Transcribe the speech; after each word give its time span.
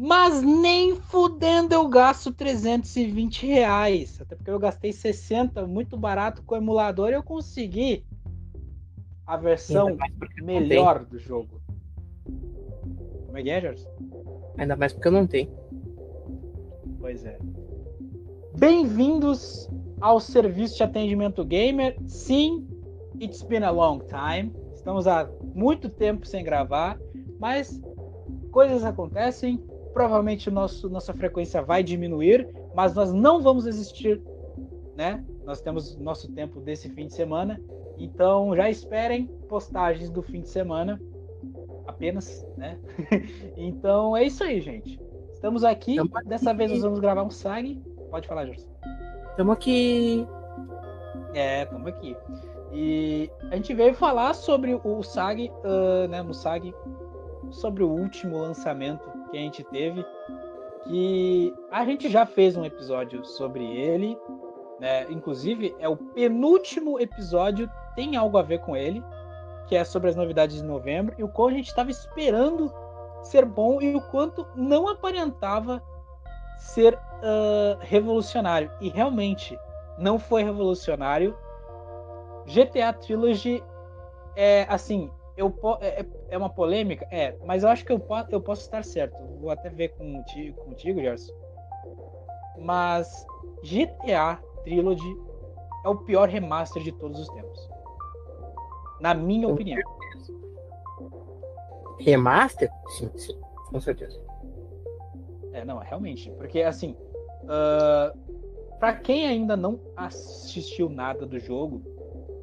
Mas 0.00 0.40
nem 0.42 0.94
fudendo 0.94 1.74
eu 1.74 1.88
gasto 1.88 2.32
320 2.32 3.44
reais. 3.44 4.20
Até 4.20 4.36
porque 4.36 4.50
eu 4.50 4.58
gastei 4.58 4.92
60, 4.92 5.66
muito 5.66 5.96
barato 5.96 6.40
com 6.44 6.54
o 6.54 6.58
emulador 6.58 7.10
e 7.10 7.14
eu 7.14 7.22
consegui 7.22 8.04
a 9.26 9.36
versão 9.36 9.98
melhor 10.40 11.04
do 11.04 11.18
jogo. 11.18 11.60
Como 13.26 13.36
é 13.36 13.42
que 13.42 13.50
é, 13.50 13.60
Jorge? 13.60 13.84
Ainda 14.56 14.76
mais 14.76 14.92
porque 14.92 15.08
eu 15.08 15.12
não 15.12 15.26
tenho. 15.26 15.50
Pois 17.00 17.24
é. 17.24 17.36
Bem-vindos 18.56 19.68
ao 20.00 20.20
serviço 20.20 20.76
de 20.76 20.84
atendimento 20.84 21.44
gamer. 21.44 21.96
Sim, 22.06 22.68
it's 23.20 23.42
been 23.42 23.64
a 23.64 23.70
long 23.72 23.98
time. 24.06 24.52
Estamos 24.72 25.08
há 25.08 25.28
muito 25.54 25.88
tempo 25.88 26.24
sem 26.24 26.44
gravar, 26.44 27.00
mas 27.40 27.80
coisas 28.52 28.84
acontecem. 28.84 29.60
Provavelmente 29.92 30.50
nosso, 30.50 30.88
nossa 30.88 31.12
frequência 31.12 31.62
vai 31.62 31.82
diminuir, 31.82 32.48
mas 32.74 32.94
nós 32.94 33.12
não 33.12 33.40
vamos 33.40 33.66
existir, 33.66 34.20
né? 34.96 35.24
Nós 35.44 35.60
temos 35.60 35.96
nosso 35.96 36.30
tempo 36.32 36.60
desse 36.60 36.88
fim 36.90 37.06
de 37.06 37.14
semana, 37.14 37.60
então 37.98 38.54
já 38.54 38.68
esperem 38.68 39.26
postagens 39.48 40.10
do 40.10 40.22
fim 40.22 40.42
de 40.42 40.48
semana 40.48 41.00
apenas, 41.86 42.46
né? 42.56 42.78
então 43.56 44.16
é 44.16 44.24
isso 44.24 44.44
aí, 44.44 44.60
gente. 44.60 45.00
Estamos 45.32 45.64
aqui. 45.64 45.96
Dessa 46.26 46.52
vez 46.52 46.70
nós 46.70 46.82
vamos 46.82 47.00
gravar 47.00 47.22
um 47.22 47.30
SAG. 47.30 47.80
Pode 48.10 48.26
falar, 48.26 48.46
Jorge. 48.46 48.66
Estamos 49.30 49.52
aqui. 49.52 50.26
É, 51.34 51.62
estamos 51.62 51.86
aqui. 51.86 52.16
E 52.72 53.30
a 53.50 53.56
gente 53.56 53.72
veio 53.72 53.94
falar 53.94 54.34
sobre 54.34 54.74
o 54.74 55.02
SAG, 55.02 55.50
uh, 55.50 56.08
né, 56.08 56.22
no 56.22 56.34
SAG, 56.34 56.74
sobre 57.50 57.82
o 57.82 57.88
último 57.88 58.36
lançamento 58.38 59.08
que 59.28 59.36
a 59.36 59.40
gente 59.40 59.64
teve, 59.64 60.04
que 60.84 61.54
a 61.70 61.84
gente 61.84 62.08
já 62.08 62.26
fez 62.26 62.56
um 62.56 62.64
episódio 62.64 63.24
sobre 63.24 63.64
ele, 63.64 64.18
né? 64.80 65.10
Inclusive 65.10 65.74
é 65.78 65.88
o 65.88 65.96
penúltimo 65.96 67.00
episódio 67.00 67.70
tem 67.94 68.16
algo 68.16 68.38
a 68.38 68.42
ver 68.42 68.60
com 68.60 68.76
ele, 68.76 69.02
que 69.66 69.76
é 69.76 69.84
sobre 69.84 70.08
as 70.10 70.16
novidades 70.16 70.56
de 70.56 70.62
novembro 70.62 71.14
e 71.18 71.24
o 71.24 71.28
qual 71.28 71.48
a 71.48 71.52
gente 71.52 71.68
estava 71.68 71.90
esperando 71.90 72.72
ser 73.22 73.44
bom 73.44 73.82
e 73.82 73.94
o 73.94 74.00
quanto 74.00 74.46
não 74.54 74.88
aparentava 74.88 75.82
ser 76.58 76.94
uh, 76.94 77.78
revolucionário. 77.80 78.70
E 78.80 78.88
realmente 78.88 79.58
não 79.98 80.18
foi 80.18 80.42
revolucionário. 80.42 81.36
GTA 82.46 82.92
Trilogy 82.92 83.62
é 84.34 84.64
assim, 84.68 85.10
eu 85.36 85.52
é, 85.80 86.06
é, 86.28 86.34
é 86.34 86.38
uma 86.38 86.50
polêmica, 86.50 87.06
é, 87.10 87.36
mas 87.44 87.62
eu 87.62 87.68
acho 87.68 87.84
que 87.84 87.92
eu, 87.92 88.02
eu 88.30 88.40
posso 88.40 88.62
estar 88.62 88.84
certo. 88.84 89.16
Vou 89.40 89.50
até 89.50 89.68
ver 89.68 89.88
contigo, 89.88 90.60
contigo 90.64 91.00
Gerson. 91.00 91.32
Mas 92.58 93.26
GTA 93.62 94.38
Trilogy 94.64 95.16
é 95.84 95.88
o 95.88 95.96
pior 95.96 96.28
remaster 96.28 96.82
de 96.82 96.92
todos 96.92 97.20
os 97.20 97.28
tempos. 97.28 97.68
Na 99.00 99.14
minha 99.14 99.46
com 99.46 99.54
opinião. 99.54 99.76
Certeza. 99.76 100.38
Remaster? 102.00 102.70
Sim, 102.88 103.10
sim, 103.16 103.40
com 103.70 103.80
certeza. 103.80 104.20
É, 105.52 105.64
não, 105.64 105.78
realmente. 105.78 106.30
Porque, 106.32 106.62
assim, 106.62 106.96
uh, 107.44 108.16
para 108.78 108.94
quem 108.94 109.26
ainda 109.26 109.56
não 109.56 109.80
assistiu 109.96 110.88
nada 110.88 111.26
do 111.26 111.38
jogo, 111.38 111.82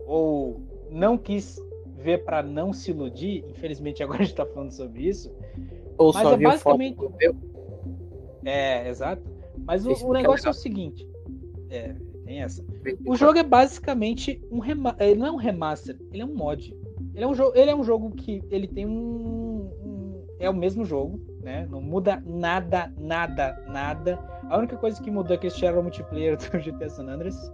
ou 0.05 0.61
não 0.89 1.17
quis 1.17 1.59
ver 2.05 2.23
para 2.23 2.43
não 2.43 2.71
se 2.71 2.91
iludir, 2.91 3.43
infelizmente 3.49 4.03
agora 4.03 4.21
a 4.21 4.25
gente 4.25 4.35
tá 4.35 4.45
falando 4.45 4.71
sobre 4.71 5.07
isso. 5.07 5.31
Ou 5.97 6.13
mas 6.13 6.23
só 6.23 6.33
é 6.33 6.37
basicamente. 6.37 6.97
É, 8.45 8.87
exato. 8.87 9.23
Mas 9.57 9.85
o, 9.85 9.91
o 10.07 10.13
negócio 10.13 10.45
é, 10.45 10.49
é 10.49 10.51
o 10.51 10.53
seguinte. 10.53 11.09
É, 11.69 11.95
tem 12.25 12.43
essa. 12.43 12.63
O 13.07 13.15
jogo 13.15 13.39
é 13.39 13.43
basicamente 13.43 14.39
um 14.51 14.59
remaster. 14.59 15.07
Ele 15.07 15.19
não 15.19 15.27
é 15.27 15.31
um 15.31 15.37
remaster, 15.37 15.97
ele 16.11 16.21
é 16.21 16.25
um 16.25 16.35
mod. 16.35 16.75
Ele 17.15 17.23
é 17.23 17.27
um, 17.27 17.33
jogo, 17.33 17.57
ele 17.57 17.71
é 17.71 17.75
um 17.75 17.83
jogo 17.83 18.11
que 18.11 18.43
ele 18.51 18.67
tem 18.67 18.85
um, 18.85 19.71
um, 19.83 20.23
É 20.37 20.49
o 20.49 20.53
mesmo 20.53 20.85
jogo, 20.85 21.19
né? 21.41 21.65
Não 21.71 21.81
muda 21.81 22.21
nada, 22.25 22.93
nada, 22.97 23.63
nada. 23.67 24.19
A 24.49 24.57
única 24.57 24.77
coisa 24.77 25.01
que 25.01 25.09
mudou 25.09 25.33
é 25.33 25.37
que 25.37 25.47
eles 25.47 25.57
tiraram 25.57 25.79
o 25.79 25.83
multiplayer 25.83 26.37
do 26.37 26.59
GTA 26.59 26.89
San 26.89 27.07
Andreas. 27.07 27.51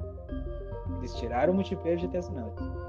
Eles 0.97 1.13
tiraram 1.15 1.53
o 1.53 1.55
multiplayer 1.55 1.99
do 1.99 2.07
GTA 2.07 2.21
San 2.21 2.33
Andreas. 2.33 2.80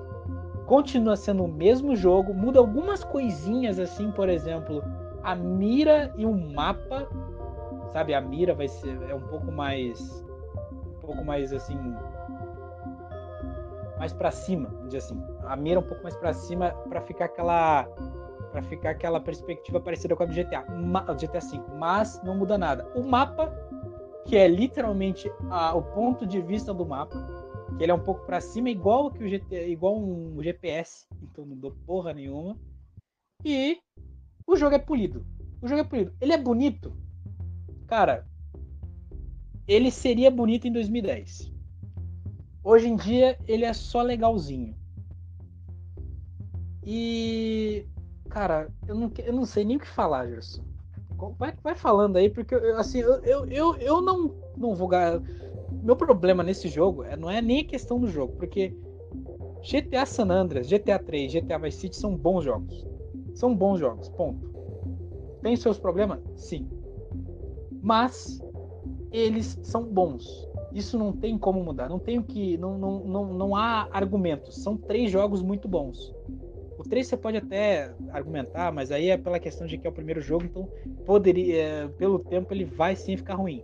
Continua 0.66 1.16
sendo 1.16 1.44
o 1.44 1.48
mesmo 1.48 1.96
jogo, 1.96 2.32
muda 2.32 2.58
algumas 2.58 3.02
coisinhas 3.04 3.78
assim, 3.78 4.10
por 4.10 4.28
exemplo, 4.28 4.82
a 5.22 5.34
mira 5.34 6.12
e 6.16 6.24
o 6.24 6.32
mapa. 6.32 7.08
Sabe, 7.92 8.14
a 8.14 8.20
mira 8.20 8.54
vai 8.54 8.68
ser 8.68 8.98
é 9.08 9.14
um 9.14 9.20
pouco 9.20 9.52
mais 9.52 10.24
um 10.96 11.00
pouco 11.00 11.24
mais 11.24 11.52
assim 11.52 11.76
mais 13.98 14.12
para 14.12 14.30
cima, 14.30 14.68
dizer 14.86 14.98
assim. 14.98 15.22
A 15.44 15.54
mira 15.54 15.78
um 15.78 15.82
pouco 15.82 16.02
mais 16.02 16.16
para 16.16 16.32
cima 16.32 16.70
para 16.88 17.00
ficar 17.02 17.26
aquela 17.26 17.86
para 18.50 18.62
ficar 18.62 18.90
aquela 18.90 19.18
perspectiva 19.18 19.80
parecida 19.80 20.14
com 20.14 20.24
a 20.24 20.26
do 20.26 20.32
GTA, 20.34 20.64
GTA 21.18 21.40
V, 21.40 21.62
mas 21.78 22.20
não 22.22 22.36
muda 22.36 22.58
nada. 22.58 22.86
O 22.94 23.02
mapa, 23.02 23.50
que 24.26 24.36
é 24.36 24.46
literalmente 24.46 25.32
a, 25.50 25.74
o 25.74 25.82
ponto 25.82 26.26
de 26.26 26.40
vista 26.40 26.74
do 26.74 26.84
mapa, 26.84 27.16
que 27.76 27.82
ele 27.82 27.92
é 27.92 27.94
um 27.94 28.02
pouco 28.02 28.24
para 28.26 28.40
cima, 28.40 28.70
igual 28.70 29.10
que 29.10 29.24
o 29.24 29.30
GTA, 29.30 29.66
igual 29.66 29.98
um 29.98 30.42
GPS, 30.42 31.06
então 31.22 31.44
não 31.44 31.56
dou 31.56 31.72
porra 31.86 32.12
nenhuma. 32.12 32.58
E 33.44 33.78
o 34.46 34.56
jogo 34.56 34.74
é 34.74 34.78
polido. 34.78 35.26
O 35.60 35.68
jogo 35.68 35.80
é 35.80 35.84
polido. 35.84 36.12
Ele 36.20 36.32
é 36.32 36.38
bonito. 36.38 36.96
Cara, 37.86 38.26
ele 39.66 39.90
seria 39.90 40.30
bonito 40.30 40.66
em 40.66 40.72
2010. 40.72 41.52
Hoje 42.64 42.88
em 42.88 42.96
dia 42.96 43.38
ele 43.46 43.64
é 43.64 43.72
só 43.72 44.02
legalzinho. 44.02 44.76
E 46.84 47.86
cara, 48.28 48.68
eu 48.88 48.94
não, 48.94 49.12
eu 49.18 49.32
não 49.32 49.44
sei 49.44 49.64
nem 49.64 49.76
o 49.76 49.80
que 49.80 49.86
falar, 49.86 50.26
Gerson. 50.26 50.64
Vai, 51.38 51.54
vai 51.62 51.74
falando 51.74 52.16
aí, 52.16 52.28
porque 52.28 52.54
assim, 52.54 52.98
eu, 52.98 53.22
eu, 53.22 53.46
eu, 53.46 53.76
eu 53.76 54.00
não, 54.00 54.34
não 54.56 54.74
vou. 54.74 54.88
Meu 55.82 55.96
problema 55.96 56.42
nesse 56.42 56.68
jogo 56.68 57.02
é, 57.02 57.16
não 57.16 57.28
é 57.28 57.42
nem 57.42 57.60
a 57.60 57.64
questão 57.64 57.98
do 57.98 58.08
jogo, 58.08 58.34
porque 58.36 58.74
GTA 59.62 60.06
San 60.06 60.30
Andreas, 60.30 60.68
GTA 60.68 60.98
3, 60.98 61.32
GTA 61.32 61.58
Vice 61.58 61.78
City 61.78 61.96
são 61.96 62.16
bons 62.16 62.44
jogos. 62.44 62.86
São 63.34 63.54
bons 63.54 63.78
jogos, 63.78 64.08
ponto. 64.10 64.50
Tem 65.42 65.56
seus 65.56 65.78
problemas? 65.78 66.20
Sim. 66.36 66.68
Mas 67.82 68.40
eles 69.10 69.58
são 69.62 69.84
bons. 69.84 70.48
Isso 70.72 70.98
não 70.98 71.12
tem 71.12 71.36
como 71.36 71.62
mudar. 71.62 71.88
Não 71.88 71.98
tem 71.98 72.22
que. 72.22 72.56
Não, 72.56 72.78
não, 72.78 73.00
não, 73.04 73.34
não 73.34 73.56
há 73.56 73.88
argumentos. 73.90 74.62
São 74.62 74.76
três 74.76 75.10
jogos 75.10 75.42
muito 75.42 75.68
bons. 75.68 76.14
O 76.78 76.82
3 76.82 77.06
você 77.06 77.16
pode 77.16 77.36
até 77.36 77.94
argumentar, 78.10 78.72
mas 78.72 78.90
aí 78.90 79.10
é 79.10 79.16
pela 79.16 79.38
questão 79.38 79.66
de 79.66 79.78
que 79.78 79.86
é 79.86 79.90
o 79.90 79.92
primeiro 79.92 80.20
jogo, 80.20 80.44
então 80.44 80.68
poderia, 81.04 81.56
é, 81.56 81.88
pelo 81.88 82.18
tempo 82.18 82.52
ele 82.52 82.64
vai 82.64 82.96
sim 82.96 83.16
ficar 83.16 83.34
ruim. 83.34 83.62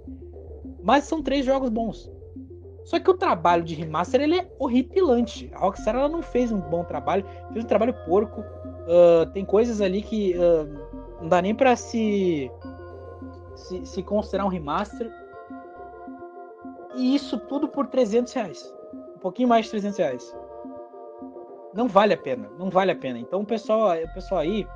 Mas 0.82 1.04
são 1.04 1.22
três 1.22 1.44
jogos 1.44 1.70
bons. 1.70 2.10
Só 2.84 2.98
que 2.98 3.10
o 3.10 3.14
trabalho 3.14 3.62
de 3.62 3.74
remaster 3.74 4.20
ele 4.20 4.38
é 4.38 4.50
horripilante. 4.58 5.50
A 5.54 5.58
Rockstar 5.58 5.94
ela 5.94 6.08
não 6.08 6.22
fez 6.22 6.50
um 6.50 6.58
bom 6.58 6.84
trabalho, 6.84 7.24
fez 7.52 7.64
um 7.64 7.68
trabalho 7.68 7.94
porco. 8.06 8.40
Uh, 8.40 9.26
tem 9.32 9.44
coisas 9.44 9.82
ali 9.82 10.00
que 10.00 10.34
uh, 10.38 11.20
não 11.20 11.28
dá 11.28 11.42
nem 11.42 11.54
para 11.54 11.76
se, 11.76 12.50
se, 13.54 13.84
se 13.84 14.02
considerar 14.02 14.46
um 14.46 14.48
remaster. 14.48 15.12
E 16.96 17.14
isso 17.14 17.38
tudo 17.40 17.68
por 17.68 17.88
300 17.88 18.32
reais. 18.32 18.74
Um 19.16 19.18
pouquinho 19.18 19.48
mais 19.48 19.66
de 19.66 19.72
300 19.72 19.98
reais. 19.98 20.36
Não 21.74 21.88
vale 21.88 22.14
a 22.14 22.18
pena. 22.18 22.48
Não 22.58 22.70
vale 22.70 22.90
a 22.90 22.96
pena. 22.96 23.18
Então 23.18 23.42
o 23.42 23.46
pessoal, 23.46 23.94
o 24.02 24.14
pessoal 24.14 24.40
aí 24.40 24.66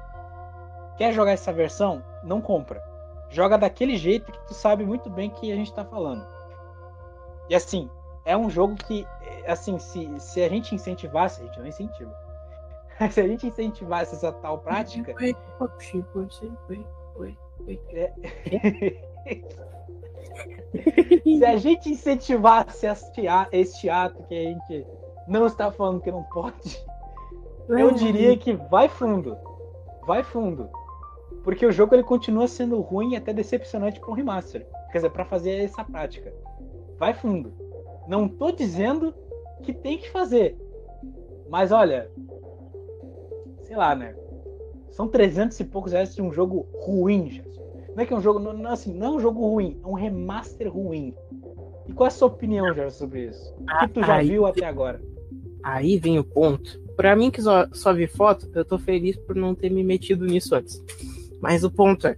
quer 0.98 1.12
jogar 1.14 1.32
essa 1.32 1.50
versão, 1.50 2.04
não 2.22 2.40
compra. 2.40 2.91
Joga 3.32 3.56
daquele 3.56 3.96
jeito 3.96 4.30
que 4.30 4.46
tu 4.46 4.54
sabe 4.54 4.84
muito 4.84 5.08
bem 5.08 5.30
que 5.30 5.50
a 5.50 5.56
gente 5.56 5.72
tá 5.72 5.84
falando. 5.84 6.24
E 7.48 7.54
assim, 7.54 7.88
é 8.24 8.36
um 8.36 8.50
jogo 8.50 8.76
que, 8.76 9.06
assim, 9.46 9.78
se, 9.78 10.08
se 10.20 10.42
a 10.42 10.48
gente 10.48 10.74
incentivasse, 10.74 11.40
a 11.40 11.46
gente 11.46 11.58
não 11.58 11.66
incentiva. 11.66 12.14
se 13.10 13.20
a 13.20 13.26
gente 13.26 13.46
incentivasse 13.46 14.14
essa 14.14 14.30
tal 14.32 14.58
prática. 14.58 15.14
É... 17.90 18.12
Se 21.22 21.44
a 21.44 21.56
gente 21.56 21.90
incentivasse 21.90 22.86
este 23.52 23.88
ato 23.90 24.22
que 24.24 24.34
a 24.34 24.42
gente 24.42 24.86
não 25.28 25.46
está 25.46 25.70
falando 25.70 26.00
que 26.00 26.10
não 26.10 26.22
pode, 26.24 26.82
eu 27.68 27.90
diria 27.92 28.36
que 28.36 28.54
vai 28.54 28.88
fundo. 28.88 29.36
Vai 30.06 30.22
fundo. 30.22 30.70
Porque 31.42 31.66
o 31.66 31.72
jogo 31.72 31.94
ele 31.94 32.02
continua 32.02 32.46
sendo 32.46 32.80
ruim 32.80 33.12
e 33.12 33.16
até 33.16 33.32
decepcionante 33.32 33.98
para 33.98 34.10
um 34.10 34.14
remaster. 34.14 34.66
Quer 34.90 34.98
dizer, 34.98 35.10
para 35.10 35.24
fazer 35.24 35.64
essa 35.64 35.84
prática. 35.84 36.32
Vai 36.98 37.14
fundo. 37.14 37.52
Não 38.06 38.28
tô 38.28 38.52
dizendo 38.52 39.14
que 39.62 39.72
tem 39.72 39.98
que 39.98 40.10
fazer. 40.10 40.56
Mas 41.48 41.72
olha, 41.72 42.10
sei 43.62 43.76
lá, 43.76 43.94
né? 43.94 44.14
São 44.90 45.08
300 45.08 45.58
e 45.58 45.64
poucos 45.64 45.92
reais 45.92 46.14
de 46.14 46.22
um 46.22 46.32
jogo 46.32 46.66
ruim, 46.74 47.30
Jesus. 47.30 47.52
Não 47.94 48.02
é 48.02 48.06
que 48.06 48.12
é 48.12 48.16
um 48.16 48.20
jogo. 48.20 48.38
Não, 48.38 48.70
assim, 48.70 48.92
não 48.94 49.06
é 49.06 49.10
um 49.16 49.20
jogo 49.20 49.46
ruim, 49.46 49.78
é 49.82 49.86
um 49.86 49.94
remaster 49.94 50.72
ruim. 50.72 51.14
E 51.88 51.92
qual 51.92 52.06
é 52.06 52.08
a 52.08 52.10
sua 52.10 52.28
opinião, 52.28 52.72
Jorge, 52.74 52.96
sobre 52.96 53.26
isso? 53.26 53.54
O 53.60 53.80
que 53.80 53.88
tu 53.88 54.00
já 54.02 54.16
aí, 54.16 54.28
viu 54.28 54.46
até 54.46 54.64
agora? 54.64 55.00
Aí 55.62 55.98
vem 55.98 56.18
o 56.18 56.24
ponto. 56.24 56.80
Pra 56.96 57.16
mim, 57.16 57.30
que 57.30 57.40
só, 57.40 57.66
só 57.72 57.92
vi 57.92 58.06
foto, 58.06 58.48
eu 58.54 58.64
tô 58.64 58.78
feliz 58.78 59.16
por 59.16 59.34
não 59.34 59.54
ter 59.54 59.70
me 59.70 59.82
metido 59.82 60.24
nisso 60.24 60.54
antes. 60.54 60.82
Mas 61.42 61.64
o 61.64 61.70
ponto 61.70 62.06
é: 62.06 62.14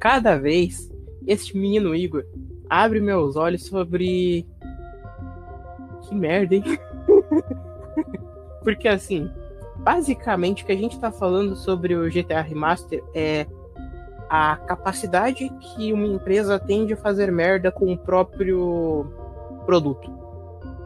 cada 0.00 0.36
vez 0.36 0.90
este 1.24 1.56
menino 1.56 1.94
Igor 1.94 2.24
abre 2.68 3.00
meus 3.00 3.36
olhos 3.36 3.64
sobre. 3.64 4.44
Que 6.02 6.14
merda, 6.14 6.56
hein? 6.56 6.64
Porque 8.64 8.88
assim, 8.88 9.30
basicamente 9.78 10.62
o 10.62 10.66
que 10.66 10.72
a 10.72 10.76
gente 10.76 10.98
tá 10.98 11.12
falando 11.12 11.54
sobre 11.54 11.94
o 11.94 12.10
GTA 12.10 12.40
Remaster 12.40 13.02
é 13.14 13.46
a 14.28 14.56
capacidade 14.56 15.48
que 15.60 15.92
uma 15.92 16.06
empresa 16.06 16.58
tem 16.58 16.84
de 16.84 16.96
fazer 16.96 17.30
merda 17.30 17.70
com 17.70 17.92
o 17.92 17.96
próprio 17.96 19.06
produto. 19.64 20.10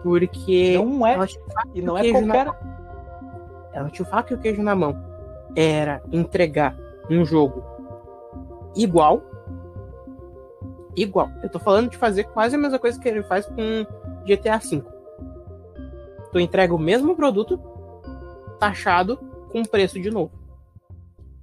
Porque. 0.02 0.76
Não 0.76 1.06
é. 1.06 1.16
E 1.74 1.80
não 1.80 1.96
é 1.96 2.10
qualquer. 2.10 2.46
Na... 2.46 2.72
Ela 3.72 3.88
tinha 3.88 4.06
o 4.06 4.10
faca 4.10 4.34
e 4.34 4.36
o 4.36 4.40
queijo 4.40 4.62
na 4.62 4.74
mão. 4.74 4.94
Era 5.56 6.02
entregar 6.12 6.76
um 7.10 7.24
jogo 7.24 7.62
igual. 8.74 9.22
Igual. 10.96 11.30
Eu 11.42 11.48
tô 11.48 11.58
falando 11.58 11.90
de 11.90 11.96
fazer 11.96 12.24
quase 12.24 12.54
a 12.54 12.58
mesma 12.58 12.78
coisa 12.78 13.00
que 13.00 13.08
ele 13.08 13.22
faz 13.22 13.46
com 13.46 13.86
GTA 14.24 14.58
V. 14.58 14.82
Tu 16.30 16.40
entrega 16.40 16.74
o 16.74 16.78
mesmo 16.78 17.14
produto, 17.14 17.60
taxado, 18.58 19.18
com 19.50 19.62
preço 19.64 20.00
de 20.00 20.10
novo. 20.10 20.32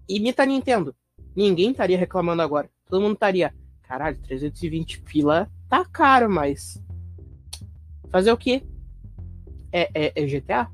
Imita 0.07 0.44
a 0.44 0.45
Nintendo 0.45 0.95
ninguém 1.35 1.71
estaria 1.71 1.97
reclamando 1.97 2.41
agora. 2.41 2.69
Todo 2.89 3.01
mundo 3.01 3.13
estaria, 3.13 3.53
caralho, 3.83 4.17
320 4.19 5.01
pila 5.01 5.50
tá 5.69 5.85
caro, 5.85 6.29
mas. 6.29 6.81
Fazer 8.09 8.31
o 8.31 8.38
quê? 8.38 8.63
É, 9.71 9.89
é, 9.94 10.13
é 10.15 10.25
GTA? 10.25 10.69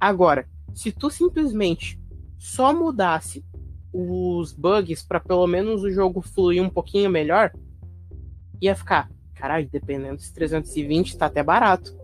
Agora, 0.00 0.48
se 0.74 0.90
tu 0.90 1.10
simplesmente 1.10 2.00
só 2.38 2.72
mudasse 2.72 3.44
os 3.96 4.52
bugs 4.52 5.02
para 5.02 5.20
pelo 5.20 5.46
menos 5.46 5.82
o 5.82 5.90
jogo 5.90 6.20
fluir 6.20 6.62
um 6.62 6.68
pouquinho 6.68 7.10
melhor, 7.10 7.52
ia 8.60 8.74
ficar, 8.74 9.10
caralho, 9.34 9.68
dependendo 9.70 10.16
dos 10.16 10.30
320 10.30 11.16
tá 11.16 11.26
até 11.26 11.42
barato. 11.42 11.96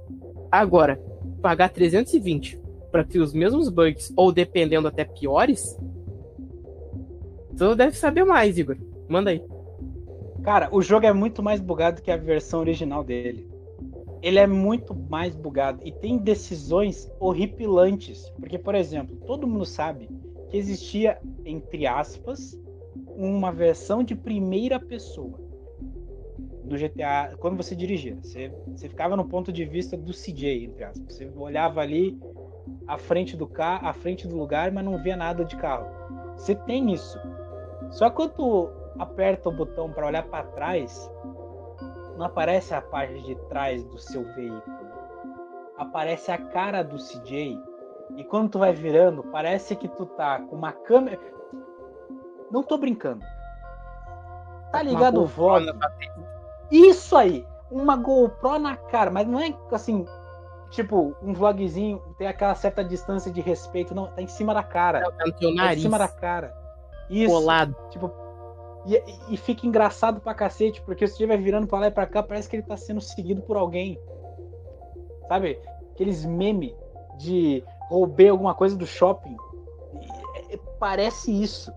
Agora, 0.50 1.00
pagar 1.40 1.68
320 1.68 2.60
para 2.90 3.04
ter 3.04 3.20
os 3.20 3.32
mesmos 3.32 3.68
bugs 3.68 4.12
ou 4.16 4.32
dependendo 4.32 4.88
até 4.88 5.04
piores, 5.04 5.76
Tu 7.56 7.74
deve 7.74 7.96
saber 7.96 8.24
mais, 8.24 8.58
Igor. 8.58 8.76
Manda 9.08 9.30
aí. 9.30 9.42
Cara, 10.42 10.68
o 10.72 10.80
jogo 10.82 11.06
é 11.06 11.12
muito 11.12 11.42
mais 11.42 11.60
bugado 11.60 12.02
que 12.02 12.10
a 12.10 12.16
versão 12.16 12.60
original 12.60 13.04
dele. 13.04 13.48
Ele 14.22 14.38
é 14.38 14.46
muito 14.46 14.94
mais 14.94 15.36
bugado 15.36 15.80
e 15.84 15.92
tem 15.92 16.16
decisões 16.16 17.10
horripilantes. 17.20 18.28
Porque, 18.40 18.58
por 18.58 18.74
exemplo, 18.74 19.16
todo 19.26 19.46
mundo 19.46 19.64
sabe 19.64 20.08
que 20.52 20.58
existia, 20.58 21.18
entre 21.46 21.86
aspas, 21.86 22.60
uma 23.06 23.50
versão 23.50 24.04
de 24.04 24.14
primeira 24.14 24.78
pessoa 24.78 25.40
do 26.62 26.76
GTA 26.76 27.34
quando 27.38 27.56
você 27.56 27.74
dirigia. 27.74 28.18
Você, 28.22 28.52
você 28.66 28.86
ficava 28.86 29.16
no 29.16 29.24
ponto 29.24 29.50
de 29.50 29.64
vista 29.64 29.96
do 29.96 30.12
CJ, 30.12 30.66
entre 30.66 30.84
aspas. 30.84 31.16
Você 31.16 31.32
olhava 31.34 31.80
ali 31.80 32.20
à 32.86 32.98
frente 32.98 33.34
do 33.34 33.46
carro, 33.46 33.88
à 33.88 33.94
frente 33.94 34.28
do 34.28 34.36
lugar, 34.36 34.70
mas 34.70 34.84
não 34.84 35.02
via 35.02 35.16
nada 35.16 35.42
de 35.42 35.56
carro. 35.56 35.86
Você 36.36 36.54
tem 36.54 36.92
isso. 36.92 37.18
Só 37.90 38.10
quando 38.10 38.70
aperta 38.98 39.48
o 39.48 39.52
botão 39.52 39.90
para 39.90 40.06
olhar 40.06 40.24
para 40.24 40.44
trás, 40.48 41.10
não 42.18 42.26
aparece 42.26 42.74
a 42.74 42.82
parte 42.82 43.22
de 43.22 43.34
trás 43.48 43.82
do 43.84 43.98
seu 43.98 44.22
veículo. 44.34 44.62
Aparece 45.78 46.30
a 46.30 46.36
cara 46.36 46.82
do 46.82 46.98
CJ. 46.98 47.71
E 48.16 48.24
quando 48.24 48.50
tu 48.50 48.58
vai 48.58 48.72
virando, 48.72 49.22
parece 49.24 49.74
que 49.74 49.88
tu 49.88 50.06
tá 50.06 50.40
com 50.40 50.56
uma 50.56 50.72
câmera. 50.72 51.18
Não 52.50 52.62
tô 52.62 52.76
brincando. 52.76 53.24
Tá 54.70 54.82
ligado 54.82 55.22
o 55.22 55.26
VOG? 55.26 55.66
Isso 56.70 57.16
aí! 57.16 57.46
Uma 57.70 57.96
GoPro 57.96 58.58
na 58.58 58.76
cara, 58.76 59.10
mas 59.10 59.26
não 59.26 59.40
é 59.40 59.54
assim, 59.70 60.06
tipo, 60.70 61.14
um 61.22 61.32
vlogzinho, 61.32 62.02
tem 62.18 62.26
aquela 62.26 62.54
certa 62.54 62.84
distância 62.84 63.30
de 63.30 63.40
respeito, 63.40 63.94
não, 63.94 64.08
tá 64.08 64.20
em 64.20 64.26
cima 64.26 64.52
da 64.52 64.62
cara. 64.62 64.98
É, 64.98 65.10
tá 65.10 65.24
no 65.26 65.32
teu 65.32 65.54
nariz. 65.54 65.74
Tá 65.74 65.78
em 65.78 65.82
cima 65.82 65.98
da 65.98 66.08
cara. 66.08 66.54
Isso. 67.08 67.32
Colado. 67.32 67.76
Tipo, 67.90 68.10
e, 68.86 69.00
e, 69.28 69.36
fica 69.36 69.66
engraçado 69.66 70.20
pra 70.20 70.34
cacete, 70.34 70.82
porque 70.82 71.06
se 71.06 71.12
estiver 71.12 71.36
virando 71.38 71.66
pra 71.66 71.78
lá 71.78 71.86
e 71.86 71.90
pra 71.90 72.06
cá, 72.06 72.22
parece 72.22 72.48
que 72.48 72.56
ele 72.56 72.62
tá 72.62 72.76
sendo 72.76 73.00
seguido 73.00 73.42
por 73.42 73.56
alguém. 73.56 73.98
Sabe? 75.28 75.60
Aqueles 75.92 76.24
memes 76.24 76.74
de 77.18 77.62
roubei 77.92 78.28
alguma 78.30 78.54
coisa 78.54 78.74
do 78.74 78.86
shopping. 78.86 79.36
E, 80.50 80.56
parece 80.78 81.30
isso. 81.30 81.70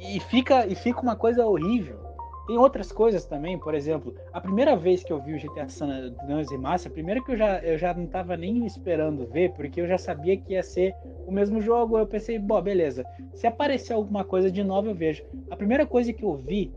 E 0.00 0.18
fica, 0.20 0.66
e 0.66 0.74
fica 0.74 1.00
uma 1.00 1.14
coisa 1.14 1.46
horrível. 1.46 2.02
Tem 2.46 2.58
outras 2.58 2.92
coisas 2.92 3.24
também, 3.24 3.58
por 3.58 3.74
exemplo, 3.74 4.14
a 4.30 4.38
primeira 4.38 4.76
vez 4.76 5.02
que 5.02 5.10
eu 5.10 5.18
vi 5.18 5.34
o 5.34 5.38
GTA 5.38 5.66
San 5.66 6.12
Andreas 6.22 6.50
Remaster, 6.50 6.90
a 6.90 6.94
primeira 6.94 7.22
que 7.22 7.32
eu 7.32 7.36
já, 7.36 7.58
eu 7.60 7.78
já 7.78 7.94
não 7.94 8.06
tava 8.06 8.36
nem 8.36 8.66
esperando 8.66 9.26
ver, 9.26 9.52
porque 9.52 9.80
eu 9.80 9.86
já 9.86 9.96
sabia 9.96 10.36
que 10.36 10.52
ia 10.52 10.62
ser 10.62 10.94
o 11.26 11.32
mesmo 11.32 11.62
jogo, 11.62 11.96
eu 11.96 12.06
pensei, 12.06 12.38
bom, 12.38 12.60
beleza, 12.60 13.02
se 13.32 13.46
aparecer 13.46 13.94
alguma 13.94 14.24
coisa 14.24 14.50
de 14.50 14.62
novo 14.62 14.88
eu 14.88 14.94
vejo. 14.94 15.24
A 15.50 15.56
primeira 15.56 15.86
coisa 15.86 16.12
que 16.12 16.22
eu 16.22 16.36
vi 16.36 16.70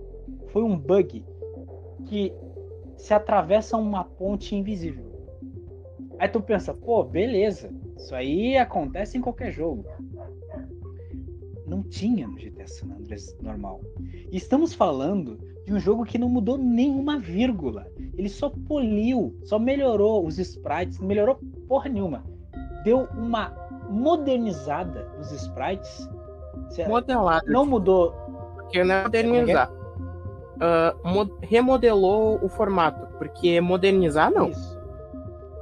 foi 0.47 0.63
um 0.63 0.77
bug 0.77 1.25
que 2.05 2.33
se 2.95 3.13
atravessa 3.13 3.75
uma 3.75 4.05
ponte 4.05 4.55
invisível. 4.55 5.05
Aí 6.17 6.29
tu 6.29 6.41
pensa, 6.41 6.73
pô, 6.73 7.03
beleza, 7.03 7.69
isso 7.97 8.15
aí 8.15 8.57
acontece 8.57 9.17
em 9.17 9.21
qualquer 9.21 9.51
jogo 9.51 9.85
não 11.67 11.83
tinha 11.83 12.27
no 12.27 12.35
GTA 12.35 12.65
San 12.65 12.87
Andreas 12.87 13.35
normal. 13.41 13.81
E 14.31 14.37
estamos 14.37 14.73
falando 14.73 15.37
de 15.65 15.73
um 15.73 15.79
jogo 15.79 16.05
que 16.05 16.17
não 16.17 16.29
mudou 16.29 16.57
nenhuma 16.57 17.19
vírgula. 17.19 17.87
Ele 18.17 18.29
só 18.29 18.49
poliu, 18.49 19.37
só 19.43 19.59
melhorou 19.59 20.25
os 20.25 20.39
sprites, 20.39 20.99
não 20.99 21.07
melhorou 21.07 21.39
porra 21.67 21.89
nenhuma. 21.89 22.23
Deu 22.83 23.07
uma 23.17 23.53
modernizada 23.89 25.11
nos 25.17 25.31
sprites. 25.31 26.09
Modelado. 26.87 27.45
Não 27.51 27.65
mudou. 27.65 28.13
Porque 28.55 28.83
não 28.83 28.95
é 28.95 29.03
modernizar. 29.03 29.71
Uh, 29.71 31.37
remodelou 31.41 32.39
o 32.41 32.47
formato. 32.47 33.07
Porque 33.17 33.59
modernizar 33.59 34.31
não. 34.31 34.49
Isso. 34.49 34.76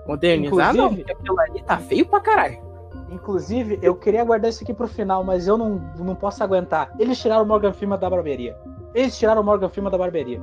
Modernizar 0.08 0.76
Inclusive, 0.76 0.78
não, 0.78 0.96
porque 0.96 1.12
aquilo 1.12 1.40
ali 1.40 1.64
tá 1.64 1.78
feio 1.78 2.06
pra 2.06 2.20
caralho. 2.20 2.64
Inclusive, 3.10 3.80
eu 3.82 3.96
queria 3.96 4.24
guardar 4.24 4.50
isso 4.50 4.64
aqui 4.64 4.74
pro 4.74 4.88
final, 4.88 5.24
mas 5.24 5.48
eu 5.48 5.58
não, 5.58 5.76
não 5.98 6.16
posso 6.16 6.44
aguentar. 6.44 6.94
Eles 7.00 7.20
tiraram 7.22 7.44
o 7.44 7.48
Morgan 7.48 7.72
Freeman 7.72 8.00
da 8.00 8.10
barbearia. 8.10 8.58
Eles 8.94 9.18
tiraram 9.18 9.42
o 9.42 9.44
Morgan 9.44 9.70
Freeman 9.70 9.92
da 9.92 9.98
barbearia. 9.98 10.42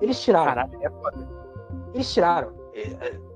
Eles 0.00 0.20
tiraram. 0.22 0.46
Caralho, 0.46 0.78
é 0.82 0.90
foda. 0.90 1.28
Eles 1.94 2.12
tiraram. 2.12 2.52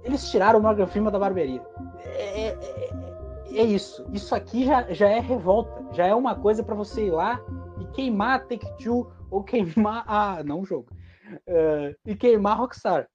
Eles 0.05 0.31
tiraram 0.31 0.59
o 0.59 0.63
Morgan 0.63 0.87
Freeman 0.87 1.13
da 1.13 1.19
barbearia. 1.19 1.63
É, 2.05 2.41
é, 2.41 2.49
é, 2.49 3.59
é 3.59 3.63
isso. 3.65 4.05
Isso 4.13 4.35
aqui 4.35 4.65
já, 4.65 4.83
já 4.93 5.09
é 5.09 5.21
revolta. 5.21 5.85
Já 5.93 6.07
é 6.07 6.15
uma 6.15 6.35
coisa 6.35 6.63
para 6.63 6.75
você 6.75 7.07
ir 7.07 7.11
lá 7.11 7.41
e 7.81 7.85
queimar 7.87 8.37
a 8.37 8.39
Take-Two 8.41 9.11
ou 9.31 9.43
queimar 9.43 10.05
a... 10.07 10.43
Não 10.45 10.61
o 10.61 10.65
jogo. 10.65 10.87
Uh, 11.49 11.95
e 12.05 12.15
queimar 12.15 12.53
a 12.53 12.57
Rockstar. 12.57 13.09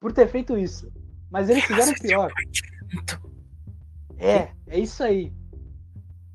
Por 0.00 0.12
ter 0.12 0.28
feito 0.28 0.56
isso. 0.58 0.90
Mas 1.32 1.48
eles 1.48 1.64
fizeram 1.64 1.94
pior. 1.94 2.30
É, 4.18 4.50
é 4.68 4.78
isso 4.78 5.02
aí. 5.02 5.32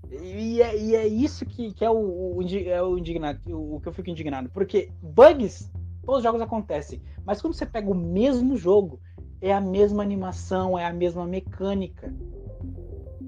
E 0.09 0.61
é, 0.61 0.77
e 0.77 0.95
é 0.95 1.07
isso 1.07 1.45
que, 1.45 1.71
que 1.73 1.85
é, 1.85 1.89
o, 1.89 1.95
o, 1.95 2.41
é 2.65 2.81
o 2.81 2.97
indignado, 2.97 3.39
o, 3.47 3.79
que 3.79 3.87
eu 3.87 3.93
fico 3.93 4.09
indignado. 4.09 4.49
Porque 4.49 4.89
bugs, 5.01 5.71
todos 6.03 6.17
os 6.17 6.23
jogos 6.23 6.41
acontecem. 6.41 7.01
Mas 7.23 7.39
quando 7.39 7.53
você 7.53 7.65
pega 7.65 7.89
o 7.89 7.95
mesmo 7.95 8.57
jogo, 8.57 8.99
é 9.39 9.53
a 9.53 9.61
mesma 9.61 10.01
animação, 10.01 10.77
é 10.77 10.85
a 10.85 10.91
mesma 10.91 11.27
mecânica. 11.27 12.11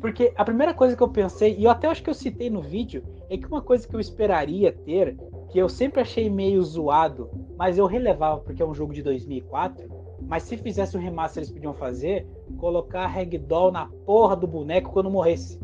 Porque 0.01 0.33
a 0.35 0.43
primeira 0.43 0.73
coisa 0.73 0.95
que 0.95 1.03
eu 1.03 1.09
pensei, 1.09 1.55
e 1.55 1.65
eu 1.65 1.69
até 1.69 1.88
acho 1.88 2.01
que 2.01 2.09
eu 2.09 2.13
citei 2.13 2.49
no 2.49 2.61
vídeo, 2.61 3.03
é 3.29 3.38
que 3.38 3.45
uma 3.45 3.61
coisa 3.61 3.88
que 3.88 3.95
eu 3.95 3.99
esperaria 3.99 4.71
ter, 4.71 5.17
que 5.51 5.59
eu 5.59 5.69
sempre 5.69 6.01
achei 6.01 6.29
meio 6.29 6.63
zoado, 6.63 7.29
mas 7.57 7.77
eu 7.77 7.85
relevava 7.85 8.39
porque 8.39 8.63
é 8.63 8.65
um 8.65 8.73
jogo 8.73 8.93
de 8.93 9.03
2004, 9.03 9.98
mas 10.21 10.43
se 10.43 10.57
fizesse 10.57 10.95
o 10.95 10.99
remaster 10.99 11.41
eles 11.41 11.51
podiam 11.51 11.73
fazer, 11.73 12.27
colocar 12.57 13.07
ragdoll 13.07 13.71
na 13.71 13.88
porra 14.05 14.35
do 14.35 14.47
boneco 14.47 14.91
quando 14.91 15.09
morresse. 15.09 15.59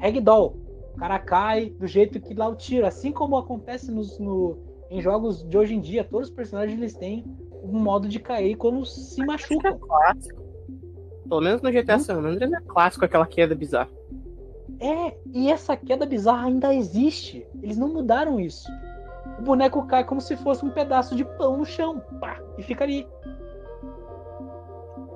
Ragdoll. 0.00 0.56
O 0.94 0.96
cara 0.98 1.18
cai 1.18 1.70
do 1.70 1.86
jeito 1.86 2.20
que 2.20 2.34
lá 2.34 2.48
o 2.48 2.54
tiro. 2.54 2.86
Assim 2.86 3.12
como 3.12 3.36
acontece 3.36 3.90
nos, 3.90 4.18
no, 4.18 4.58
em 4.90 5.00
jogos 5.00 5.42
de 5.48 5.56
hoje 5.56 5.74
em 5.74 5.80
dia, 5.80 6.04
todos 6.04 6.28
os 6.28 6.34
personagens 6.34 6.78
eles 6.78 6.94
têm 6.94 7.24
um 7.62 7.78
modo 7.78 8.08
de 8.08 8.18
cair 8.18 8.56
quando 8.56 8.84
se 8.84 9.24
machucam. 9.24 9.72
É 9.72 9.78
clássico. 9.78 10.42
Pelo 11.28 11.40
menos 11.40 11.62
no 11.62 11.72
GTA 11.72 11.96
hum? 11.96 11.98
San 12.00 12.18
Andreas 12.18 12.52
é 12.52 12.60
clássico 12.60 13.04
aquela 13.04 13.26
queda 13.26 13.54
bizarra. 13.54 13.90
É, 14.80 15.16
e 15.32 15.50
essa 15.50 15.76
queda 15.76 16.04
bizarra 16.04 16.48
ainda 16.48 16.74
existe. 16.74 17.46
Eles 17.62 17.78
não 17.78 17.88
mudaram 17.88 18.40
isso. 18.40 18.68
O 19.38 19.42
boneco 19.42 19.86
cai 19.86 20.04
como 20.04 20.20
se 20.20 20.36
fosse 20.36 20.64
um 20.64 20.70
pedaço 20.70 21.14
de 21.14 21.24
pão 21.24 21.56
no 21.56 21.64
chão. 21.64 22.02
Pá, 22.20 22.38
e 22.58 22.62
fica 22.62 22.84
ali. 22.84 23.06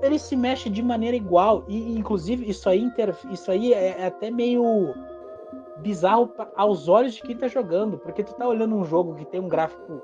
Ele 0.03 0.19
se 0.19 0.37
mexe 0.37 0.69
de 0.69 0.83
maneira 0.83 1.17
igual. 1.17 1.65
E, 1.67 1.99
inclusive, 1.99 2.49
isso 2.49 2.69
aí, 2.69 2.91
isso 3.31 3.50
aí 3.50 3.73
é, 3.73 4.00
é 4.00 4.07
até 4.07 4.31
meio 4.31 4.95
bizarro 5.79 6.33
aos 6.57 6.88
olhos 6.88 7.15
de 7.15 7.23
quem 7.23 7.37
tá 7.37 7.49
jogando. 7.49 7.99
Porque 7.99 8.23
tu 8.23 8.35
tá 8.35 8.47
olhando 8.47 8.76
um 8.76 8.85
jogo 8.85 9.15
que 9.15 9.25
tem 9.25 9.41
um 9.41 9.49
gráfico 9.49 10.03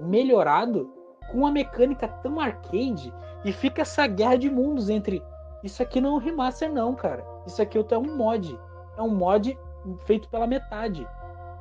melhorado 0.00 0.90
com 1.30 1.38
uma 1.38 1.52
mecânica 1.52 2.08
tão 2.08 2.40
arcade 2.40 3.12
e 3.44 3.52
fica 3.52 3.82
essa 3.82 4.06
guerra 4.06 4.36
de 4.36 4.50
mundos 4.50 4.88
entre 4.88 5.22
isso 5.62 5.82
aqui 5.82 6.00
não 6.00 6.10
é 6.10 6.12
um 6.14 6.18
remaster 6.18 6.72
não, 6.72 6.94
cara. 6.94 7.24
Isso 7.46 7.60
aqui 7.60 7.78
é 7.78 7.98
um 7.98 8.16
mod. 8.16 8.58
É 8.96 9.02
um 9.02 9.14
mod 9.14 9.58
feito 10.04 10.28
pela 10.28 10.46
metade. 10.46 11.06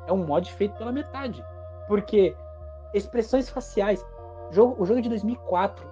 É 0.07 0.13
um 0.13 0.25
mod 0.25 0.51
feito 0.53 0.75
pela 0.77 0.91
metade. 0.91 1.43
Porque 1.87 2.35
expressões 2.93 3.49
faciais, 3.49 4.05
jogo, 4.51 4.81
o 4.81 4.85
jogo 4.85 4.99
é 4.99 5.03
de 5.03 5.09
2004. 5.09 5.88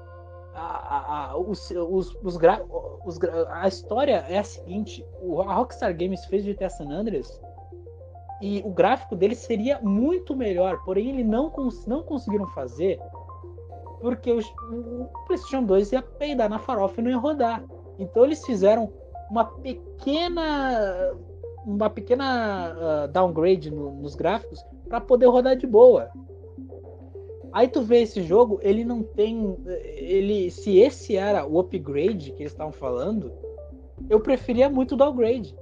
A, 0.59 1.35
os, 1.37 1.69
os, 1.69 2.17
os, 2.23 2.37
gra, 2.37 2.63
os, 3.05 3.19
a 3.49 3.67
história 3.67 4.25
é 4.27 4.39
a 4.39 4.43
seguinte: 4.43 5.05
a 5.47 5.53
Rockstar 5.53 5.95
Games 5.95 6.25
fez 6.25 6.45
o 6.45 6.51
GTA 6.51 6.69
San 6.69 6.89
Andreas 6.89 7.39
e 8.41 8.61
o 8.65 8.69
gráfico 8.69 9.15
dele 9.15 9.35
seria 9.35 9.79
muito 9.81 10.35
melhor, 10.35 10.83
porém 10.83 11.09
ele 11.09 11.23
não, 11.23 11.51
não 11.85 12.03
conseguiram 12.03 12.47
fazer 12.47 12.99
porque 13.99 14.31
o, 14.31 14.39
o 14.39 15.09
PlayStation 15.25 15.63
2 15.63 15.91
ia 15.91 16.01
peidar 16.01 16.49
na 16.49 16.59
farofa 16.59 17.01
e 17.01 17.03
não 17.03 17.11
ia 17.11 17.17
rodar. 17.17 17.63
Então 17.97 18.23
eles 18.23 18.45
fizeram 18.45 18.91
uma 19.29 19.45
pequena 19.45 21.13
uma 21.65 21.89
pequena 21.89 22.73
uh, 22.75 23.07
downgrade 23.09 23.69
no, 23.69 23.91
nos 23.91 24.15
gráficos 24.15 24.63
para 24.87 25.01
poder 25.01 25.25
rodar 25.25 25.57
de 25.57 25.67
boa. 25.67 26.09
Aí 27.57 27.67
tu 27.67 27.81
vê 27.81 28.03
esse 28.03 28.21
jogo, 28.21 28.59
ele 28.61 28.85
não 28.85 29.01
tem 29.01 29.57
ele 29.65 30.51
se 30.51 30.77
esse 30.77 31.15
era 31.15 31.43
o 31.43 31.59
upgrade 31.59 32.31
que 32.33 32.43
eles 32.43 32.51
estavam 32.51 32.71
falando, 32.71 33.31
eu 34.07 34.19
preferia 34.19 34.69
muito 34.69 34.91
o 34.91 34.95
downgrade. 34.95 35.55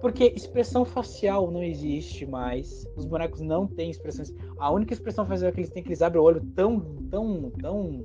Porque 0.00 0.32
expressão 0.36 0.84
facial 0.84 1.50
não 1.50 1.60
existe 1.60 2.24
mais. 2.24 2.86
Os 2.94 3.04
bonecos 3.04 3.40
não 3.40 3.66
têm 3.66 3.90
expressões. 3.90 4.32
A 4.56 4.70
única 4.70 4.92
expressão 4.92 5.26
facial 5.26 5.50
que 5.50 5.58
eles 5.58 5.70
têm 5.70 5.80
é 5.80 5.82
que 5.82 5.88
eles 5.88 6.00
abrem 6.00 6.22
o 6.22 6.24
olho 6.24 6.40
tão, 6.54 6.78
tão, 7.10 7.50
tão, 7.60 8.04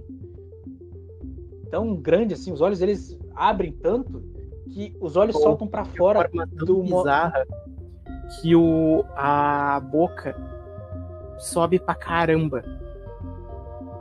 tão 1.69 1.95
grande 1.95 2.33
assim. 2.33 2.51
Os 2.51 2.59
olhos 2.59 2.81
eles 2.81 3.19
abrem 3.35 3.71
tanto 3.71 4.19
que 4.71 4.97
os 4.99 5.15
olhos 5.15 5.35
Pô, 5.35 5.43
soltam 5.43 5.67
para 5.67 5.85
fora 5.85 6.27
do 6.53 6.81
bizarra 6.81 7.45
que 8.41 8.55
o 8.55 9.05
a 9.15 9.79
boca 9.79 10.35
sobe 11.37 11.77
pra 11.77 11.93
caramba. 11.93 12.63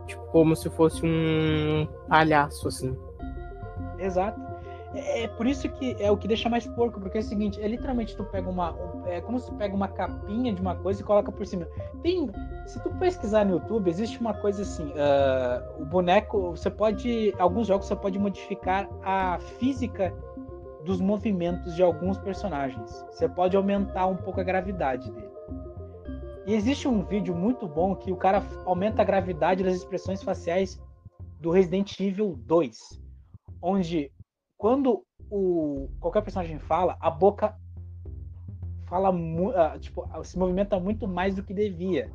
Tipo, 0.07 0.25
como 0.27 0.55
se 0.55 0.71
fosse 0.71 1.05
um 1.05 1.87
palhaço 2.09 2.69
assim. 2.69 2.97
Exato. 3.99 4.41
É, 4.95 5.25
é, 5.25 5.29
por 5.29 5.47
isso 5.47 5.69
que 5.69 5.97
é 5.99 6.11
o 6.11 6.17
que 6.17 6.27
deixa 6.27 6.49
mais 6.49 6.67
porco, 6.67 7.01
porque 7.01 7.19
é 7.19 7.21
o 7.21 7.25
seguinte, 7.25 7.61
é 7.61 7.69
literalmente 7.69 8.17
tu 8.17 8.25
pega 8.25 8.49
uma. 8.49 8.75
É 9.07 9.21
como 9.21 9.39
se 9.39 9.47
tu 9.47 9.55
pega 9.55 9.75
uma 9.75 9.89
capinha 9.89 10.53
de 10.53 10.61
uma 10.61 10.75
coisa 10.77 11.01
e 11.01 11.05
coloca 11.05 11.31
por 11.31 11.47
cima. 11.47 11.67
Tem. 12.03 12.31
Se 12.67 12.81
tu 12.83 12.91
pesquisar 12.99 13.45
no 13.45 13.55
YouTube, 13.55 13.89
existe 13.89 14.19
uma 14.21 14.35
coisa 14.35 14.63
assim. 14.63 14.87
Uh, 14.87 15.83
o 15.83 15.85
boneco. 15.85 16.51
Você 16.51 16.71
pode. 16.71 17.35
Alguns 17.39 17.67
jogos 17.67 17.87
você 17.87 17.97
pode 17.97 18.19
modificar 18.19 18.89
a 19.03 19.39
física 19.59 20.15
dos 20.85 21.01
movimentos 21.01 21.75
de 21.75 21.83
alguns 21.83 22.19
personagens. 22.19 23.05
Você 23.11 23.29
pode 23.29 23.57
aumentar 23.57 24.07
um 24.07 24.17
pouco 24.17 24.41
a 24.41 24.45
gravidade 24.45 25.11
dele. 25.11 25.36
E 26.47 26.55
existe 26.55 26.87
um 26.87 27.03
vídeo 27.03 27.35
muito 27.35 27.67
bom 27.67 27.97
que 27.97 28.13
o 28.13 28.17
cara 28.17 28.41
aumenta 28.65 29.03
a 29.03 29.05
gravidade 29.05 29.65
das 29.65 29.75
expressões 29.75 30.23
faciais 30.23 30.81
do 31.41 31.51
Resident 31.51 31.99
Evil 31.99 32.37
2, 32.47 33.03
onde 33.61 34.13
quando 34.57 35.05
o 35.29 35.89
qualquer 35.99 36.23
personagem 36.23 36.61
fala, 36.61 36.97
a 37.01 37.11
boca 37.11 37.59
fala 38.87 39.11
uh, 39.11 39.79
tipo, 39.81 40.09
se 40.23 40.39
movimenta 40.39 40.79
muito 40.79 41.09
mais 41.09 41.35
do 41.35 41.43
que 41.43 41.53
devia. 41.53 42.13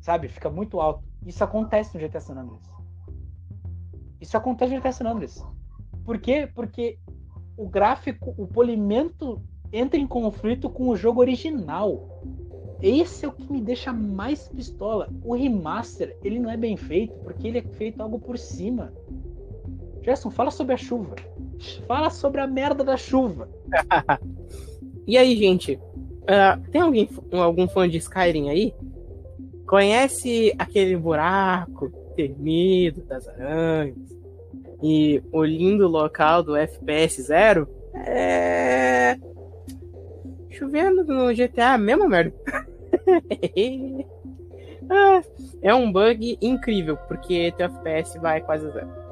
Sabe? 0.00 0.26
Fica 0.26 0.50
muito 0.50 0.80
alto. 0.80 1.04
Isso 1.24 1.44
acontece 1.44 1.96
no 1.96 2.04
GTA 2.04 2.20
San 2.20 2.34
Andreas. 2.34 2.68
Isso 4.20 4.36
acontece 4.36 4.74
no 4.74 4.80
GTA 4.80 4.92
San 4.92 5.08
Andreas. 5.08 5.46
Por 6.04 6.18
quê? 6.18 6.50
Porque 6.52 6.98
o 7.56 7.68
gráfico, 7.68 8.34
o 8.36 8.48
polimento 8.48 9.40
entra 9.74 9.98
em 9.98 10.06
conflito 10.06 10.70
com 10.70 10.88
o 10.88 10.96
jogo 10.96 11.20
original. 11.20 12.22
Esse 12.80 13.24
é 13.24 13.28
o 13.28 13.32
que 13.32 13.50
me 13.52 13.60
deixa 13.60 13.92
mais 13.92 14.46
pistola. 14.48 15.10
O 15.24 15.34
remaster, 15.34 16.16
ele 16.22 16.38
não 16.38 16.48
é 16.48 16.56
bem 16.56 16.76
feito 16.76 17.14
porque 17.24 17.48
ele 17.48 17.58
é 17.58 17.62
feito 17.62 18.00
algo 18.00 18.20
por 18.20 18.38
cima. 18.38 18.92
Gerson, 20.02 20.30
fala 20.30 20.50
sobre 20.52 20.74
a 20.74 20.76
chuva. 20.76 21.16
Fala 21.88 22.08
sobre 22.10 22.40
a 22.40 22.46
merda 22.46 22.84
da 22.84 22.96
chuva. 22.96 23.48
e 25.06 25.18
aí, 25.18 25.36
gente? 25.36 25.74
Uh, 25.74 26.70
tem 26.70 26.80
alguém, 26.80 27.08
algum 27.32 27.66
fã 27.66 27.88
de 27.88 27.98
Skyrim 27.98 28.50
aí? 28.50 28.74
Conhece 29.66 30.54
aquele 30.56 30.96
buraco 30.96 31.90
termido 32.14 33.02
das 33.02 33.26
aranhas? 33.26 33.96
E 34.82 35.22
o 35.32 35.42
lindo 35.42 35.88
local 35.88 36.42
do 36.42 36.54
FPS 36.54 37.22
zero? 37.22 37.66
É. 37.94 39.16
Chovendo 40.54 41.04
no 41.04 41.34
GTA, 41.34 41.78
mesma 41.78 42.08
merda. 42.08 42.34
Ah, 44.90 45.22
é 45.62 45.74
um 45.74 45.90
bug 45.90 46.36
incrível, 46.42 46.98
porque 47.08 47.54
teu 47.56 47.68
FPS 47.68 48.18
vai 48.18 48.42
quase 48.42 48.70
zero 48.70 49.04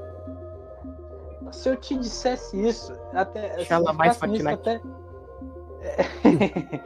se 1.53 1.69
eu 1.69 1.77
te 1.77 1.97
dissesse 1.97 2.61
isso, 2.67 2.93
até. 3.13 3.57
Deixa 3.57 3.75
ela 3.75 3.93
mais 3.93 4.19
Até... 4.23 4.81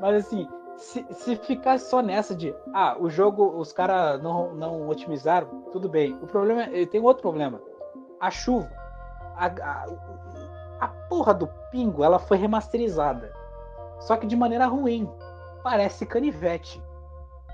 Mas 0.00 0.26
assim, 0.26 0.48
se, 0.76 1.04
se 1.10 1.36
ficar 1.36 1.78
só 1.78 2.02
nessa 2.02 2.34
de 2.34 2.54
ah, 2.74 2.96
o 2.98 3.08
jogo, 3.08 3.58
os 3.58 3.72
caras 3.72 4.22
não, 4.22 4.54
não 4.54 4.88
otimizaram, 4.88 5.48
tudo 5.72 5.88
bem. 5.88 6.14
O 6.22 6.26
problema 6.26 6.62
é, 6.62 6.86
tem 6.86 7.00
outro 7.00 7.22
problema. 7.22 7.60
A 8.20 8.30
chuva. 8.30 8.70
A, 9.36 9.46
a, 9.46 9.86
a 10.80 10.88
porra 11.08 11.32
do 11.32 11.46
pingo, 11.70 12.04
ela 12.04 12.18
foi 12.18 12.36
remasterizada. 12.36 13.32
Só 14.00 14.16
que 14.16 14.26
de 14.26 14.36
maneira 14.36 14.66
ruim. 14.66 15.08
Parece 15.62 16.06
canivete. 16.06 16.82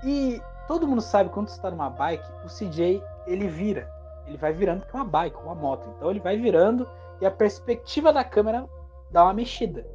E 0.03 0.41
todo 0.67 0.87
mundo 0.87 1.01
sabe 1.01 1.29
quando 1.29 1.49
você 1.49 1.55
está 1.55 1.69
numa 1.69 1.89
bike, 1.89 2.27
o 2.45 2.47
CJ 2.47 3.03
ele 3.27 3.47
vira 3.47 3.97
ele 4.27 4.37
vai 4.37 4.53
virando 4.53 4.81
porque 4.81 4.95
é 4.95 4.99
uma 4.99 5.05
bike, 5.05 5.37
uma 5.37 5.55
moto. 5.55 5.87
Então 5.95 6.11
ele 6.11 6.19
vai 6.19 6.37
virando 6.37 6.87
e 7.21 7.25
a 7.25 7.31
perspectiva 7.31 8.11
da 8.11 8.23
câmera 8.23 8.67
dá 9.09 9.23
uma 9.23 9.33
mexida. 9.33 9.87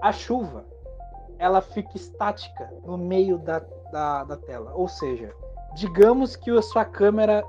A 0.00 0.12
chuva, 0.12 0.64
ela 1.38 1.60
fica 1.60 1.96
estática 1.96 2.72
no 2.84 2.96
meio 2.96 3.38
da, 3.38 3.60
da, 3.90 4.24
da 4.24 4.36
tela. 4.36 4.72
Ou 4.74 4.88
seja, 4.88 5.34
digamos 5.74 6.36
que 6.36 6.50
a 6.50 6.62
sua 6.62 6.84
câmera 6.84 7.44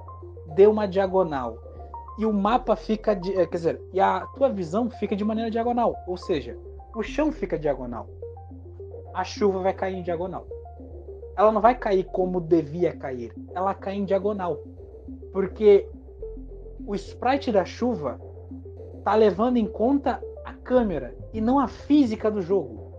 deu 0.55 0.71
uma 0.71 0.87
diagonal 0.87 1.57
e 2.17 2.25
o 2.25 2.33
mapa 2.33 2.75
fica, 2.75 3.15
de, 3.15 3.31
eh, 3.33 3.45
quer 3.45 3.57
dizer, 3.57 3.81
e 3.91 3.99
a 3.99 4.21
tua 4.35 4.49
visão 4.49 4.89
fica 4.89 5.15
de 5.15 5.23
maneira 5.23 5.49
diagonal. 5.49 5.95
Ou 6.07 6.17
seja, 6.17 6.57
o 6.95 7.01
chão 7.01 7.31
fica 7.31 7.57
diagonal. 7.57 8.07
A 9.13 9.23
chuva 9.23 9.59
vai 9.59 9.73
cair 9.73 9.95
em 9.95 10.03
diagonal 10.03 10.45
ela 11.35 11.51
não 11.51 11.61
vai 11.61 11.75
cair 11.75 12.05
como 12.05 12.39
devia 12.39 12.95
cair. 12.95 13.33
Ela 13.53 13.73
cai 13.73 13.95
em 13.95 14.05
diagonal. 14.05 14.63
Porque 15.31 15.87
o 16.85 16.95
sprite 16.95 17.51
da 17.51 17.65
chuva 17.65 18.19
tá 19.03 19.15
levando 19.15 19.57
em 19.57 19.65
conta 19.65 20.21
a 20.45 20.53
câmera 20.53 21.15
e 21.33 21.41
não 21.41 21.59
a 21.59 21.67
física 21.67 22.29
do 22.29 22.41
jogo. 22.41 22.93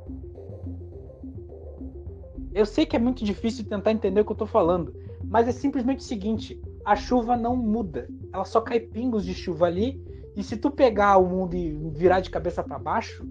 Eu 2.52 2.66
sei 2.66 2.86
que 2.86 2.96
é 2.96 2.98
muito 2.98 3.24
difícil 3.24 3.64
tentar 3.64 3.92
entender 3.92 4.20
o 4.20 4.24
que 4.24 4.32
eu 4.32 4.36
tô 4.36 4.46
falando, 4.46 4.94
mas 5.24 5.48
é 5.48 5.52
simplesmente 5.52 6.00
o 6.00 6.04
seguinte: 6.04 6.60
a 6.84 6.96
chuva 6.96 7.36
não 7.36 7.56
muda. 7.56 8.08
Ela 8.32 8.44
só 8.44 8.60
cai 8.60 8.80
pingos 8.80 9.24
de 9.24 9.34
chuva 9.34 9.66
ali, 9.66 10.00
e 10.36 10.42
se 10.42 10.56
tu 10.56 10.70
pegar 10.70 11.16
o 11.18 11.26
mundo 11.26 11.54
e 11.54 11.72
virar 11.92 12.20
de 12.20 12.30
cabeça 12.30 12.62
para 12.62 12.78
baixo, 12.78 13.26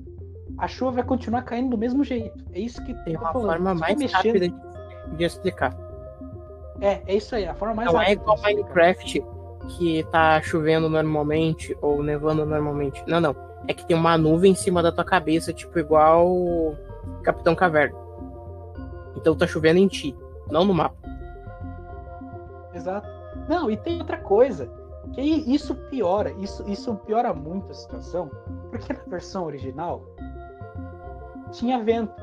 a 0.58 0.68
chuva 0.68 0.92
vai 0.92 1.04
continuar 1.04 1.44
caindo 1.44 1.72
do 1.72 1.78
mesmo 1.78 2.04
jeito. 2.04 2.44
É 2.52 2.60
isso 2.60 2.84
que 2.84 2.94
tem 3.04 3.18
uma 3.18 3.32
forma 3.32 3.76
mais 3.76 3.98
mexendo... 3.98 4.16
rápida 4.16 4.54
de 5.18 5.24
explicar. 5.24 5.78
É, 6.82 7.02
é 7.06 7.16
isso 7.16 7.36
aí, 7.36 7.46
a 7.46 7.54
forma 7.54 7.76
mais 7.76 7.92
Não 7.92 8.02
é 8.02 8.12
igual 8.14 8.40
Minecraft 8.42 9.24
que 9.78 10.04
tá 10.12 10.42
chovendo 10.42 10.90
normalmente 10.90 11.78
ou 11.82 12.04
nevando 12.04 12.46
normalmente. 12.46 13.04
Não, 13.08 13.20
não. 13.20 13.36
É 13.68 13.74
que 13.74 13.86
tem 13.86 13.96
uma 13.96 14.18
nuvem 14.18 14.52
em 14.52 14.56
cima 14.56 14.84
da 14.84 14.92
tua 14.92 15.06
cabeça, 15.06 15.54
tipo 15.54 15.80
igual 15.80 16.76
Capitão 17.24 17.56
Caverna. 17.56 17.98
Então 19.16 19.36
tá 19.36 19.48
chovendo 19.48 19.80
em 19.80 19.88
ti, 19.88 20.16
não 20.50 20.66
no 20.66 20.74
mapa. 20.74 20.98
Exato. 22.74 23.23
Não, 23.48 23.70
e 23.70 23.78
tem 23.78 24.00
outra 24.00 24.18
coisa. 24.18 24.70
Que 25.13 25.22
isso 25.22 25.75
piora, 25.90 26.32
isso, 26.40 26.68
isso 26.70 26.96
piora 26.96 27.34
muito 27.34 27.72
a 27.72 27.74
situação, 27.74 28.32
porque 28.70 28.94
na 28.94 29.04
versão 29.04 29.46
original 29.46 30.02
tinha 31.52 31.84
vento, 31.84 32.13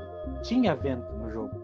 tinha 0.43 0.75
vento 0.75 1.13
no 1.15 1.31
jogo. 1.31 1.63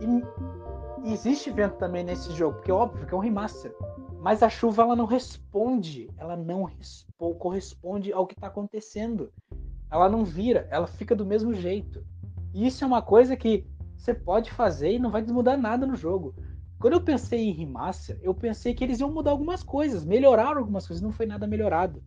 E, 0.00 1.12
existe 1.12 1.50
vento 1.50 1.76
também 1.76 2.04
nesse 2.04 2.32
jogo, 2.32 2.56
porque 2.56 2.70
é 2.70 2.74
óbvio 2.74 3.06
que 3.06 3.14
é 3.14 3.16
um 3.16 3.20
remaster. 3.20 3.74
Mas 4.20 4.42
a 4.42 4.48
chuva 4.48 4.82
ela 4.82 4.96
não 4.96 5.06
responde, 5.06 6.10
ela 6.18 6.36
não 6.36 6.68
corresponde 7.38 8.12
ao 8.12 8.26
que 8.26 8.34
está 8.34 8.48
acontecendo. 8.48 9.32
Ela 9.90 10.08
não 10.08 10.24
vira, 10.24 10.66
ela 10.70 10.86
fica 10.86 11.14
do 11.14 11.24
mesmo 11.24 11.54
jeito. 11.54 12.04
E 12.52 12.66
isso 12.66 12.82
é 12.82 12.86
uma 12.86 13.00
coisa 13.00 13.36
que 13.36 13.64
você 13.96 14.12
pode 14.12 14.50
fazer 14.50 14.92
e 14.92 14.98
não 14.98 15.10
vai 15.10 15.22
mudar 15.22 15.56
nada 15.56 15.86
no 15.86 15.96
jogo. 15.96 16.34
Quando 16.78 16.94
eu 16.94 17.00
pensei 17.00 17.40
em 17.40 17.52
remaster, 17.52 18.18
eu 18.22 18.32
pensei 18.32 18.72
que 18.72 18.84
eles 18.84 19.00
iam 19.00 19.10
mudar 19.10 19.32
algumas 19.32 19.62
coisas, 19.64 20.04
melhorar 20.04 20.56
algumas 20.56 20.86
coisas, 20.86 21.02
não 21.02 21.10
foi 21.10 21.26
nada 21.26 21.46
melhorado. 21.46 22.02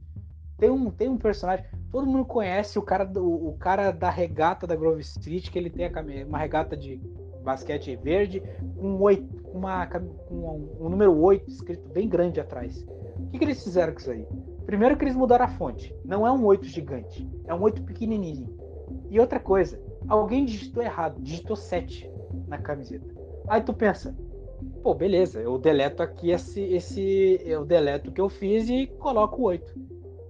Tem 0.57 0.69
um, 0.69 0.89
tem 0.89 1.09
um 1.09 1.17
personagem, 1.17 1.65
todo 1.91 2.07
mundo 2.07 2.23
conhece 2.23 2.79
o 2.79 2.81
cara, 2.81 3.03
do, 3.03 3.25
o 3.25 3.57
cara 3.57 3.91
da 3.91 4.09
regata 4.09 4.65
da 4.65 4.75
Grove 4.75 5.01
Street, 5.01 5.49
que 5.49 5.59
ele 5.59 5.69
tem 5.69 5.87
a, 5.87 6.25
uma 6.25 6.37
regata 6.37 6.77
de 6.77 7.01
basquete 7.43 7.95
verde 7.95 8.41
com, 8.77 9.01
oito, 9.01 9.27
uma, 9.51 9.85
com 9.87 9.99
um, 10.29 10.85
um, 10.85 10.89
número 10.89 11.19
8 11.19 11.49
escrito 11.49 11.89
bem 11.89 12.07
grande 12.07 12.39
atrás. 12.39 12.85
O 13.17 13.27
que, 13.31 13.39
que 13.39 13.43
eles 13.43 13.63
fizeram 13.63 13.91
com 13.91 13.99
isso 13.99 14.11
aí? 14.11 14.25
Primeiro 14.65 14.95
que 14.95 15.03
eles 15.03 15.15
mudaram 15.15 15.45
a 15.45 15.49
fonte. 15.49 15.93
Não 16.05 16.25
é 16.25 16.31
um 16.31 16.45
8 16.45 16.65
gigante, 16.65 17.27
é 17.45 17.53
um 17.53 17.61
8 17.61 17.81
pequenininho. 17.81 18.55
E 19.09 19.19
outra 19.19 19.39
coisa, 19.39 19.81
alguém 20.07 20.45
digitou 20.45 20.81
errado, 20.81 21.19
digitou 21.19 21.55
7 21.55 22.09
na 22.47 22.57
camiseta. 22.57 23.13
Aí 23.47 23.61
tu 23.61 23.73
pensa, 23.73 24.15
pô, 24.83 24.93
beleza, 24.93 25.39
eu 25.39 25.57
deleto 25.57 26.01
aqui 26.01 26.31
esse, 26.31 26.61
esse 26.61 27.41
eu 27.45 27.65
deleto 27.65 28.09
o 28.09 28.13
que 28.13 28.21
eu 28.21 28.29
fiz 28.29 28.69
e 28.69 28.87
coloco 28.87 29.41
o 29.41 29.45
8. 29.45 29.73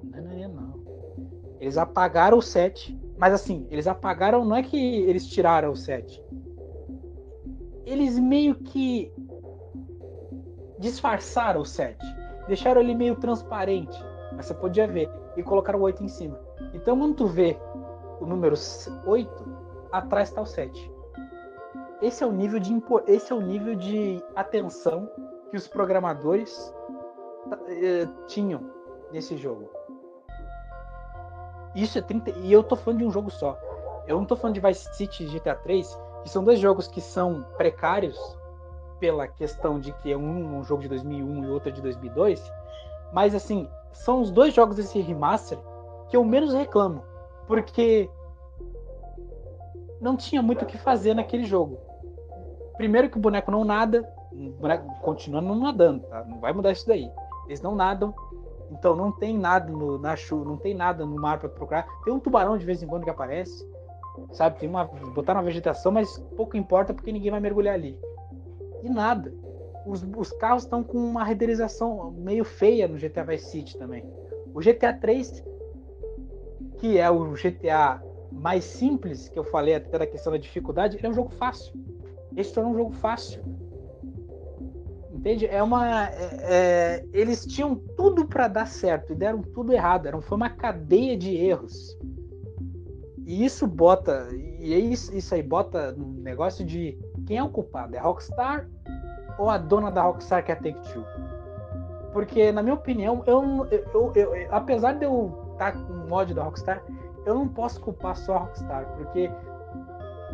Não, 0.03 0.21
não, 0.21 0.50
não. 0.50 0.81
Eles 1.59 1.77
apagaram 1.77 2.38
o 2.38 2.41
7, 2.41 3.00
mas 3.17 3.33
assim, 3.33 3.67
eles 3.69 3.88
apagaram, 3.88 4.43
não 4.43 4.55
é 4.55 4.63
que 4.63 4.77
eles 4.77 5.27
tiraram 5.27 5.71
o 5.71 5.75
7. 5.75 6.23
Eles 7.85 8.17
meio 8.17 8.55
que 8.55 9.11
disfarçaram 10.79 11.61
o 11.61 11.65
7. 11.65 11.97
Deixaram 12.47 12.81
ele 12.81 12.95
meio 12.95 13.15
transparente, 13.15 13.97
mas 14.35 14.47
você 14.47 14.53
podia 14.53 14.88
ver 14.88 15.09
e 15.38 15.43
colocaram 15.43 15.79
o 15.79 15.83
8 15.83 16.03
em 16.03 16.07
cima. 16.07 16.39
Então 16.73 16.97
quando 16.97 17.15
tu 17.15 17.27
vê 17.27 17.57
o 18.19 18.25
número 18.25 18.55
8, 19.05 19.45
atrás 19.91 20.29
está 20.29 20.41
o 20.41 20.45
7. 20.45 20.91
Esse 22.01 22.24
é 22.24 22.27
o 22.27 22.31
nível 22.31 22.60
de 22.60 22.74
esse 23.08 23.31
é 23.31 23.36
o 23.36 23.41
nível 23.41 23.75
de 23.75 24.24
atenção 24.36 25.10
que 25.50 25.55
os 25.55 25.67
programadores 25.67 26.74
eh, 27.67 28.08
tinham 28.27 28.62
nesse 29.12 29.38
jogo. 29.38 29.70
Isso 31.75 31.98
é 31.98 32.01
30 32.01 32.31
e 32.31 32.51
eu 32.51 32.63
tô 32.63 32.75
falando 32.75 33.00
de 33.00 33.05
um 33.05 33.12
jogo 33.12 33.29
só. 33.29 33.58
Eu 34.08 34.17
não 34.17 34.25
tô 34.25 34.36
falando 34.36 34.55
de 34.55 34.62
Vice 34.62 34.93
City 34.96 35.24
e 35.24 35.27
GTA 35.27 35.55
3, 35.55 36.00
que 36.24 36.29
são 36.29 36.43
dois 36.43 36.60
jogos 36.60 36.88
que 36.88 37.00
são 37.00 37.46
precários 37.55 38.17
pela 39.00 39.27
questão 39.27 39.79
de 39.79 39.91
que 39.93 40.12
é 40.12 40.17
um 40.17 40.60
um 40.60 40.63
jogo 40.63 40.81
de 40.81 40.89
2001 40.89 41.43
e 41.43 41.50
outro 41.50 41.72
de 41.72 41.81
2002, 41.81 42.41
mas 43.13 43.36
assim, 43.36 43.70
são 43.91 44.22
os 44.22 44.31
dois 44.31 44.53
jogos 44.53 44.75
desse 44.75 45.00
remaster 45.00 45.58
que 46.10 46.17
eu 46.17 46.24
menos 46.24 46.53
reclamo, 46.53 47.03
porque 47.48 48.10
não 50.00 50.17
tinha 50.17 50.41
muito 50.41 50.63
o 50.63 50.65
que 50.65 50.77
fazer 50.77 51.13
naquele 51.13 51.46
jogo. 51.46 51.90
Primeiro 52.81 53.11
que 53.11 53.17
o 53.19 53.21
boneco 53.21 53.51
não 53.51 53.63
nada, 53.63 54.11
o 54.31 54.50
boneco 54.59 54.91
continua 55.01 55.39
não 55.39 55.53
nadando, 55.53 56.01
tá? 56.07 56.25
Não 56.25 56.39
vai 56.39 56.51
mudar 56.51 56.71
isso 56.71 56.88
daí. 56.88 57.11
Eles 57.45 57.61
não 57.61 57.75
nadam, 57.75 58.11
então 58.71 58.95
não 58.95 59.11
tem 59.11 59.38
nada 59.38 59.71
no, 59.71 60.00
na 60.00 60.15
chuva, 60.15 60.43
não 60.45 60.57
tem 60.57 60.73
nada 60.73 61.05
no 61.05 61.15
mar 61.15 61.38
para 61.38 61.47
procurar. 61.47 61.85
Tem 62.03 62.11
um 62.11 62.19
tubarão 62.19 62.57
de 62.57 62.65
vez 62.65 62.81
em 62.81 62.88
quando 62.88 63.03
que 63.03 63.09
aparece, 63.11 63.69
sabe? 64.31 64.57
Tem 64.57 64.67
uma 64.67 64.85
botar 64.85 65.35
na 65.35 65.44
vegetação, 65.44 65.91
mas 65.91 66.17
pouco 66.35 66.57
importa 66.57 66.91
porque 66.91 67.11
ninguém 67.11 67.29
vai 67.29 67.39
mergulhar 67.39 67.75
ali. 67.75 67.96
E 68.81 68.89
nada. 68.89 69.31
Os, 69.85 70.03
os 70.17 70.31
carros 70.31 70.63
estão 70.63 70.83
com 70.83 70.98
uma 70.98 71.24
renderização 71.24 72.09
meio 72.17 72.44
feia 72.44 72.87
no 72.87 72.98
GTA 72.98 73.24
Vice 73.24 73.51
City 73.51 73.77
também. 73.77 74.03
O 74.55 74.59
GTA 74.59 74.91
3, 74.91 75.44
que 76.79 76.98
é 76.98 77.11
o 77.11 77.33
GTA 77.33 78.01
mais 78.31 78.63
simples, 78.63 79.29
que 79.29 79.37
eu 79.37 79.44
falei 79.44 79.75
até 79.75 80.00
da 80.00 80.07
questão 80.07 80.33
da 80.33 80.39
dificuldade, 80.39 80.98
ele 80.98 81.05
é 81.05 81.09
um 81.11 81.13
jogo 81.13 81.29
fácil. 81.29 81.79
Esse 82.35 82.53
tornou 82.53 82.72
um 82.72 82.75
jogo 82.75 82.91
fácil. 82.94 83.41
Entende? 85.11 85.46
É 85.46 85.61
uma. 85.61 86.07
É, 86.07 86.39
é, 86.41 87.05
eles 87.13 87.46
tinham 87.46 87.75
tudo 87.75 88.25
para 88.25 88.48
dar 88.48 88.65
certo 88.65 89.13
e 89.13 89.15
deram 89.15 89.41
tudo 89.41 89.72
errado. 89.72 90.07
Era, 90.07 90.20
foi 90.22 90.35
uma 90.35 90.50
cadeia 90.50 91.15
de 91.17 91.35
erros. 91.35 91.98
E 93.25 93.46
isso 93.46 93.67
bota. 93.67 94.27
E 94.31 94.74
é 94.74 94.79
isso, 94.79 95.15
isso 95.15 95.35
aí 95.35 95.44
bota 95.44 95.91
no 95.91 96.13
negócio 96.22 96.65
de 96.65 96.98
quem 97.25 97.37
é 97.37 97.44
o 97.44 97.50
culpado? 97.50 97.96
É 97.96 98.00
a 98.00 98.03
Rockstar 98.03 98.67
ou 99.37 99.50
a 99.50 99.57
dona 99.57 99.91
da 99.91 100.01
Rockstar 100.01 100.44
que 100.44 100.51
é 100.51 100.55
a 100.55 100.57
Take 100.57 100.81
Two? 100.91 101.05
Porque, 102.13 102.51
na 102.51 102.61
minha 102.61 102.75
opinião, 102.75 103.24
eu, 103.25 103.67
eu, 103.72 104.11
eu, 104.15 104.35
eu 104.35 104.48
apesar 104.51 104.94
de 104.94 105.05
eu 105.05 105.51
estar 105.53 105.74
com 105.74 105.94
o 105.94 106.09
mod 106.09 106.33
da 106.33 106.44
Rockstar, 106.44 106.83
eu 107.25 107.35
não 107.35 107.48
posso 107.48 107.79
culpar 107.79 108.15
só 108.17 108.35
a 108.35 108.39
Rockstar, 108.39 108.85
porque 108.98 109.29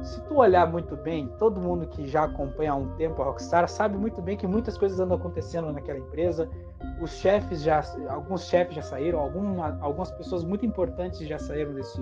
se 0.03 0.21
tu 0.21 0.35
olhar 0.35 0.71
muito 0.71 0.95
bem, 0.95 1.27
todo 1.39 1.59
mundo 1.59 1.87
que 1.87 2.07
já 2.07 2.25
acompanha 2.25 2.71
há 2.71 2.75
um 2.75 2.95
tempo 2.95 3.21
a 3.21 3.25
Rockstar 3.25 3.67
sabe 3.67 3.97
muito 3.97 4.21
bem 4.21 4.37
que 4.37 4.47
muitas 4.47 4.77
coisas 4.77 4.99
andam 4.99 5.17
acontecendo 5.17 5.71
naquela 5.71 5.99
empresa. 5.99 6.49
Os 7.01 7.11
chefes 7.11 7.61
já, 7.61 7.83
alguns 8.09 8.47
chefes 8.47 8.75
já 8.75 8.81
saíram, 8.81 9.19
alguma, 9.19 9.77
algumas 9.81 10.11
pessoas 10.11 10.43
muito 10.43 10.65
importantes 10.65 11.27
já 11.27 11.39
saíram 11.39 11.73
desse, 11.73 11.99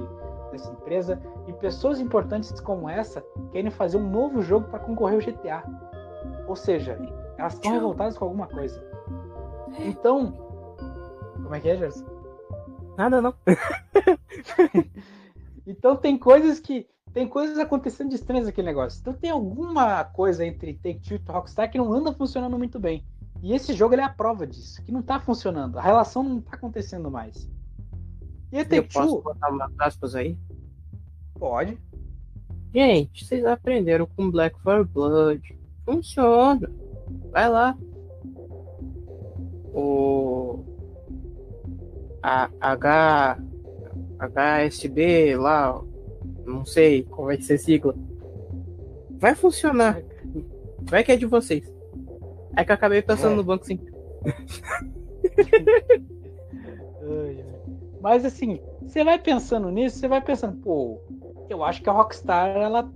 dessa 0.51 0.71
empresa 0.71 1.19
e 1.47 1.53
pessoas 1.53 1.99
importantes 1.99 2.59
como 2.59 2.89
essa 2.89 3.23
querem 3.51 3.71
fazer 3.71 3.97
um 3.97 4.09
novo 4.09 4.41
jogo 4.41 4.67
para 4.67 4.79
concorrer 4.79 5.15
ao 5.15 5.33
GTA. 5.33 5.63
Ou 6.47 6.55
seja, 6.55 6.99
elas 7.37 7.53
estão 7.53 7.71
revoltadas 7.71 8.17
com 8.17 8.25
alguma 8.25 8.47
coisa. 8.47 8.83
Então, 9.79 10.31
como 11.35 11.55
é 11.55 11.59
que 11.59 11.69
é, 11.69 11.77
Gerson? 11.77 12.05
Nada 12.97 13.21
não. 13.21 13.33
então 15.67 15.97
tem 15.97 16.17
coisas 16.17 16.59
que 16.59 16.87
tem 17.15 17.25
coisas 17.29 17.57
acontecendo 17.57 18.09
de 18.09 18.15
estranhas 18.15 18.45
naquele 18.45 18.67
negócio. 18.67 18.99
Então 18.99 19.13
tem 19.13 19.31
alguma 19.31 20.03
coisa 20.03 20.45
entre 20.45 20.73
Take-Two 20.73 21.15
e 21.15 21.31
Rockstar 21.31 21.71
que 21.71 21.77
não 21.77 21.93
anda 21.93 22.11
funcionando 22.11 22.57
muito 22.57 22.77
bem. 22.77 23.05
E 23.41 23.53
esse 23.53 23.73
jogo 23.73 23.95
é 23.95 24.03
a 24.03 24.09
prova 24.09 24.45
disso, 24.45 24.83
que 24.83 24.91
não 24.91 25.01
tá 25.01 25.17
funcionando. 25.17 25.79
A 25.79 25.81
relação 25.81 26.21
não 26.21 26.41
tá 26.41 26.57
acontecendo 26.57 27.09
mais. 27.09 27.49
E 28.51 28.59
a 28.59 28.65
Take-Two... 28.65 29.01
posso 29.01 29.21
botar 29.21 29.49
umas 29.49 29.71
aspas 29.79 30.13
aí? 30.13 30.37
Pode. 31.39 31.79
Gente, 32.73 33.25
vocês 33.25 33.45
aprenderam 33.45 34.09
com 34.13 34.29
Black 34.29 34.59
for 34.59 34.85
Blood. 34.85 35.57
Funciona. 35.85 36.69
Vai 37.31 37.47
lá. 37.47 37.77
O 39.73 40.65
a 42.21 42.49
H 42.59 43.39
HSB 44.19 45.37
lá, 45.37 45.81
não 46.45 46.65
sei 46.65 47.03
qual 47.03 47.27
vai 47.27 47.41
ser 47.41 47.53
a 47.55 47.57
sigla. 47.57 47.95
Vai 49.11 49.35
funcionar. 49.35 50.01
Vai 50.83 51.03
que 51.03 51.11
é 51.11 51.17
de 51.17 51.25
vocês. 51.25 51.71
É 52.55 52.63
que 52.63 52.71
eu 52.71 52.75
acabei 52.75 53.01
pensando 53.01 53.33
é. 53.33 53.35
no 53.35 53.43
banco 53.43 53.65
sim. 53.65 53.79
Mas 58.01 58.23
assim, 58.23 58.61
você 58.81 59.03
vai 59.03 59.17
pensando 59.19 59.69
nisso, 59.69 59.97
você 59.97 60.07
vai 60.07 60.21
pensando, 60.21 60.57
pô, 60.61 61.01
eu 61.49 61.63
acho 61.63 61.81
que 61.81 61.89
a 61.89 61.93
Rockstar, 61.93 62.55
ela, 62.55 62.87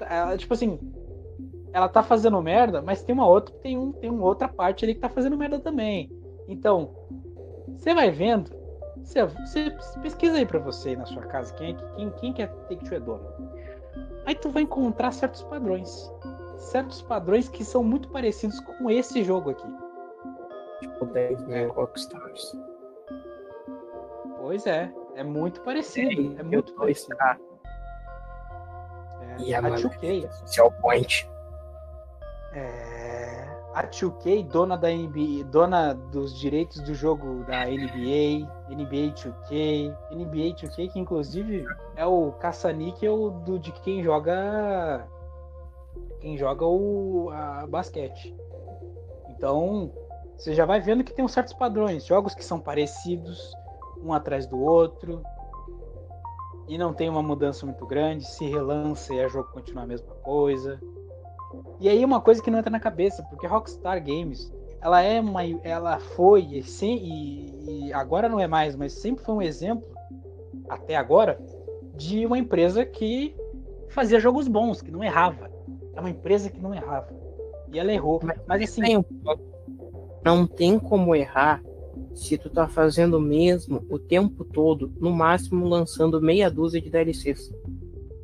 ela 0.00 0.36
tipo 0.36 0.52
assim, 0.52 0.78
ela 1.72 1.88
tá 1.88 2.02
fazendo 2.02 2.42
merda, 2.42 2.82
mas 2.82 3.02
tem 3.02 3.14
uma 3.14 3.26
outra, 3.26 3.54
tem 3.56 3.78
um, 3.78 3.92
tem 3.92 4.10
uma 4.10 4.24
outra 4.24 4.48
parte 4.48 4.84
ali 4.84 4.94
que 4.94 5.00
tá 5.00 5.08
fazendo 5.08 5.36
merda 5.36 5.58
também. 5.60 6.10
Então, 6.48 6.90
você 7.76 7.94
vai 7.94 8.10
vendo 8.10 8.63
você, 9.04 9.24
você 9.26 9.70
pesquisa 10.00 10.38
aí 10.38 10.46
para 10.46 10.58
você 10.58 10.90
aí 10.90 10.96
na 10.96 11.06
sua 11.06 11.22
casa 11.22 11.54
quem, 11.54 11.74
é 11.74 11.94
quem, 11.94 12.10
quem 12.10 12.32
que 12.32 12.42
é 12.42 12.46
Take 12.46 12.84
Two 12.84 12.94
é 12.94 13.00
dono. 13.00 13.24
Aí 14.26 14.34
tu 14.34 14.50
vai 14.50 14.62
encontrar 14.62 15.12
certos 15.12 15.42
padrões. 15.42 16.10
Certos 16.56 17.02
padrões 17.02 17.48
que 17.48 17.64
são 17.64 17.84
muito 17.84 18.08
parecidos 18.08 18.58
com 18.60 18.90
esse 18.90 19.22
jogo 19.22 19.50
aqui. 19.50 19.66
Tipo 20.80 21.06
10 21.06 21.42
mil 21.46 21.72
Rockstars. 21.72 22.56
Pois 24.40 24.66
é, 24.66 24.92
é 25.14 25.22
muito 25.22 25.60
parecido. 25.60 26.38
é 26.38 26.42
muito 26.42 26.74
parecido. 26.74 27.16
É, 27.20 27.36
e 29.38 29.54
a, 29.54 29.58
a 29.58 29.62
2K. 29.62 30.30
Social 30.30 30.72
Point. 30.80 31.28
É, 32.52 32.83
a 33.74 33.82
2K, 33.82 34.46
dona 34.46 34.78
da 34.78 34.88
NBA, 34.88 35.44
dona 35.50 35.92
dos 35.92 36.38
direitos 36.38 36.80
do 36.80 36.94
jogo 36.94 37.44
da 37.44 37.66
NBA, 37.66 38.48
NBA 38.70 39.12
2K, 39.14 39.96
NBA 40.12 40.54
2K 40.54 40.92
que 40.92 40.98
inclusive 40.98 41.66
é 41.96 42.06
o 42.06 42.30
caça-níquel 42.32 43.30
do 43.44 43.58
de 43.58 43.72
quem 43.72 44.02
joga 44.02 45.06
quem 46.20 46.38
joga 46.38 46.64
o 46.64 47.30
a 47.30 47.66
basquete. 47.66 48.34
Então, 49.28 49.92
você 50.36 50.54
já 50.54 50.64
vai 50.64 50.80
vendo 50.80 51.02
que 51.02 51.12
tem 51.12 51.26
certos 51.26 51.52
padrões, 51.52 52.06
jogos 52.06 52.34
que 52.34 52.44
são 52.44 52.60
parecidos, 52.60 53.52
um 54.00 54.12
atrás 54.12 54.46
do 54.46 54.58
outro, 54.58 55.20
e 56.68 56.78
não 56.78 56.94
tem 56.94 57.10
uma 57.10 57.22
mudança 57.22 57.66
muito 57.66 57.84
grande, 57.86 58.24
se 58.24 58.48
relança 58.48 59.12
e 59.12 59.20
a 59.20 59.28
jogo 59.28 59.50
continua 59.50 59.82
a 59.82 59.86
mesma 59.86 60.14
coisa. 60.22 60.80
E 61.80 61.88
aí 61.88 62.04
uma 62.04 62.20
coisa 62.20 62.42
que 62.42 62.50
não 62.50 62.58
entra 62.58 62.70
na 62.70 62.80
cabeça, 62.80 63.22
porque 63.24 63.46
Rockstar 63.46 64.02
Games, 64.02 64.52
ela 64.80 65.02
é 65.02 65.20
uma, 65.20 65.42
ela 65.62 65.98
foi 65.98 66.42
e, 66.42 66.64
e, 66.82 67.86
e 67.88 67.92
agora 67.92 68.28
não 68.28 68.38
é 68.38 68.46
mais, 68.46 68.76
mas 68.76 68.92
sempre 68.92 69.24
foi 69.24 69.34
um 69.34 69.42
exemplo 69.42 69.86
até 70.68 70.96
agora 70.96 71.38
de 71.96 72.26
uma 72.26 72.38
empresa 72.38 72.84
que 72.84 73.34
fazia 73.88 74.20
jogos 74.20 74.48
bons, 74.48 74.82
que 74.82 74.90
não 74.90 75.02
errava. 75.02 75.50
É 75.94 76.00
uma 76.00 76.10
empresa 76.10 76.50
que 76.50 76.60
não 76.60 76.74
errava. 76.74 77.08
E 77.72 77.78
ela 77.78 77.92
errou. 77.92 78.20
Mas, 78.22 78.38
mas 78.46 78.62
assim, 78.62 79.04
não 80.24 80.46
tem 80.46 80.78
como 80.78 81.14
errar 81.14 81.62
se 82.14 82.38
tu 82.38 82.48
tá 82.48 82.68
fazendo 82.68 83.20
mesmo 83.20 83.84
o 83.88 83.98
tempo 83.98 84.44
todo, 84.44 84.92
no 84.98 85.12
máximo 85.12 85.68
lançando 85.68 86.20
meia 86.20 86.50
dúzia 86.50 86.80
de 86.80 86.90
DLCs. 86.90 87.52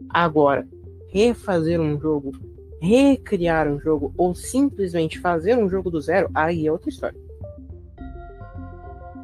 Agora, 0.08 0.66
refazer 1.08 1.80
um 1.80 1.98
jogo, 1.98 2.32
recriar 2.80 3.68
um 3.68 3.78
jogo 3.78 4.12
ou 4.16 4.34
simplesmente 4.34 5.18
fazer 5.18 5.56
um 5.56 5.68
jogo 5.68 5.90
do 5.90 6.00
zero, 6.00 6.30
aí 6.34 6.66
é 6.66 6.72
outra 6.72 6.88
história. 6.88 7.18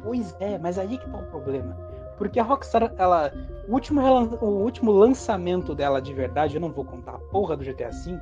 Pois 0.03 0.35
é, 0.39 0.57
mas 0.57 0.77
aí 0.77 0.97
que 0.97 1.09
tá 1.09 1.17
o 1.17 1.23
problema. 1.23 1.75
Porque 2.17 2.39
a 2.39 2.43
Rockstar, 2.43 2.93
ela. 2.97 3.31
O 3.67 3.73
último, 3.73 4.01
o 4.01 4.63
último 4.63 4.91
lançamento 4.91 5.75
dela 5.75 6.01
de 6.01 6.13
verdade, 6.13 6.55
eu 6.55 6.61
não 6.61 6.71
vou 6.71 6.85
contar 6.85 7.15
a 7.15 7.19
porra 7.19 7.57
do 7.57 7.63
GTA 7.63 7.89
V, 7.89 8.19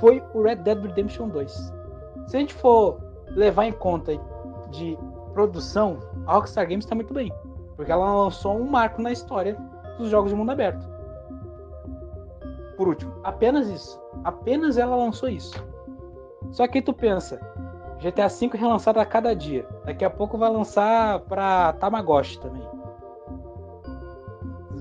foi 0.00 0.22
o 0.34 0.42
Red 0.42 0.56
Dead 0.56 0.80
Redemption 0.80 1.28
2. 1.28 1.72
Se 2.26 2.36
a 2.36 2.40
gente 2.40 2.54
for 2.54 2.98
levar 3.28 3.66
em 3.66 3.72
conta 3.72 4.12
de 4.70 4.98
produção, 5.32 5.98
a 6.26 6.34
Rockstar 6.34 6.66
Games 6.66 6.84
está 6.84 6.94
muito 6.94 7.12
bem. 7.12 7.32
Porque 7.76 7.92
ela 7.92 8.24
lançou 8.24 8.56
um 8.56 8.68
marco 8.68 9.00
na 9.00 9.12
história 9.12 9.56
dos 9.98 10.10
jogos 10.10 10.30
de 10.30 10.36
mundo 10.36 10.50
aberto. 10.50 10.88
Por 12.76 12.88
último, 12.88 13.12
apenas 13.22 13.68
isso. 13.68 14.00
Apenas 14.24 14.76
ela 14.76 14.96
lançou 14.96 15.28
isso. 15.28 15.54
Só 16.52 16.66
que 16.66 16.78
aí 16.78 16.82
tu 16.82 16.92
pensa, 16.92 17.38
GTA 18.00 18.28
V 18.28 18.50
é 18.54 18.56
relançado 18.56 19.00
a 19.00 19.06
cada 19.06 19.34
dia. 19.34 19.66
Daqui 19.84 20.04
a 20.04 20.10
pouco 20.10 20.38
vai 20.38 20.50
lançar 20.50 21.20
pra 21.20 21.72
Tamagotchi 21.74 22.40
também. 22.40 22.62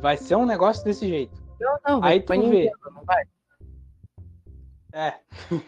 Vai 0.02 0.18
ser 0.18 0.36
um 0.36 0.46
negócio 0.46 0.84
desse 0.84 1.08
jeito. 1.08 1.42
Não, 1.60 1.80
não, 1.86 2.04
aí 2.04 2.22
tu 2.22 2.34
vê. 2.50 2.72
não 2.94 3.04
vai. 3.04 3.24
É, 4.94 5.14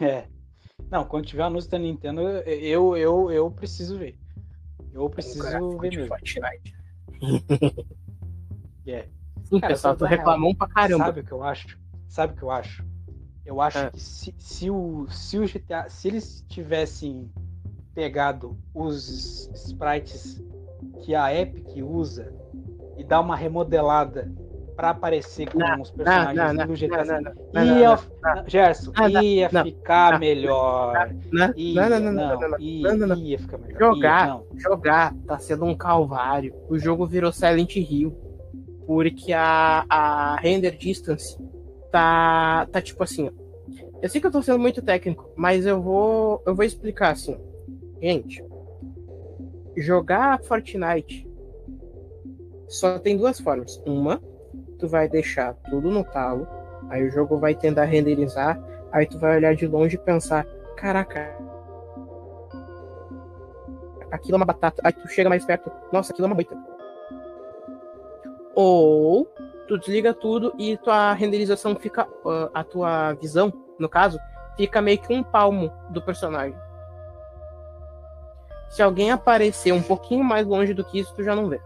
é. 0.00 0.28
Não, 0.90 1.04
quando 1.04 1.26
tiver 1.26 1.42
anúncio 1.42 1.70
da 1.70 1.78
Nintendo, 1.78 2.22
eu, 2.22 2.96
eu, 2.96 3.30
eu 3.30 3.50
preciso 3.50 3.98
ver. 3.98 4.18
Eu 4.92 5.08
preciso 5.10 5.78
ver 5.78 5.90
mesmo. 5.90 6.06
Fortnite. 6.08 6.74
yeah. 8.86 9.08
Sim, 9.44 9.58
Cara, 9.58 9.72
pessoal, 9.72 9.96
tu 9.96 10.04
reclamou 10.04 10.54
pra 10.54 10.68
caramba. 10.68 11.06
Sabe 11.06 11.20
o 11.20 11.24
que 11.24 11.32
eu 11.32 11.42
acho? 11.42 11.78
Sabe 12.08 12.32
o 12.32 12.36
que 12.36 12.42
eu 12.42 12.50
acho? 12.50 12.84
Eu 13.44 13.60
acho 13.60 13.78
é. 13.78 13.90
que 13.90 14.00
se, 14.00 14.34
se, 14.38 14.70
o, 14.70 15.06
se 15.10 15.38
o 15.38 15.46
GTA. 15.46 15.88
Se 15.88 16.08
eles 16.08 16.44
tivessem 16.48 17.30
pegado 17.94 18.56
os 18.74 19.50
sprites 19.54 20.42
que 21.02 21.14
a 21.14 21.34
Epic 21.34 21.66
usa 21.82 22.32
e 22.96 23.04
dar 23.04 23.20
uma 23.20 23.36
remodelada 23.36 24.30
para 24.76 24.90
aparecer 24.90 25.50
com 25.50 25.58
não, 25.58 25.82
os 25.82 25.90
personagens 25.90 26.36
não, 26.36 26.54
não, 26.54 26.66
do 26.66 26.74
GTA 26.74 27.04
não, 27.52 27.78
ia, 27.78 27.98
Gerson, 28.46 28.92
ia 29.10 29.50
ficar 29.50 30.18
melhor. 30.18 31.10
Ia, 31.54 31.84
ia 33.14 33.38
ficar 33.38 33.58
melhor. 33.58 33.78
Jogar, 33.78 34.40
jogar 34.56 35.14
tá 35.26 35.38
sendo 35.38 35.66
um 35.66 35.76
calvário. 35.76 36.54
O 36.68 36.78
jogo 36.78 37.06
virou 37.06 37.30
Silent 37.30 37.76
Hill. 37.76 38.16
Porque 38.86 39.32
a, 39.32 39.84
a 39.88 40.36
render 40.40 40.72
distance 40.72 41.36
tá, 41.90 42.66
tá 42.70 42.80
tipo 42.80 43.02
assim. 43.02 43.30
Eu 44.02 44.08
sei 44.08 44.20
que 44.20 44.26
eu 44.26 44.30
tô 44.30 44.42
sendo 44.42 44.58
muito 44.58 44.80
técnico, 44.80 45.30
mas 45.36 45.66
eu 45.66 45.80
vou, 45.80 46.42
eu 46.46 46.54
vou 46.54 46.64
explicar 46.64 47.10
assim. 47.10 47.38
Gente, 48.00 48.44
jogar 49.76 50.42
Fortnite 50.42 51.28
só 52.66 52.98
tem 52.98 53.16
duas 53.16 53.38
formas. 53.40 53.82
Uma 53.86 54.20
tu 54.78 54.88
vai 54.88 55.08
deixar 55.08 55.54
tudo 55.68 55.90
no 55.90 56.02
talo, 56.02 56.48
aí 56.88 57.06
o 57.06 57.10
jogo 57.10 57.38
vai 57.38 57.54
tentar 57.54 57.84
renderizar, 57.84 58.58
aí 58.90 59.06
tu 59.06 59.18
vai 59.18 59.36
olhar 59.36 59.54
de 59.54 59.66
longe 59.66 59.96
e 59.96 59.98
pensar, 59.98 60.46
caraca, 60.74 61.36
aquilo 64.10 64.36
é 64.36 64.38
uma 64.38 64.46
batata, 64.46 64.80
aí 64.82 64.92
tu 64.92 65.06
chega 65.08 65.28
mais 65.28 65.44
perto, 65.44 65.70
nossa, 65.92 66.12
aquilo 66.12 66.26
é 66.26 66.30
uma 66.30 66.34
moita. 66.34 66.56
Ou 68.54 69.28
tu 69.70 69.78
desliga 69.78 70.12
tudo 70.12 70.52
e 70.58 70.76
tua 70.76 71.12
renderização 71.12 71.76
fica, 71.76 72.04
uh, 72.24 72.50
a 72.52 72.64
tua 72.64 73.12
visão, 73.12 73.52
no 73.78 73.88
caso, 73.88 74.18
fica 74.56 74.82
meio 74.82 74.98
que 74.98 75.14
um 75.14 75.22
palmo 75.22 75.72
do 75.90 76.02
personagem. 76.02 76.58
Se 78.68 78.82
alguém 78.82 79.12
aparecer 79.12 79.72
um 79.72 79.82
pouquinho 79.82 80.24
mais 80.24 80.44
longe 80.44 80.74
do 80.74 80.84
que 80.84 80.98
isso, 80.98 81.14
tu 81.14 81.22
já 81.22 81.36
não 81.36 81.48
vê. 81.48 81.60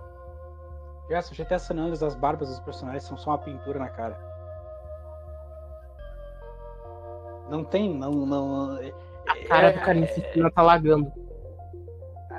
Gerson, 1.09 1.35
GTA 1.35 1.59
San 1.59 1.77
Andreas, 1.77 2.03
as 2.03 2.15
barbas 2.15 2.49
dos 2.49 2.61
personagens 2.61 3.05
são 3.05 3.17
só 3.17 3.31
uma 3.31 3.39
pintura 3.39 3.79
na 3.79 3.89
cara. 3.89 4.19
Não 7.49 7.65
tem, 7.65 7.95
não, 7.95 8.13
não. 8.13 8.79
A 9.27 9.49
cara 9.49 9.69
é, 9.69 9.73
do 9.73 9.81
carnificina 9.81 10.49
é, 10.49 10.51
tá 10.51 10.63
lagando. 10.63 11.11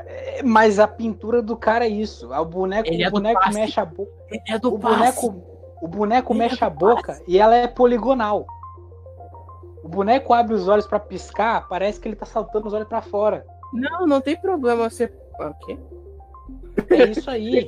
É, 0.06 0.44
mas 0.44 0.80
a 0.80 0.88
pintura 0.88 1.42
do 1.42 1.56
cara 1.56 1.86
é 1.86 1.90
isso. 1.90 2.32
O 2.32 2.46
boneco, 2.46 2.88
Ele 2.88 3.04
o 3.04 3.08
é 3.08 3.10
boneco 3.10 3.54
mexe 3.54 3.80
a 3.80 3.86
boca. 3.86 4.12
Ele 4.30 4.44
é 4.48 4.60
do 4.60 4.74
o 4.74 4.78
boneco, 4.78 5.55
o 5.82 5.88
boneco 5.88 6.34
Ele 6.34 6.40
mexe 6.40 6.64
a 6.64 6.70
boca 6.70 7.22
e 7.28 7.38
ela 7.38 7.56
é 7.56 7.68
poligonal. 7.68 8.46
O 9.84 9.88
boneco 9.88 10.34
abre 10.34 10.54
os 10.54 10.68
olhos 10.68 10.88
para 10.88 11.00
piscar, 11.00 11.68
parece 11.68 12.00
que 12.00 12.08
ele 12.08 12.16
tá 12.16 12.26
saltando 12.26 12.68
os 12.68 12.74
olhos 12.74 12.88
para 12.88 13.02
fora. 13.02 13.46
Não, 13.72 14.08
não 14.08 14.22
tem 14.22 14.36
problema 14.36 14.90
você. 14.90 15.12
O 15.40 15.54
quê? 15.66 15.78
É 16.90 17.06
isso 17.06 17.30
aí. 17.30 17.68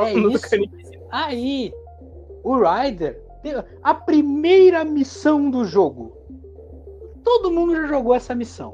é 0.00 0.12
isso 0.14 0.56
aí. 1.10 1.74
O 2.44 2.56
Ryder, 2.58 3.20
a 3.82 3.94
primeira 3.94 4.84
missão 4.84 5.50
do 5.50 5.64
jogo. 5.64 6.16
Todo 7.24 7.50
mundo 7.50 7.74
já 7.74 7.86
jogou 7.88 8.14
essa 8.14 8.34
missão. 8.34 8.72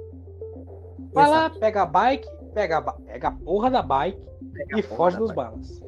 Vai 1.13 1.25
Exato. 1.25 1.55
lá, 1.55 1.61
pega 1.61 1.83
a 1.83 1.87
bike, 1.87 2.29
pega 2.53 2.79
a, 2.79 2.93
pega 2.93 3.29
a 3.29 3.33
porra 3.33 3.71
da 3.71 3.83
bike 3.83 4.33
pega 4.53 4.79
e 4.79 4.83
foge 4.83 5.17
dos 5.17 5.33
balas. 5.33 5.83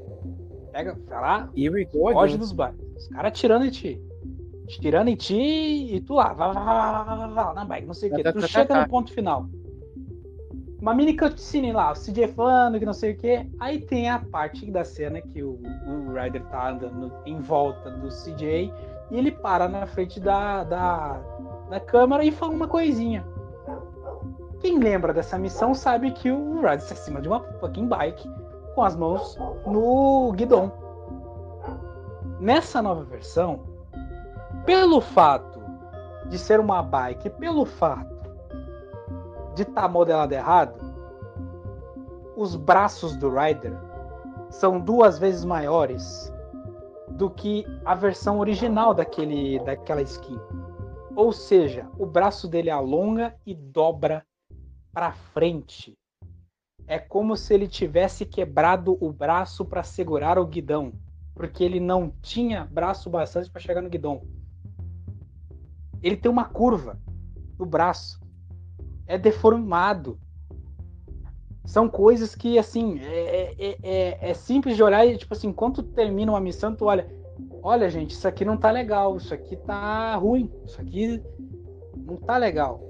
Pega, 0.75 0.99
vai 1.07 1.21
lá, 1.21 1.49
foge 2.13 2.37
dos 2.37 2.51
balas. 2.51 2.75
Os 2.97 3.07
caras 3.07 3.29
atirando 3.29 3.65
em 3.65 3.71
ti. 3.71 4.03
Tirando 4.67 5.07
em 5.07 5.15
ti 5.15 5.95
e 5.95 6.01
tu 6.01 6.15
lá, 6.15 6.33
vai, 6.33 6.53
vai, 6.53 6.65
vai, 6.65 7.05
vai, 7.05 7.17
vai, 7.17 7.45
vai 7.45 7.55
na 7.55 7.65
bike, 7.65 7.87
não 7.87 7.95
sei 7.95 8.11
o 8.11 8.15
que. 8.17 8.33
Tu 8.33 8.49
chega 8.49 8.81
no 8.81 8.89
ponto 8.89 9.13
final 9.13 9.49
uma 10.85 10.93
mini 10.93 11.17
cutscene 11.17 11.73
lá, 11.73 11.93
o 11.93 11.95
CJ 11.95 12.29
falando 12.35 12.79
que 12.79 12.85
não 12.85 12.93
sei 12.93 13.13
o 13.13 13.17
que. 13.17 13.49
Aí 13.59 13.81
tem 13.81 14.11
a 14.11 14.19
parte 14.19 14.71
da 14.71 14.85
cena 14.85 15.19
que 15.23 15.43
o, 15.43 15.59
o 15.87 16.13
Ryder 16.13 16.45
tá 16.49 16.73
andando 16.73 17.11
em 17.25 17.41
volta 17.41 17.91
do 17.91 18.09
CJ 18.09 18.71
e 19.11 19.17
ele 19.17 19.31
para 19.31 19.67
na 19.67 19.87
frente 19.87 20.21
da, 20.21 20.63
da, 20.65 21.19
da 21.71 21.81
câmera 21.81 22.23
e 22.23 22.31
fala 22.31 22.53
uma 22.53 22.69
coisinha. 22.69 23.25
Quem 24.61 24.79
lembra 24.79 25.15
dessa 25.15 25.39
missão 25.39 25.73
sabe 25.75 26.11
que 26.11 26.31
o 26.31 26.57
Ryder 26.57 26.75
está 26.75 26.93
acima 26.93 27.23
de 27.23 27.29
uma 27.29 27.41
fucking 27.61 27.87
bike 27.87 28.29
com 28.75 28.83
as 28.83 28.97
mãos 28.97 29.39
no 29.67 30.33
guidão. 30.33 30.73
Nessa 32.41 32.83
nova 32.83 33.05
versão, 33.05 33.61
pelo 34.65 35.01
fato 35.01 35.63
de 36.29 36.39
ser 36.39 36.59
uma 36.59 36.83
bike, 36.83 37.31
pelo 37.31 37.65
fato 37.65 38.15
de 39.55 39.63
estar 39.63 39.83
tá 39.83 39.89
modelado 39.89 40.35
errado, 40.35 40.75
os 42.37 42.57
braços 42.57 43.17
do 43.17 43.31
Rider 43.31 43.77
são 44.51 44.81
duas 44.81 45.19
vezes 45.19 45.45
maiores 45.45 46.33
do 47.11 47.31
que 47.31 47.65
a 47.85 47.95
versão 47.95 48.41
original 48.41 48.93
daquele, 48.93 49.61
daquela 49.61 50.03
skin. 50.03 50.39
Ou 51.15 51.33
seja, 51.33 51.89
o 51.97 52.05
braço 52.05 52.49
dele 52.49 52.71
alonga 52.71 53.37
e 53.47 53.55
dobra 53.55 54.27
para 54.93 55.13
frente. 55.13 55.97
É 56.87 56.99
como 56.99 57.37
se 57.37 57.55
ele 57.55 57.67
tivesse 57.67 58.27
quebrado 58.27 58.97
o 59.01 59.13
braço 59.13 59.65
para 59.65 59.83
segurar 59.83 60.39
o 60.39 60.47
guidão, 60.47 60.93
porque 61.35 61.65
ele 61.65 61.81
não 61.81 62.13
tinha 62.21 62.65
braço 62.65 63.09
bastante 63.09 63.51
para 63.51 63.61
chegar 63.61 63.81
no 63.81 63.89
guidão. 63.89 64.23
Ele 66.03 66.17
tem 66.17 66.31
uma 66.31 66.45
curva 66.45 66.99
no 67.59 67.65
braço 67.65 68.25
é 69.07 69.19
deformado. 69.19 70.19
São 71.65 71.89
coisas 71.89 72.35
que, 72.35 72.59
assim, 72.59 72.99
é, 73.01 73.55
é, 73.59 73.79
é, 73.83 74.31
é, 74.31 74.35
simples 74.35 74.77
de 74.77 74.83
olhar 74.83 75.07
e, 75.07 75.17
tipo 75.17 75.33
assim, 75.33 75.53
quando 75.53 75.83
termina 75.83 76.33
uma 76.33 76.41
missão, 76.41 76.75
tu 76.75 76.85
olha, 76.85 77.09
olha, 77.63 77.89
gente, 77.89 78.11
isso 78.11 78.29
aqui 78.29 78.45
não 78.45 78.57
tá 78.57 78.71
legal, 78.71 79.17
isso 79.17 79.33
aqui 79.33 79.57
tá 79.57 80.15
ruim, 80.17 80.51
isso 80.67 80.81
aqui 80.81 81.23
não 81.97 82.17
tá 82.17 82.37
legal. 82.37 82.83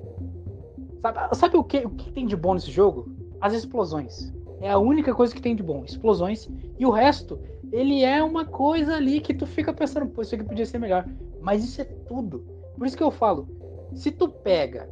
Sabe, 1.01 1.37
sabe 1.37 1.57
o, 1.57 1.63
que, 1.63 1.79
o 1.79 1.91
que 1.91 2.11
tem 2.11 2.27
de 2.27 2.35
bom 2.35 2.55
nesse 2.55 2.71
jogo? 2.71 3.09
As 3.45 3.53
explosões. 3.53 4.33
É 4.59 4.71
a 4.71 4.79
única 4.79 5.15
coisa 5.15 5.35
que 5.35 5.43
tem 5.43 5.55
de 5.55 5.63
bom, 5.63 5.85
explosões. 5.85 6.49
E 6.79 6.87
o 6.87 6.91
resto, 6.91 7.39
ele 7.71 8.03
é 8.03 8.25
uma 8.25 8.47
coisa 8.47 8.97
ali 8.97 9.21
que 9.21 9.35
tu 9.35 9.47
fica 9.47 9.71
pensando, 9.71 10.07
pô, 10.07 10.23
isso 10.23 10.35
aqui 10.35 10.43
podia 10.43 10.65
ser 10.65 10.79
melhor. 10.79 11.07
Mas 11.43 11.63
isso 11.63 11.83
é 11.83 11.85
tudo. 11.85 12.39
Por 12.75 12.87
isso 12.87 12.97
que 12.97 13.03
eu 13.03 13.11
falo, 13.11 13.47
se 13.93 14.11
tu 14.11 14.31
pega 14.31 14.89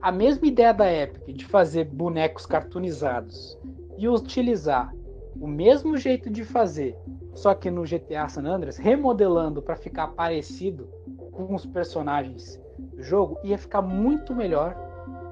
a 0.00 0.10
mesma 0.10 0.48
ideia 0.48 0.74
da 0.74 0.92
Epic 0.92 1.36
de 1.36 1.44
fazer 1.44 1.84
bonecos 1.84 2.44
cartoonizados 2.44 3.56
e 3.96 4.08
utilizar 4.08 4.92
o 5.40 5.46
mesmo 5.46 5.96
jeito 5.96 6.28
de 6.28 6.42
fazer, 6.42 6.96
só 7.36 7.54
que 7.54 7.70
no 7.70 7.84
GTA 7.84 8.28
San 8.28 8.46
Andreas, 8.46 8.78
remodelando 8.78 9.62
para 9.62 9.76
ficar 9.76 10.08
parecido 10.08 10.88
com 11.30 11.54
os 11.54 11.64
personagens 11.64 12.60
do 12.76 13.00
jogo, 13.00 13.38
ia 13.44 13.56
ficar 13.56 13.80
muito 13.80 14.34
melhor 14.34 14.76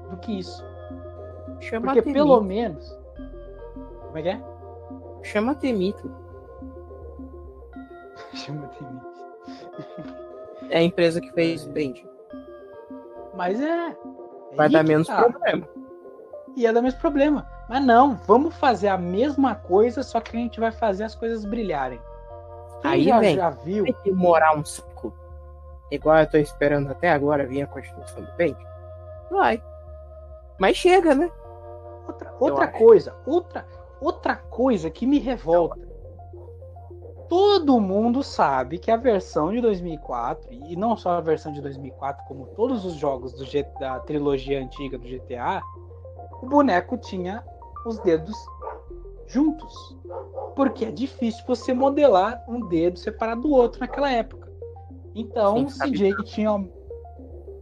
do 0.09 0.15
que 0.15 0.39
isso. 0.39 0.70
Chama 1.61 1.93
Porque 1.93 2.11
pelo 2.11 2.41
menos. 2.41 2.97
Como 4.07 4.17
é 4.17 4.21
que 4.21 4.29
é? 4.29 4.41
Chama 5.23 5.55
Temito. 5.55 6.11
Chama 8.33 8.67
Temito. 8.67 9.11
é 10.69 10.79
a 10.79 10.83
empresa 10.83 11.21
que 11.21 11.31
fez 11.31 11.65
Band. 11.67 11.93
Mas 13.35 13.61
é. 13.61 13.95
Vai 14.55 14.69
dar 14.69 14.83
menos 14.83 15.07
tá. 15.07 15.23
problema. 15.23 15.67
Ia 16.57 16.73
dar 16.73 16.81
menos 16.81 16.95
problema. 16.95 17.47
Mas 17.69 17.85
não, 17.85 18.15
vamos 18.27 18.53
fazer 18.55 18.89
a 18.89 18.97
mesma 18.97 19.55
coisa, 19.55 20.03
só 20.03 20.19
que 20.19 20.35
a 20.35 20.39
gente 20.39 20.59
vai 20.59 20.71
fazer 20.71 21.05
as 21.05 21.15
coisas 21.15 21.45
brilharem. 21.45 22.01
Quem 22.81 22.91
Aí 22.91 23.03
já, 23.03 23.19
vem, 23.19 23.35
já 23.35 23.49
viu. 23.49 23.83
Vai 23.83 23.95
demorar 24.03 24.57
um 24.57 24.65
ciclo. 24.65 25.13
Igual 25.89 26.17
eu 26.19 26.29
tô 26.29 26.37
esperando 26.37 26.91
até 26.91 27.11
agora 27.11 27.45
vir 27.45 27.61
a 27.61 27.67
continuação 27.67 28.23
do 28.23 28.31
Paint. 28.33 28.57
Vai. 29.29 29.63
Mas 30.59 30.75
chega, 30.75 31.15
né? 31.15 31.31
Outra, 32.41 32.65
outra 32.65 32.79
coisa, 32.79 33.15
outra, 33.25 33.67
outra 34.01 34.35
coisa 34.35 34.89
que 34.89 35.05
me 35.05 35.19
revolta 35.19 35.91
todo 37.31 37.79
mundo 37.79 38.21
sabe 38.21 38.77
que 38.77 38.91
a 38.91 38.97
versão 38.97 39.53
de 39.53 39.61
2004, 39.61 40.51
e 40.51 40.75
não 40.75 40.97
só 40.97 41.11
a 41.11 41.21
versão 41.21 41.53
de 41.53 41.61
2004, 41.61 42.25
como 42.27 42.47
todos 42.47 42.83
os 42.83 42.95
jogos 42.95 43.31
G, 43.47 43.65
da 43.79 44.01
trilogia 44.01 44.61
antiga 44.61 44.97
do 44.97 45.07
GTA, 45.07 45.61
o 46.41 46.45
boneco 46.45 46.97
tinha 46.97 47.41
os 47.85 47.97
dedos 47.99 48.35
juntos. 49.27 49.73
Porque 50.57 50.83
é 50.83 50.91
difícil 50.91 51.41
você 51.47 51.73
modelar 51.73 52.43
um 52.49 52.67
dedo 52.67 52.99
separado 52.99 53.43
do 53.43 53.51
outro 53.51 53.79
naquela 53.79 54.11
época. 54.11 54.51
Então 55.15 55.69
Sim, 55.69 55.85
o 55.85 55.89
CJ 55.89 56.15
tinha. 56.25 56.69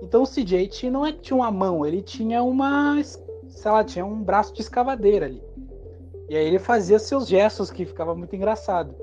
Então 0.01 0.23
o 0.23 0.27
CJ 0.27 0.89
não 0.89 1.05
é 1.05 1.11
que 1.11 1.19
tinha 1.19 1.37
uma 1.37 1.51
mão, 1.51 1.85
ele 1.85 2.01
tinha 2.01 2.41
uma. 2.41 2.95
Sei 3.49 3.69
lá, 3.71 3.83
tinha 3.83 4.05
um 4.05 4.23
braço 4.23 4.53
de 4.53 4.61
escavadeira 4.61 5.25
ali. 5.25 5.43
E 6.29 6.37
aí 6.37 6.45
ele 6.45 6.59
fazia 6.59 6.99
seus 6.99 7.27
gestos 7.27 7.69
que 7.69 7.85
ficava 7.85 8.15
muito 8.15 8.35
engraçado 8.35 8.95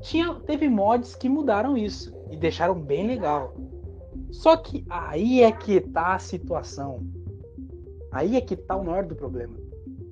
tinha, 0.00 0.34
teve 0.34 0.68
mods 0.68 1.14
que 1.14 1.28
mudaram 1.28 1.76
isso 1.76 2.14
e 2.30 2.36
deixaram 2.36 2.74
bem 2.74 3.06
legal. 3.06 3.54
Só 4.30 4.56
que 4.56 4.84
aí 4.88 5.42
é 5.42 5.52
que 5.52 5.80
tá 5.80 6.14
a 6.14 6.18
situação. 6.18 7.06
Aí 8.12 8.36
é 8.36 8.40
que 8.40 8.56
tá 8.56 8.76
o 8.76 8.84
maior 8.84 9.04
do 9.04 9.14
problema. 9.14 9.56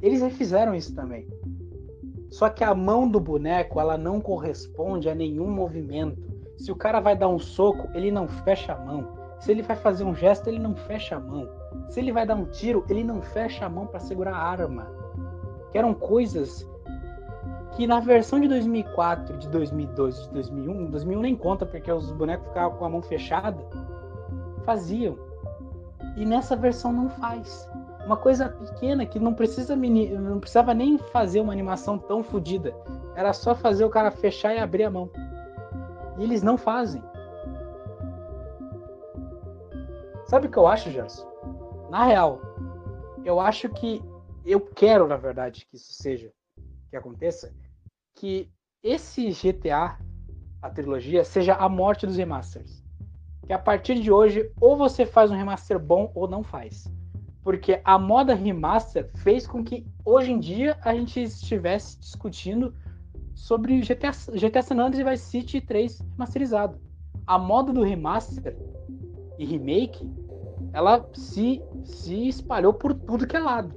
Eles 0.01 0.21
refizeram 0.21 0.75
isso 0.75 0.95
também. 0.95 1.27
Só 2.31 2.49
que 2.49 2.63
a 2.63 2.75
mão 2.75 3.09
do 3.09 3.19
boneco, 3.19 3.81
ela 3.81 3.97
não 3.97 4.21
corresponde 4.21 5.09
a 5.09 5.15
nenhum 5.15 5.51
movimento. 5.51 6.21
Se 6.59 6.71
o 6.71 6.77
cara 6.77 7.01
vai 7.01 7.17
dar 7.17 7.29
um 7.29 7.39
soco, 7.39 7.89
ele 7.95 8.11
não 8.11 8.29
fecha 8.29 8.75
a 8.75 8.79
mão. 8.79 9.17
Se 9.41 9.51
ele 9.51 9.63
vai 9.63 9.77
fazer 9.77 10.05
um 10.05 10.15
gesto, 10.15 10.49
ele 10.49 10.59
não 10.59 10.75
fecha 10.75 11.17
a 11.17 11.21
mão. 11.21 11.49
Se 11.89 12.01
ele 12.01 12.13
vai 12.13 12.27
dar 12.27 12.35
um 12.35 12.45
tiro, 12.45 12.85
ele 12.89 13.03
não 13.03 13.23
fecha 13.23 13.67
a 13.67 13.69
mão 13.69 13.87
para 13.87 14.01
segurar 14.01 14.35
a 14.35 14.43
arma. 14.43 14.87
Que 15.71 15.79
eram 15.79 15.95
coisas 15.95 16.69
que 17.79 17.87
na 17.87 18.01
versão 18.01 18.41
de 18.41 18.49
2004, 18.49 19.37
de 19.39 19.49
2002, 19.49 20.25
de 20.25 20.31
2001, 20.31 20.91
2001 20.91 21.21
nem 21.21 21.37
conta 21.37 21.65
porque 21.65 21.91
os 21.93 22.11
bonecos 22.11 22.49
ficavam 22.49 22.77
com 22.77 22.85
a 22.85 22.89
mão 22.89 23.01
fechada, 23.01 23.65
faziam. 24.65 25.17
E 26.17 26.27
nessa 26.27 26.57
versão 26.57 26.93
não 26.93 27.09
faz. 27.09 27.71
Uma 28.05 28.17
coisa 28.17 28.49
pequena 28.49 29.07
que 29.07 29.21
não 29.21 29.33
precisa 29.33 29.77
não 29.77 30.41
precisava 30.41 30.75
nem 30.75 30.99
fazer 30.99 31.41
uma 31.41 31.53
animação 31.53 31.99
tão 31.99 32.23
fodida. 32.23 32.75
Era 33.15 33.33
só 33.33 33.55
fazer 33.55 33.85
o 33.85 33.91
cara 33.91 34.11
fechar 34.11 34.55
e 34.55 34.59
abrir 34.59 34.85
a 34.85 34.91
mão. 34.91 35.09
E 36.19 36.25
eles 36.25 36.43
não 36.43 36.57
fazem. 36.57 37.03
Sabe 40.25 40.49
o 40.49 40.51
que 40.51 40.59
eu 40.59 40.67
acho, 40.67 40.91
Gerson? 40.91 41.27
Na 41.91 42.05
real, 42.05 42.41
eu 43.25 43.41
acho 43.41 43.69
que 43.69 44.03
eu 44.45 44.61
quero, 44.61 45.07
na 45.09 45.17
verdade, 45.17 45.67
que 45.67 45.77
isso 45.77 45.93
seja 45.93 46.33
que 46.91 46.97
aconteça, 46.97 47.55
que 48.15 48.51
esse 48.83 49.31
GTA, 49.31 49.99
a 50.63 50.71
trilogia, 50.71 51.25
seja 51.25 51.55
a 51.55 51.69
morte 51.69 52.07
dos 52.07 52.17
remasters. 52.17 52.83
Que 53.47 53.53
a 53.53 53.59
partir 53.59 54.01
de 54.01 54.11
hoje, 54.11 54.51
ou 54.61 54.77
você 54.77 55.07
faz 55.07 55.31
um 55.31 55.37
remaster 55.37 55.79
bom 55.79 56.13
ou 56.15 56.29
não 56.29 56.43
faz. 56.43 56.91
Porque 57.43 57.81
a 57.85 57.99
moda 57.99 58.35
remaster 58.35 59.11
fez 59.17 59.47
com 59.47 59.65
que 59.65 59.87
hoje 60.05 60.33
em 60.33 60.39
dia 60.39 60.79
a 60.83 60.95
gente 60.95 61.23
estivesse 61.23 61.99
discutindo 61.99 62.75
sobre 63.35 63.81
GTA, 63.81 64.11
GTA 64.35 64.63
San 64.63 64.79
Andreas 64.79 65.07
e 65.07 65.11
Vice 65.11 65.25
City 65.25 65.61
3 65.61 66.01
remasterizado. 66.13 66.79
A 67.27 67.39
moda 67.39 67.73
do 67.73 67.83
remaster 67.83 68.57
e 69.39 69.47
remake, 69.47 70.11
ela 70.73 71.09
se, 71.15 71.63
se 71.85 72.29
espalhou 72.29 72.73
por 72.73 72.95
tudo 72.95 73.27
que 73.27 73.37
é 73.37 73.41
lado. 73.41 73.75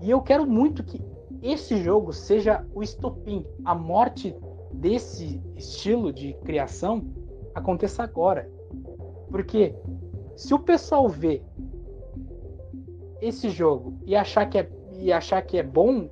E 0.00 0.10
eu 0.10 0.20
quero 0.20 0.46
muito 0.46 0.82
que 0.82 1.00
esse 1.42 1.82
jogo 1.82 2.12
seja 2.12 2.64
o 2.74 2.82
estopim, 2.82 3.44
a 3.64 3.74
morte 3.74 4.34
desse 4.72 5.42
estilo 5.56 6.12
de 6.12 6.34
criação 6.44 7.04
aconteça 7.54 8.02
agora. 8.02 8.50
Porque 9.30 9.74
se 10.36 10.54
o 10.54 10.58
pessoal 10.58 11.08
vê 11.08 11.42
esse 13.20 13.48
jogo 13.50 13.94
e 14.04 14.16
achar 14.16 14.46
que 14.46 14.58
é, 14.58 14.70
e 14.92 15.12
achar 15.12 15.42
que 15.42 15.58
é 15.58 15.62
bom, 15.62 16.08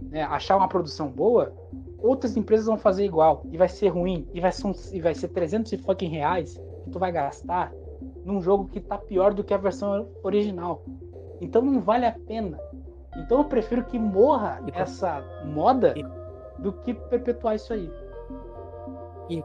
né, 0.00 0.22
achar 0.22 0.56
uma 0.56 0.68
produção 0.68 1.08
boa, 1.08 1.52
outras 1.98 2.36
empresas 2.36 2.66
vão 2.66 2.76
fazer 2.76 3.04
igual 3.04 3.46
e 3.50 3.56
vai 3.56 3.68
ser 3.68 3.88
ruim 3.88 4.28
e 4.34 4.40
vai 4.40 4.52
ser, 4.52 4.72
e 4.92 5.00
vai 5.00 5.14
ser 5.14 5.28
300 5.28 5.72
e 5.72 5.78
fucking 5.78 6.08
reais 6.08 6.60
que 6.84 6.90
tu 6.90 6.98
vai 6.98 7.12
gastar 7.12 7.72
num 8.24 8.40
jogo 8.40 8.68
que 8.68 8.80
tá 8.80 8.96
pior 8.98 9.34
do 9.34 9.44
que 9.44 9.54
a 9.54 9.58
versão 9.58 10.08
original. 10.22 10.82
Então 11.40 11.62
não 11.62 11.80
vale 11.80 12.06
a 12.06 12.12
pena. 12.12 12.58
Então 13.16 13.38
eu 13.38 13.44
prefiro 13.44 13.84
que 13.84 13.98
morra 13.98 14.62
e 14.66 14.70
essa 14.78 15.22
moda 15.44 15.94
e... 15.96 16.04
do 16.60 16.72
que 16.72 16.94
perpetuar 16.94 17.56
isso 17.56 17.72
aí. 17.72 17.90
E... 19.28 19.42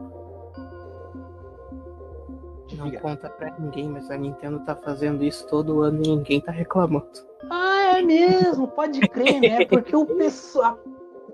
Não 2.76 2.90
conta 3.00 3.30
pra 3.30 3.54
ninguém, 3.58 3.88
mas 3.88 4.10
a 4.10 4.16
Nintendo 4.16 4.60
tá 4.60 4.76
fazendo 4.76 5.24
isso 5.24 5.46
todo 5.46 5.82
ano 5.82 6.02
e 6.04 6.08
ninguém 6.08 6.40
tá 6.40 6.52
reclamando. 6.52 7.06
Ah, 7.50 7.98
é 7.98 8.02
mesmo, 8.02 8.68
pode 8.68 9.00
crer, 9.00 9.40
né? 9.40 9.64
Porque 9.66 9.96
o 9.96 10.04
pessoal. 10.04 10.78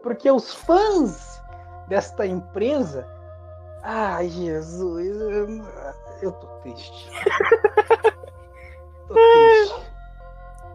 Porque 0.03 0.31
os 0.31 0.55
fãs 0.55 1.43
desta 1.89 2.27
empresa. 2.27 3.07
Ai, 3.83 4.29
Jesus, 4.29 5.19
eu 6.23 6.33
tô 6.33 6.47
triste. 6.63 7.11
tô 9.09 9.15
triste. 9.15 9.95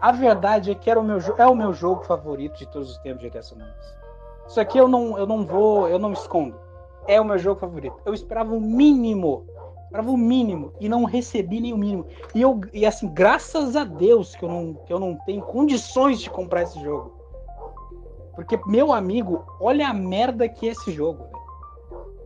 A 0.01 0.11
verdade 0.13 0.71
é 0.71 0.75
que 0.75 0.89
era 0.89 0.99
o 0.99 1.03
meu, 1.03 1.17
é 1.37 1.45
o 1.45 1.55
meu 1.55 1.73
jogo 1.73 2.03
favorito 2.03 2.57
de 2.57 2.65
todos 2.67 2.91
os 2.91 2.97
tempos 2.99 3.19
de 3.19 3.27
Andreas. 3.27 3.53
Isso 4.47 4.59
aqui 4.59 4.77
eu 4.77 4.87
não, 4.87 5.17
eu 5.17 5.27
não 5.27 5.45
vou, 5.45 5.87
eu 5.89 5.99
não 5.99 6.13
escondo. 6.13 6.55
É 7.05 7.19
o 7.19 7.25
meu 7.25 7.37
jogo 7.37 7.59
favorito. 7.59 7.97
Eu 8.05 8.13
esperava 8.13 8.53
o 8.53 8.61
mínimo, 8.61 9.45
esperava 9.83 10.09
o 10.09 10.17
mínimo 10.17 10.73
e 10.79 10.87
não 10.87 11.03
recebi 11.03 11.59
nem 11.59 11.73
o 11.73 11.77
mínimo. 11.77 12.07
E 12.33 12.41
eu, 12.41 12.61
e 12.71 12.85
assim, 12.85 13.09
graças 13.09 13.75
a 13.75 13.83
Deus 13.83 14.35
que 14.35 14.45
eu 14.45 14.49
não, 14.49 14.73
que 14.73 14.93
eu 14.93 14.99
não 14.99 15.15
tenho 15.25 15.41
condições 15.41 16.21
de 16.21 16.29
comprar 16.29 16.63
esse 16.63 16.81
jogo. 16.81 17.19
Porque 18.35 18.57
meu 18.65 18.93
amigo, 18.93 19.45
olha 19.59 19.89
a 19.89 19.93
merda 19.93 20.47
que 20.47 20.69
é 20.69 20.71
esse 20.71 20.91
jogo. 20.91 21.25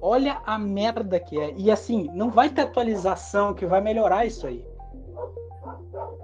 Olha 0.06 0.42
a 0.46 0.60
merda 0.60 1.18
que 1.18 1.40
é. 1.40 1.54
E 1.56 1.72
assim, 1.72 2.10
não 2.14 2.30
vai 2.30 2.50
ter 2.50 2.64
atualização 2.64 3.54
que 3.54 3.66
vai 3.66 3.80
melhorar 3.80 4.26
isso 4.26 4.46
aí. 4.46 4.62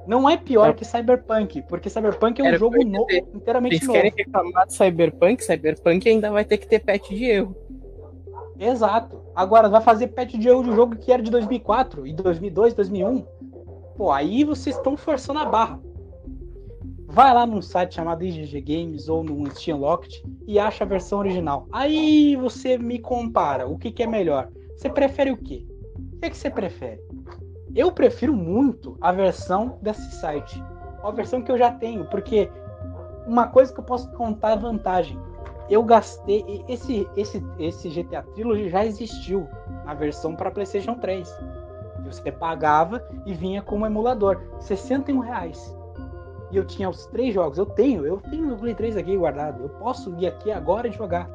Não 0.05 0.29
é 0.29 0.35
pior 0.35 0.71
é. 0.71 0.73
que 0.73 0.83
Cyberpunk, 0.83 1.61
porque 1.61 1.89
Cyberpunk 1.89 2.41
é 2.41 2.43
um 2.43 2.47
Era 2.47 2.57
jogo 2.57 2.83
novo, 2.83 3.07
inteiramente 3.33 3.77
Vocês 3.77 3.87
novo. 3.87 3.93
querem 3.97 4.13
reclamar 4.17 4.67
de 4.67 4.73
Cyberpunk? 4.73 5.41
Cyberpunk 5.41 6.09
ainda 6.09 6.29
vai 6.29 6.43
ter 6.43 6.57
que 6.57 6.67
ter 6.67 6.79
patch 6.79 7.07
de 7.07 7.23
erro. 7.23 7.55
Exato. 8.59 9.21
Agora, 9.33 9.69
vai 9.69 9.79
fazer 9.79 10.07
patch 10.07 10.33
de 10.33 10.49
erro 10.49 10.61
de 10.61 10.71
um 10.71 10.75
jogo 10.75 10.97
que 10.97 11.09
era 11.09 11.23
de 11.23 11.31
2004 11.31 12.05
e 12.05 12.11
2002, 12.11 12.73
2001. 12.73 13.25
Pô, 13.95 14.11
aí 14.11 14.43
vocês 14.43 14.75
estão 14.75 14.97
forçando 14.97 15.39
a 15.39 15.45
barra. 15.45 15.79
Vai 17.11 17.33
lá 17.33 17.43
num 17.43 17.59
site 17.59 17.95
chamado 17.95 18.23
IGG 18.23 18.61
Games 18.61 19.09
ou 19.09 19.23
no 19.23 19.49
Steam 19.49 19.79
Locked 19.79 20.23
e 20.45 20.59
acha 20.59 20.83
a 20.83 20.87
versão 20.87 21.17
original. 21.17 21.67
Aí 21.71 22.35
você 22.35 22.77
me 22.77 22.99
compara 22.99 23.67
o 23.67 23.79
que, 23.79 23.91
que 23.91 24.03
é 24.03 24.07
melhor. 24.07 24.47
Você 24.75 24.89
prefere 24.89 25.31
o 25.31 25.37
quê? 25.37 25.65
O 26.13 26.19
que, 26.19 26.27
é 26.27 26.29
que 26.29 26.37
você 26.37 26.51
prefere? 26.51 27.01
Eu 27.75 27.91
prefiro 27.91 28.31
muito 28.31 28.95
a 29.01 29.11
versão 29.11 29.79
desse 29.81 30.17
site. 30.17 30.63
A 31.03 31.09
versão 31.09 31.41
que 31.41 31.51
eu 31.51 31.57
já 31.57 31.71
tenho, 31.71 32.05
porque 32.05 32.47
uma 33.25 33.47
coisa 33.47 33.73
que 33.73 33.79
eu 33.79 33.85
posso 33.85 34.11
contar 34.11 34.55
vantagem. 34.57 35.19
Eu 35.67 35.83
gastei. 35.83 36.63
Esse, 36.67 37.09
esse, 37.17 37.43
esse 37.57 37.89
GTA 37.89 38.21
Trilogy 38.35 38.69
já 38.69 38.85
existiu 38.85 39.47
na 39.83 39.95
versão 39.95 40.35
para 40.35 40.51
PlayStation 40.51 40.93
3. 40.93 41.27
Você 42.05 42.31
pagava 42.31 43.03
e 43.25 43.33
vinha 43.33 43.63
como 43.63 43.87
emulador. 43.87 44.39
61 44.59 45.19
reais. 45.19 45.78
E 46.51 46.57
eu 46.57 46.65
tinha 46.65 46.89
os 46.89 47.05
três 47.07 47.33
jogos. 47.33 47.57
Eu 47.57 47.65
tenho, 47.65 48.05
eu 48.05 48.17
tenho 48.17 48.53
o 48.53 48.57
Play 48.57 48.73
3 48.73 48.97
aqui 48.97 49.15
guardado. 49.15 49.63
Eu 49.63 49.69
posso 49.69 50.15
ir 50.19 50.27
aqui 50.27 50.51
agora 50.51 50.87
e 50.87 50.91
jogar. 50.91 51.29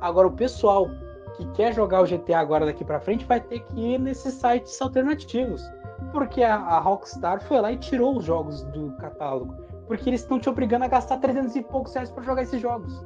Agora 0.00 0.28
o 0.28 0.32
pessoal 0.32 0.88
que 1.36 1.46
quer 1.52 1.72
jogar 1.72 2.02
o 2.02 2.06
GTA 2.06 2.38
agora 2.38 2.66
daqui 2.66 2.84
para 2.84 3.00
frente 3.00 3.24
vai 3.24 3.40
ter 3.40 3.60
que 3.60 3.80
ir 3.80 3.98
nesses 3.98 4.34
sites 4.34 4.80
alternativos. 4.80 5.62
Porque 6.12 6.42
a, 6.42 6.56
a 6.56 6.78
Rockstar 6.78 7.42
foi 7.42 7.60
lá 7.60 7.72
e 7.72 7.76
tirou 7.76 8.16
os 8.16 8.24
jogos 8.24 8.62
do 8.64 8.92
catálogo. 8.98 9.54
Porque 9.86 10.10
eles 10.10 10.20
estão 10.20 10.38
te 10.38 10.48
obrigando 10.48 10.84
a 10.84 10.88
gastar 10.88 11.18
300 11.18 11.56
e 11.56 11.62
poucos 11.62 11.94
reais 11.94 12.10
para 12.10 12.22
jogar 12.22 12.42
esses 12.42 12.60
jogos. 12.60 13.04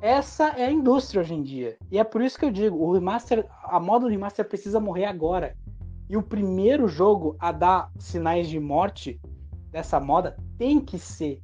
Essa 0.00 0.50
é 0.50 0.66
a 0.66 0.70
indústria 0.70 1.20
hoje 1.20 1.34
em 1.34 1.42
dia. 1.42 1.76
E 1.90 1.98
é 1.98 2.04
por 2.04 2.22
isso 2.22 2.38
que 2.38 2.44
eu 2.44 2.50
digo, 2.50 2.76
o 2.76 2.92
remaster, 2.92 3.46
a 3.64 3.80
moda 3.80 4.04
do 4.04 4.10
remaster 4.10 4.46
precisa 4.46 4.78
morrer 4.78 5.06
agora. 5.06 5.56
E 6.08 6.16
o 6.16 6.22
primeiro 6.22 6.86
jogo 6.86 7.34
a 7.40 7.50
dar 7.50 7.90
sinais 7.98 8.48
de 8.48 8.60
morte 8.60 9.18
dessa 9.76 10.00
moda 10.00 10.34
tem 10.56 10.80
que 10.80 10.98
ser 10.98 11.42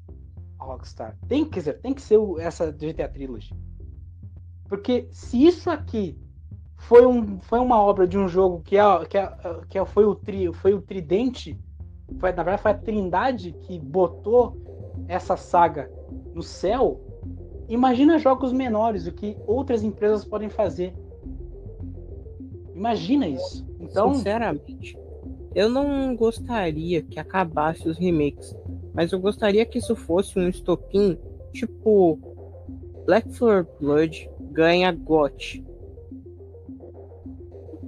a 0.58 0.64
Rockstar. 0.64 1.18
Tem 1.28 1.44
que 1.44 1.60
ser, 1.60 1.74
tem 1.74 1.92
que 1.92 2.00
ser 2.00 2.18
essa 2.38 2.72
GTA 2.72 3.06
Trilogy. 3.06 3.54
Porque 4.66 5.06
se 5.10 5.46
isso 5.46 5.68
aqui 5.68 6.18
foi, 6.78 7.04
um, 7.04 7.38
foi 7.40 7.58
uma 7.58 7.78
obra 7.78 8.08
de 8.08 8.16
um 8.16 8.26
jogo 8.26 8.62
que, 8.62 8.78
é, 8.78 9.04
que, 9.04 9.18
é, 9.18 9.36
que 9.68 9.78
é, 9.78 9.84
foi, 9.84 10.06
o 10.06 10.18
foi 10.54 10.72
o 10.72 10.80
tridente, 10.80 11.58
foi, 12.18 12.32
na 12.32 12.42
verdade 12.42 12.62
foi 12.62 12.70
a 12.70 12.78
trindade 12.78 13.52
que 13.52 13.78
botou 13.78 14.56
essa 15.08 15.36
saga 15.36 15.90
no 16.34 16.42
céu, 16.42 17.02
imagina 17.68 18.18
jogos 18.18 18.50
menores, 18.50 19.06
o 19.06 19.12
que 19.12 19.36
outras 19.46 19.82
empresas 19.82 20.24
podem 20.24 20.48
fazer. 20.48 20.94
Imagina 22.74 23.28
isso. 23.28 23.66
Então, 23.78 24.14
sinceramente, 24.14 24.96
eu 25.54 25.68
não 25.68 26.14
gostaria 26.16 27.02
que 27.02 27.18
acabasse 27.18 27.88
os 27.88 27.98
remakes, 27.98 28.54
mas 28.94 29.12
eu 29.12 29.18
gostaria 29.18 29.64
que 29.66 29.78
isso 29.78 29.94
fosse 29.94 30.38
um 30.38 30.48
estopim 30.48 31.18
tipo 31.52 32.18
Black 33.06 33.28
4 33.36 33.66
Blood 33.80 34.30
ganha 34.52 34.92
GOT. 34.92 35.64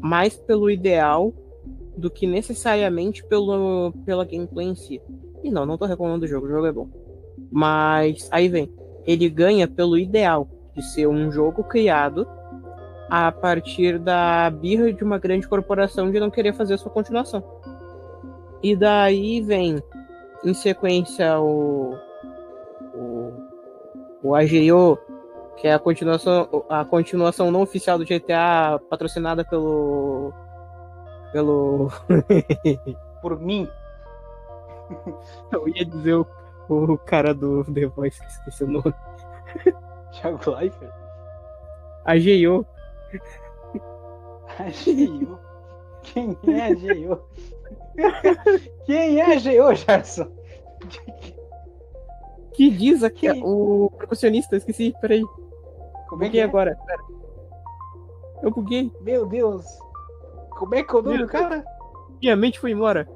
Mais 0.00 0.36
pelo 0.36 0.70
ideal 0.70 1.32
do 1.96 2.10
que 2.10 2.26
necessariamente 2.26 3.24
pelo, 3.24 3.92
pela 4.04 4.24
gameplay 4.24 4.66
em 4.66 4.74
si. 4.74 5.00
E 5.42 5.50
não, 5.50 5.64
não 5.64 5.78
tô 5.78 5.84
reclamando 5.86 6.20
do 6.20 6.26
jogo, 6.26 6.46
o 6.46 6.50
jogo 6.50 6.66
é 6.66 6.72
bom. 6.72 6.88
Mas 7.50 8.28
aí 8.30 8.48
vem, 8.48 8.70
ele 9.06 9.28
ganha 9.28 9.68
pelo 9.68 9.96
ideal 9.96 10.48
de 10.74 10.82
ser 10.82 11.06
um 11.06 11.30
jogo 11.30 11.62
criado 11.64 12.26
a 13.08 13.30
partir 13.30 13.98
da 13.98 14.50
birra 14.50 14.92
de 14.92 15.04
uma 15.04 15.18
grande 15.18 15.46
corporação 15.46 16.10
de 16.10 16.18
não 16.18 16.30
querer 16.30 16.54
fazer 16.54 16.76
sua 16.78 16.90
continuação. 16.90 17.44
E 18.64 18.74
daí 18.74 19.42
vem, 19.42 19.78
em 20.42 20.54
sequência, 20.54 21.38
o, 21.38 21.94
o, 22.94 23.32
o 24.22 24.34
AGO 24.34 24.98
que 25.58 25.68
é 25.68 25.74
a 25.74 25.78
continuação, 25.78 26.64
a 26.70 26.82
continuação 26.82 27.50
não 27.50 27.60
oficial 27.60 27.98
do 27.98 28.06
GTA, 28.06 28.80
patrocinada 28.88 29.44
pelo. 29.44 30.32
pelo. 31.30 31.90
Por 33.20 33.38
mim. 33.38 33.68
Eu 35.52 35.68
ia 35.68 35.84
dizer 35.84 36.14
o, 36.14 36.26
o 36.68 36.98
cara 36.98 37.34
do 37.34 37.64
The 37.64 37.86
Voice, 37.86 38.22
esqueci 38.26 38.64
o 38.64 38.68
nome. 38.68 38.94
Thiago 40.12 40.50
Leifert? 40.50 40.92
A 42.06 42.18
G.O. 42.18 42.66
A 44.58 44.70
G.O. 44.70 45.38
Quem 46.02 46.36
é 46.48 46.62
a 46.62 46.74
G.O.? 46.74 47.20
Quem 48.86 49.20
é 49.20 49.34
a 49.34 49.38
G.O., 49.38 49.74
Gerson? 49.74 50.30
Que 52.54 52.70
diz 52.70 53.02
aqui 53.02 53.28
o 53.42 53.90
percussionista, 53.98 54.56
esqueci, 54.56 54.94
peraí. 55.00 55.22
Como 56.08 56.24
é 56.24 56.28
que 56.28 56.38
é 56.38 56.44
agora? 56.44 56.76
Pera. 56.86 57.02
Eu 58.42 58.50
buguei. 58.50 58.92
Meu 59.00 59.26
Deus. 59.26 59.64
Como 60.50 60.74
é 60.74 60.82
que 60.82 60.94
é 60.94 60.98
o 60.98 61.02
nome 61.02 61.18
do 61.18 61.26
cara? 61.26 61.64
Minha 62.20 62.36
mente 62.36 62.60
foi 62.60 62.70
embora. 62.70 63.08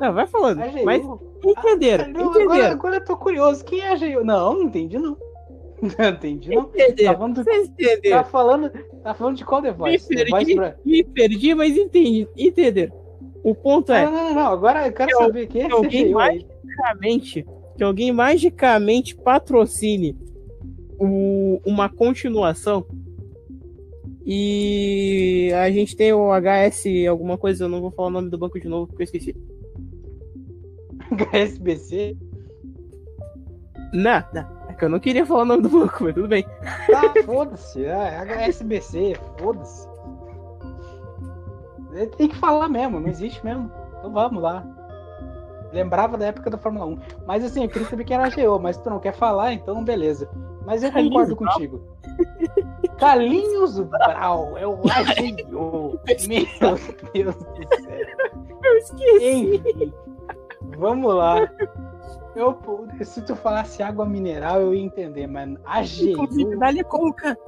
Não, 0.00 0.12
vai 0.12 0.26
falando. 0.26 0.62
AGU. 0.62 0.84
Mas 0.84 1.02
entenderam, 1.44 2.04
ah, 2.04 2.08
não, 2.08 2.30
entenderam. 2.30 2.52
Agora, 2.52 2.72
agora 2.72 2.96
eu 2.96 3.04
tô 3.04 3.16
curioso. 3.16 3.64
Quem 3.64 3.80
é 3.80 3.88
a 3.88 3.92
AGU? 3.92 4.24
Não, 4.24 4.54
não 4.54 4.62
entendi 4.64 4.98
não. 4.98 5.16
Não 5.98 6.08
entendi 6.08 6.54
não. 6.54 6.62
Entenderam. 6.62 7.12
Tá 7.12 7.18
falando, 7.18 7.40
entenderam. 7.40 8.16
Tá 8.16 8.24
falando, 8.24 8.70
tá 9.02 9.14
falando 9.14 9.36
de 9.36 9.44
qual 9.44 9.60
device? 9.60 10.08
Me 10.08 10.24
perdi, 10.24 10.54
pra... 10.54 10.76
me 10.82 11.04
perdi 11.04 11.54
mas 11.54 11.76
entendi. 11.76 12.26
Entenderam. 12.34 13.05
O 13.46 13.54
ponto 13.54 13.92
é... 13.92 14.04
Não, 14.04 14.10
não, 14.10 14.34
não. 14.34 14.46
Agora 14.48 14.88
eu 14.88 14.92
quero 14.92 15.08
que 15.08 15.14
saber 15.14 15.46
quem 15.46 15.62
é 15.62 15.66
que 15.66 15.72
alguém 15.72 16.10
magicamente, 16.10 17.46
que 17.76 17.84
alguém 17.84 18.10
magicamente 18.10 19.14
patrocine 19.14 20.18
o, 20.98 21.60
uma 21.64 21.88
continuação. 21.88 22.84
E 24.26 25.52
a 25.54 25.70
gente 25.70 25.94
tem 25.94 26.12
o 26.12 26.32
HS 26.32 27.06
alguma 27.08 27.38
coisa, 27.38 27.62
eu 27.62 27.68
não 27.68 27.80
vou 27.80 27.92
falar 27.92 28.08
o 28.08 28.10
nome 28.10 28.30
do 28.30 28.36
banco 28.36 28.58
de 28.58 28.66
novo 28.66 28.88
porque 28.88 29.02
eu 29.02 29.04
esqueci. 29.04 29.36
HSBC? 31.12 32.16
Não, 33.92 34.24
não. 34.34 34.56
É 34.68 34.74
que 34.74 34.84
eu 34.84 34.88
não 34.88 34.98
queria 34.98 35.24
falar 35.24 35.42
o 35.42 35.46
nome 35.46 35.62
do 35.62 35.68
banco, 35.68 36.02
mas 36.02 36.14
tudo 36.14 36.26
bem. 36.26 36.44
Tá, 36.90 37.14
foda-se. 37.24 37.84
É 37.84 38.48
HSBC, 38.48 39.16
foda-se. 39.38 39.86
Tem 42.04 42.28
que 42.28 42.36
falar 42.36 42.68
mesmo, 42.68 43.00
não 43.00 43.08
existe 43.08 43.42
mesmo. 43.44 43.70
Então 43.98 44.12
vamos 44.12 44.42
lá. 44.42 44.64
Lembrava 45.72 46.16
da 46.16 46.26
época 46.26 46.50
da 46.50 46.58
Fórmula 46.58 46.86
1. 46.86 46.98
Mas 47.26 47.44
assim, 47.44 47.64
eu 47.64 47.68
queria 47.68 47.88
saber 47.88 48.04
quem 48.04 48.16
era 48.16 48.26
a 48.26 48.30
GO, 48.30 48.58
mas 48.60 48.76
tu 48.76 48.90
não 48.90 49.00
quer 49.00 49.14
falar, 49.14 49.52
então 49.52 49.82
beleza. 49.84 50.28
Mas 50.64 50.82
eu 50.82 50.92
concordo 50.92 51.36
contigo. 51.36 51.80
Carlinhos 52.98 53.78
Brau 53.80 54.56
é 54.56 54.66
o 54.66 54.80
AGO. 54.90 56.00
Meu 56.28 56.46
Deus 57.12 57.34
do 57.36 57.44
céu. 57.44 57.76
Eu 58.64 58.76
esqueci. 58.78 59.56
Enfim, 59.56 59.92
vamos 60.78 61.14
lá. 61.14 61.48
Eu, 62.34 62.58
se 63.02 63.22
tu 63.22 63.36
falasse 63.36 63.82
água 63.82 64.04
mineral, 64.04 64.60
eu 64.60 64.74
ia 64.74 64.82
entender, 64.82 65.26
mas 65.26 65.56
AGO. 65.64 66.58
Dá-lhe 66.58 66.84
conca. 66.84 67.38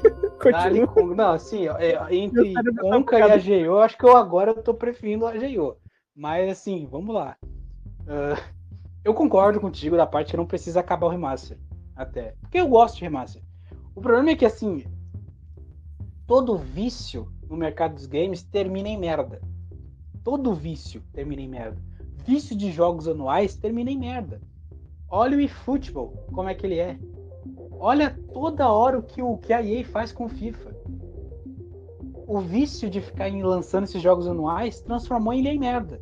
Dá-lhe 0.50 0.86
conca. 0.86 1.14
Não, 1.14 1.32
assim, 1.32 1.68
é, 1.68 2.14
entre 2.14 2.52
conca 2.80 3.18
e 3.18 3.22
AGO, 3.22 3.50
eu 3.50 3.80
acho 3.80 3.96
que 3.96 4.04
eu 4.04 4.16
agora 4.16 4.50
eu 4.50 4.62
tô 4.62 4.74
preferindo 4.74 5.24
o 5.24 5.28
AGO. 5.28 5.76
Mas 6.14 6.50
assim, 6.50 6.86
vamos 6.90 7.14
lá. 7.14 7.36
Uh, 8.02 8.40
eu 9.04 9.14
concordo 9.14 9.60
contigo 9.60 9.96
da 9.96 10.06
parte 10.06 10.30
que 10.30 10.36
não 10.36 10.46
precisa 10.46 10.80
acabar 10.80 11.06
o 11.06 11.10
remaster 11.10 11.58
até. 11.96 12.34
Porque 12.40 12.58
eu 12.58 12.68
gosto 12.68 12.96
de 12.96 13.02
remaster. 13.02 13.42
O 13.94 14.00
problema 14.00 14.30
é 14.30 14.36
que, 14.36 14.46
assim, 14.46 14.84
todo 16.26 16.56
vício 16.56 17.30
no 17.48 17.56
mercado 17.56 17.94
dos 17.94 18.06
games 18.06 18.42
termina 18.42 18.88
em 18.88 18.98
merda. 18.98 19.40
Todo 20.24 20.54
vício 20.54 21.02
termina 21.12 21.42
em 21.42 21.48
merda. 21.48 21.80
Vício 22.24 22.56
de 22.56 22.70
jogos 22.70 23.08
anuais 23.08 23.56
termina 23.56 23.90
em 23.90 23.98
merda. 23.98 24.40
Olha 25.08 25.36
o 25.36 25.40
eFootball, 25.40 26.26
como 26.32 26.48
é 26.48 26.54
que 26.54 26.64
ele 26.64 26.78
é. 26.78 26.98
Olha 27.84 28.16
toda 28.32 28.70
hora 28.70 28.96
o 28.96 29.02
que, 29.02 29.20
o 29.20 29.36
que 29.36 29.52
a 29.52 29.60
EA 29.60 29.84
faz 29.84 30.12
com 30.12 30.26
o 30.26 30.28
FIFA. 30.28 30.72
O 32.28 32.38
vício 32.38 32.88
de 32.88 33.00
ficar 33.00 33.28
lançando 33.32 33.82
esses 33.82 34.00
jogos 34.00 34.28
anuais 34.28 34.80
transformou 34.80 35.34
ele 35.34 35.48
em 35.48 35.58
merda. 35.58 36.00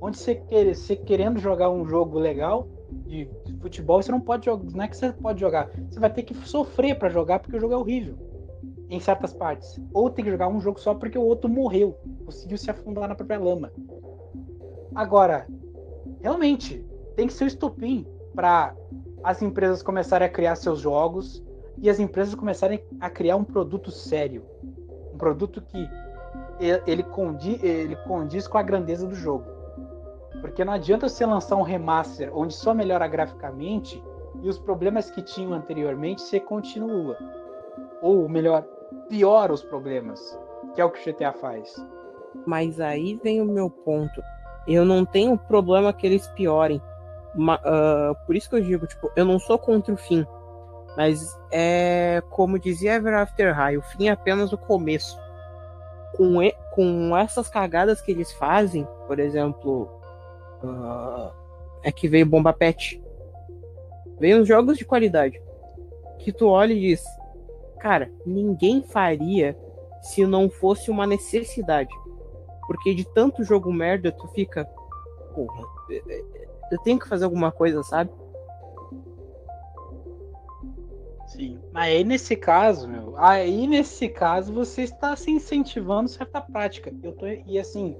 Onde 0.00 0.16
você, 0.16 0.36
quer, 0.36 0.74
você 0.74 0.96
querendo 0.96 1.38
jogar 1.38 1.68
um 1.68 1.86
jogo 1.86 2.18
legal, 2.18 2.66
de 3.04 3.28
futebol, 3.60 4.00
você 4.02 4.10
não 4.10 4.22
pode 4.22 4.46
jogar. 4.46 4.70
Não 4.72 4.82
é 4.82 4.88
que 4.88 4.96
você 4.96 5.12
pode 5.12 5.38
jogar. 5.38 5.70
Você 5.90 6.00
vai 6.00 6.10
ter 6.10 6.22
que 6.22 6.32
sofrer 6.32 6.98
para 6.98 7.10
jogar 7.10 7.40
porque 7.40 7.58
o 7.58 7.60
jogo 7.60 7.74
é 7.74 7.76
horrível. 7.76 8.16
Em 8.88 8.98
certas 8.98 9.34
partes. 9.34 9.78
Ou 9.92 10.08
tem 10.08 10.24
que 10.24 10.30
jogar 10.30 10.48
um 10.48 10.62
jogo 10.62 10.80
só 10.80 10.94
porque 10.94 11.18
o 11.18 11.24
outro 11.24 11.50
morreu. 11.50 11.94
Conseguiu 12.24 12.56
se 12.56 12.70
afundar 12.70 13.06
na 13.06 13.14
própria 13.14 13.38
lama. 13.38 13.70
Agora, 14.94 15.46
realmente, 16.22 16.82
tem 17.16 17.26
que 17.26 17.34
ser 17.34 17.44
o 17.44 17.48
estopim 17.48 18.06
para 18.34 18.74
as 19.28 19.42
empresas 19.42 19.82
começarem 19.82 20.26
a 20.26 20.30
criar 20.30 20.56
seus 20.56 20.80
jogos 20.80 21.44
e 21.76 21.90
as 21.90 22.00
empresas 22.00 22.34
começarem 22.34 22.82
a 22.98 23.10
criar 23.10 23.36
um 23.36 23.44
produto 23.44 23.90
sério. 23.90 24.42
Um 25.12 25.18
produto 25.18 25.60
que 25.60 25.86
ele 26.58 27.02
condiz, 27.02 27.62
ele 27.62 27.94
condiz 27.94 28.48
com 28.48 28.56
a 28.56 28.62
grandeza 28.62 29.06
do 29.06 29.14
jogo. 29.14 29.44
Porque 30.40 30.64
não 30.64 30.72
adianta 30.72 31.10
você 31.10 31.26
lançar 31.26 31.56
um 31.56 31.62
remaster 31.62 32.34
onde 32.34 32.54
só 32.54 32.72
melhora 32.72 33.06
graficamente 33.06 34.02
e 34.42 34.48
os 34.48 34.58
problemas 34.58 35.10
que 35.10 35.20
tinham 35.20 35.52
anteriormente 35.52 36.22
você 36.22 36.40
continua. 36.40 37.18
Ou 38.00 38.26
melhor, 38.30 38.62
piora 39.10 39.52
os 39.52 39.62
problemas, 39.62 40.38
que 40.74 40.80
é 40.80 40.84
o 40.86 40.90
que 40.90 41.10
o 41.10 41.12
GTA 41.12 41.34
faz. 41.34 41.76
Mas 42.46 42.80
aí 42.80 43.20
vem 43.22 43.42
o 43.42 43.44
meu 43.44 43.68
ponto. 43.68 44.22
Eu 44.66 44.86
não 44.86 45.04
tenho 45.04 45.36
problema 45.36 45.92
que 45.92 46.06
eles 46.06 46.26
piorem. 46.28 46.80
Uh, 47.36 48.14
por 48.26 48.36
isso 48.36 48.48
que 48.48 48.56
eu 48.56 48.62
digo, 48.62 48.86
tipo, 48.86 49.10
eu 49.16 49.24
não 49.24 49.38
sou 49.38 49.58
contra 49.58 49.92
o 49.92 49.96
fim. 49.96 50.26
Mas 50.96 51.38
é 51.52 52.22
como 52.30 52.58
dizia 52.58 52.94
Ever 52.94 53.14
After 53.14 53.54
High, 53.54 53.76
o 53.76 53.82
fim 53.82 54.08
é 54.08 54.10
apenas 54.10 54.52
o 54.52 54.58
começo. 54.58 55.18
Com, 56.16 56.42
e, 56.42 56.52
com 56.72 57.16
essas 57.16 57.48
cagadas 57.48 58.00
que 58.00 58.10
eles 58.10 58.32
fazem, 58.32 58.86
por 59.06 59.18
exemplo, 59.18 59.88
uh, 60.62 61.30
é 61.82 61.92
que 61.92 62.08
veio 62.08 62.26
Bomba 62.26 62.52
Pet. 62.52 63.02
Veio 64.18 64.40
uns 64.40 64.48
jogos 64.48 64.76
de 64.76 64.84
qualidade. 64.84 65.40
Que 66.18 66.32
tu 66.32 66.48
olha 66.48 66.72
e 66.72 66.80
diz, 66.80 67.04
cara, 67.78 68.10
ninguém 68.26 68.82
faria 68.82 69.56
se 70.02 70.26
não 70.26 70.50
fosse 70.50 70.90
uma 70.90 71.06
necessidade. 71.06 71.94
Porque 72.66 72.94
de 72.94 73.04
tanto 73.04 73.44
jogo 73.44 73.72
merda, 73.72 74.10
tu 74.10 74.26
fica, 74.28 74.64
porra, 75.34 75.64
eu 76.70 76.78
tenho 76.78 76.98
que 76.98 77.08
fazer 77.08 77.24
alguma 77.24 77.50
coisa, 77.50 77.82
sabe? 77.82 78.10
Sim. 81.28 81.58
Mas 81.72 81.94
aí 81.94 82.04
nesse 82.04 82.34
caso, 82.34 82.88
meu, 82.88 83.14
aí 83.16 83.66
nesse 83.66 84.08
caso 84.08 84.52
você 84.52 84.82
está 84.82 85.14
se 85.14 85.30
incentivando 85.30 86.08
certa 86.08 86.40
prática. 86.40 86.92
Eu 87.02 87.12
tô 87.12 87.26
e 87.26 87.58
assim, 87.58 87.96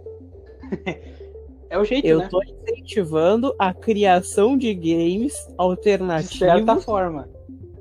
é 1.70 1.78
o 1.78 1.84
jeito, 1.84 2.06
eu 2.06 2.18
né? 2.18 2.24
Eu 2.24 2.28
tô 2.28 2.42
incentivando 2.42 3.54
a 3.58 3.72
criação 3.72 4.56
de 4.56 4.74
games 4.74 5.34
alternativos. 5.56 6.32
De 6.32 6.38
certa 6.38 6.76
forma. 6.76 7.28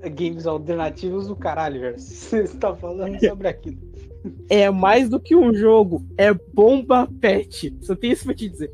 Games 0.03 0.45
alternativos 0.45 1.27
do 1.27 1.35
caralho, 1.35 1.81
velho. 1.81 1.97
Você 1.99 2.43
está 2.43 2.75
falando 2.75 3.19
sobre 3.19 3.47
aquilo. 3.47 3.77
É 4.49 4.69
mais 4.69 5.09
do 5.09 5.19
que 5.19 5.35
um 5.35 5.53
jogo, 5.53 6.05
é 6.17 6.33
bomba 6.33 7.07
pet. 7.21 7.75
Só 7.81 7.95
tem 7.95 8.11
isso 8.11 8.25
pra 8.25 8.35
te 8.35 8.49
dizer. 8.49 8.71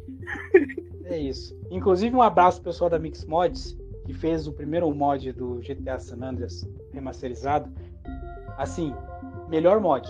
É 1.06 1.18
isso. 1.18 1.58
Inclusive, 1.70 2.16
um 2.16 2.22
abraço 2.22 2.62
pessoal 2.62 2.89
da 2.89 2.99
Mix 2.99 3.26
Mods, 3.26 3.78
que 4.06 4.14
fez 4.14 4.47
o 4.47 4.54
primeiro 4.54 4.93
mod 4.93 5.32
do 5.34 5.56
GTA 5.62 5.99
San 5.99 6.24
Andreas 6.24 6.68
remasterizado. 6.91 7.70
Assim, 8.58 8.93
melhor 9.49 9.80
mod. 9.80 10.08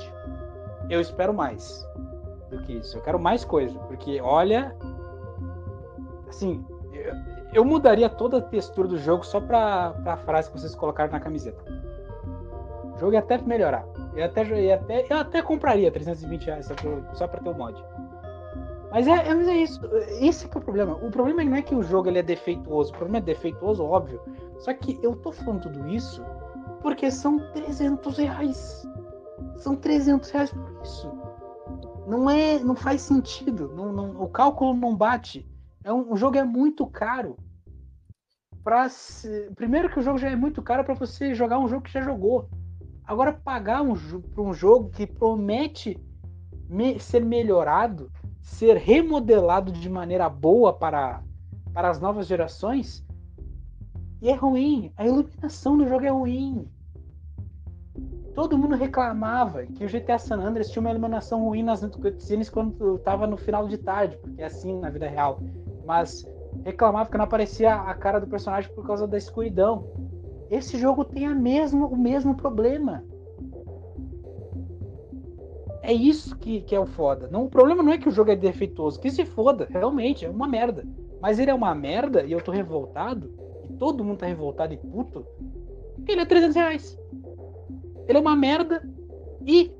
Eu 0.89 0.99
espero 0.99 1.33
mais 1.33 1.85
do 2.49 2.61
que 2.63 2.73
isso. 2.73 2.97
Eu 2.97 3.01
quero 3.01 3.19
mais 3.19 3.45
coisa, 3.45 3.77
porque 3.79 4.19
olha, 4.21 4.75
assim, 6.27 6.65
eu, 6.91 7.13
eu 7.53 7.65
mudaria 7.65 8.09
toda 8.09 8.37
a 8.37 8.41
textura 8.41 8.87
do 8.87 8.97
jogo 8.97 9.25
só 9.25 9.39
pra, 9.39 9.91
pra 10.03 10.17
frase 10.17 10.51
que 10.51 10.59
vocês 10.59 10.75
colocaram 10.75 11.11
na 11.11 11.19
camiseta. 11.19 11.63
O 12.95 12.99
jogo 12.99 13.13
ia 13.13 13.19
até 13.19 13.37
melhorar. 13.39 13.85
Eu 14.15 14.25
até, 14.25 14.43
eu 14.43 14.73
até, 14.73 15.05
eu 15.09 15.17
até 15.17 15.41
compraria 15.41 15.91
320 15.91 16.45
reais 16.45 16.65
só 16.65 16.75
pra, 16.75 17.13
só 17.13 17.27
pra 17.27 17.41
ter 17.41 17.49
o 17.49 17.53
mod. 17.53 17.83
Mas 18.93 19.07
é, 19.07 19.27
é, 19.27 19.33
mas 19.33 19.47
é 19.47 19.57
isso. 19.57 19.81
Esse 20.21 20.45
é 20.45 20.47
o 20.47 20.61
problema. 20.61 20.93
O 20.93 21.09
problema 21.09 21.43
não 21.43 21.55
é 21.55 21.63
que 21.63 21.73
o 21.73 21.81
jogo 21.81 22.09
ele 22.09 22.19
é 22.19 22.23
defeituoso. 22.23 22.91
O 22.91 22.95
problema 22.95 23.17
é 23.17 23.21
defeituoso, 23.21 23.83
óbvio. 23.83 24.21
Só 24.59 24.71
que 24.71 24.99
eu 25.01 25.15
tô 25.15 25.31
falando 25.31 25.63
tudo 25.63 25.89
isso 25.89 26.23
porque 26.79 27.09
são 27.09 27.39
300 27.53 28.17
reais. 28.19 28.87
São 29.55 29.75
300 29.75 30.29
reais 30.29 30.51
por 30.51 30.79
isso. 30.83 31.11
Não 32.07 32.29
é, 32.29 32.59
não 32.59 32.75
faz 32.75 33.01
sentido. 33.01 33.73
Não, 33.75 33.91
não, 33.91 34.21
o 34.21 34.27
cálculo 34.27 34.75
não 34.75 34.95
bate. 34.95 35.43
É 35.83 35.91
um, 35.91 36.11
o 36.11 36.15
jogo 36.15 36.37
é 36.37 36.43
muito 36.43 36.85
caro. 36.85 37.35
Pra 38.63 38.89
se... 38.89 39.49
Primeiro 39.55 39.89
que 39.89 39.97
o 39.97 40.03
jogo 40.03 40.19
já 40.19 40.29
é 40.29 40.35
muito 40.35 40.61
caro 40.61 40.83
para 40.83 40.93
você 40.93 41.33
jogar 41.33 41.57
um 41.57 41.67
jogo 41.67 41.81
que 41.81 41.91
já 41.91 42.01
jogou. 42.01 42.47
Agora 43.03 43.33
pagar 43.33 43.81
um, 43.81 43.95
para 43.95 44.43
um 44.43 44.53
jogo 44.53 44.91
que 44.91 45.07
promete 45.07 45.99
me, 46.69 46.99
ser 46.99 47.25
melhorado 47.25 48.11
ser 48.43 48.75
remodelado 48.75 49.71
de 49.71 49.89
maneira 49.89 50.27
boa 50.27 50.73
para, 50.73 51.23
para 51.73 51.89
as 51.89 51.99
novas 51.99 52.27
gerações. 52.27 53.03
E 54.21 54.29
é 54.29 54.35
ruim. 54.35 54.91
A 54.97 55.07
iluminação 55.07 55.77
do 55.77 55.87
jogo 55.87 56.05
é 56.05 56.09
ruim. 56.09 56.67
Todo 58.35 58.57
mundo 58.57 58.75
reclamava 58.75 59.65
que 59.65 59.85
o 59.85 59.87
GTA 59.87 60.19
San 60.19 60.37
Andreas 60.37 60.69
tinha 60.69 60.81
uma 60.81 60.89
iluminação 60.89 61.45
ruim 61.45 61.63
nas 61.63 61.85
cutscenes 61.95 62.49
quando 62.49 62.95
estava 62.95 63.25
no 63.25 63.37
final 63.37 63.67
de 63.67 63.77
tarde, 63.77 64.17
porque 64.17 64.41
é 64.41 64.45
assim 64.45 64.77
na 64.79 64.89
vida 64.89 65.07
real. 65.07 65.39
Mas 65.85 66.25
reclamava 66.65 67.09
que 67.09 67.17
não 67.17 67.25
aparecia 67.25 67.75
a 67.75 67.93
cara 67.93 68.19
do 68.19 68.27
personagem 68.27 68.73
por 68.73 68.85
causa 68.85 69.07
da 69.07 69.17
escuridão. 69.17 69.87
Esse 70.49 70.77
jogo 70.77 71.05
tem 71.05 71.27
a 71.27 71.33
mesmo, 71.33 71.87
o 71.87 71.97
mesmo 71.97 72.35
problema. 72.35 73.05
É 75.83 75.91
isso 75.91 76.35
que, 76.37 76.61
que 76.61 76.73
é 76.73 76.79
o 76.79 76.85
foda. 76.85 77.27
Não, 77.29 77.43
o 77.43 77.49
problema 77.49 77.83
não 77.83 77.91
é 77.91 77.97
que 77.97 78.07
o 78.07 78.11
jogo 78.11 78.31
é 78.31 78.35
defeituoso, 78.35 78.99
que 78.99 79.11
se 79.11 79.25
foda, 79.25 79.67
realmente, 79.69 80.25
é 80.25 80.29
uma 80.29 80.47
merda. 80.47 80.85
Mas 81.21 81.39
ele 81.39 81.51
é 81.51 81.53
uma 81.53 81.75
merda 81.75 82.23
e 82.23 82.31
eu 82.31 82.41
tô 82.41 82.51
revoltado, 82.51 83.29
e 83.69 83.73
todo 83.73 84.03
mundo 84.03 84.19
tá 84.19 84.25
revoltado 84.25 84.73
e 84.73 84.77
puto, 84.77 85.25
ele 86.07 86.21
é 86.21 86.25
300 86.25 86.55
reais. 86.55 86.99
Ele 88.07 88.17
é 88.17 88.21
uma 88.21 88.35
merda 88.35 88.81
e 89.45 89.71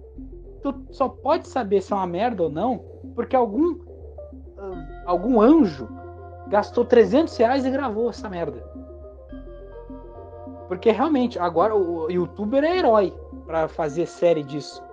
tu 0.61 0.75
só 0.91 1.07
pode 1.07 1.47
saber 1.47 1.81
se 1.81 1.93
é 1.93 1.95
uma 1.95 2.07
merda 2.07 2.43
ou 2.43 2.49
não 2.49 2.93
porque 3.15 3.35
algum 3.35 3.73
uh, 3.73 5.03
algum 5.05 5.41
anjo 5.41 5.87
gastou 6.47 6.85
300 6.85 7.35
reais 7.37 7.65
e 7.65 7.71
gravou 7.71 8.09
essa 8.09 8.29
merda. 8.29 8.63
Porque 10.67 10.91
realmente, 10.91 11.37
agora 11.37 11.75
o 11.75 12.09
youtuber 12.09 12.63
é 12.63 12.77
herói 12.77 13.13
para 13.45 13.67
fazer 13.67 14.05
série 14.05 14.43
disso. 14.43 14.83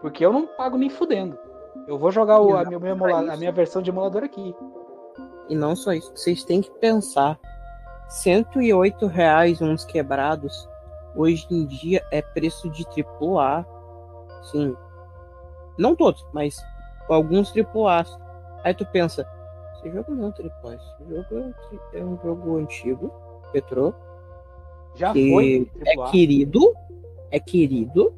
Porque 0.00 0.24
eu 0.24 0.32
não 0.32 0.46
pago 0.46 0.76
nem 0.76 0.90
fudendo. 0.90 1.38
Eu 1.86 1.98
vou 1.98 2.10
jogar 2.10 2.40
o, 2.40 2.56
a, 2.56 2.64
minha, 2.64 2.78
a 3.32 3.36
minha 3.36 3.52
versão 3.52 3.80
de 3.80 3.90
emulador 3.90 4.24
aqui. 4.24 4.54
E 5.48 5.54
não 5.54 5.76
só 5.76 5.92
isso, 5.92 6.10
vocês 6.14 6.42
têm 6.44 6.60
que 6.60 6.70
pensar. 6.70 7.38
108 8.08 9.06
reais 9.06 9.60
uns 9.60 9.84
quebrados, 9.84 10.68
hoje 11.14 11.46
em 11.50 11.66
dia 11.66 12.04
é 12.10 12.22
preço 12.22 12.70
de 12.70 12.84
AAA. 12.84 13.66
Sim. 14.50 14.76
Não 15.78 15.94
todos, 15.94 16.24
mas 16.32 16.56
alguns 17.08 17.52
AAA. 17.56 18.04
Aí 18.64 18.74
tu 18.74 18.86
pensa, 18.86 19.26
esse 19.74 19.90
jogo 19.90 20.14
não 20.14 20.28
é 20.28 20.30
AAA, 20.30 20.74
esse 20.74 21.08
jogo 21.08 21.54
é 21.92 22.04
um 22.04 22.18
jogo 22.22 22.58
antigo, 22.58 23.12
Petro. 23.52 23.94
Já 24.94 25.12
foi. 25.12 25.70
É 25.84 26.10
querido, 26.10 26.74
é 27.30 27.38
querido, 27.38 28.14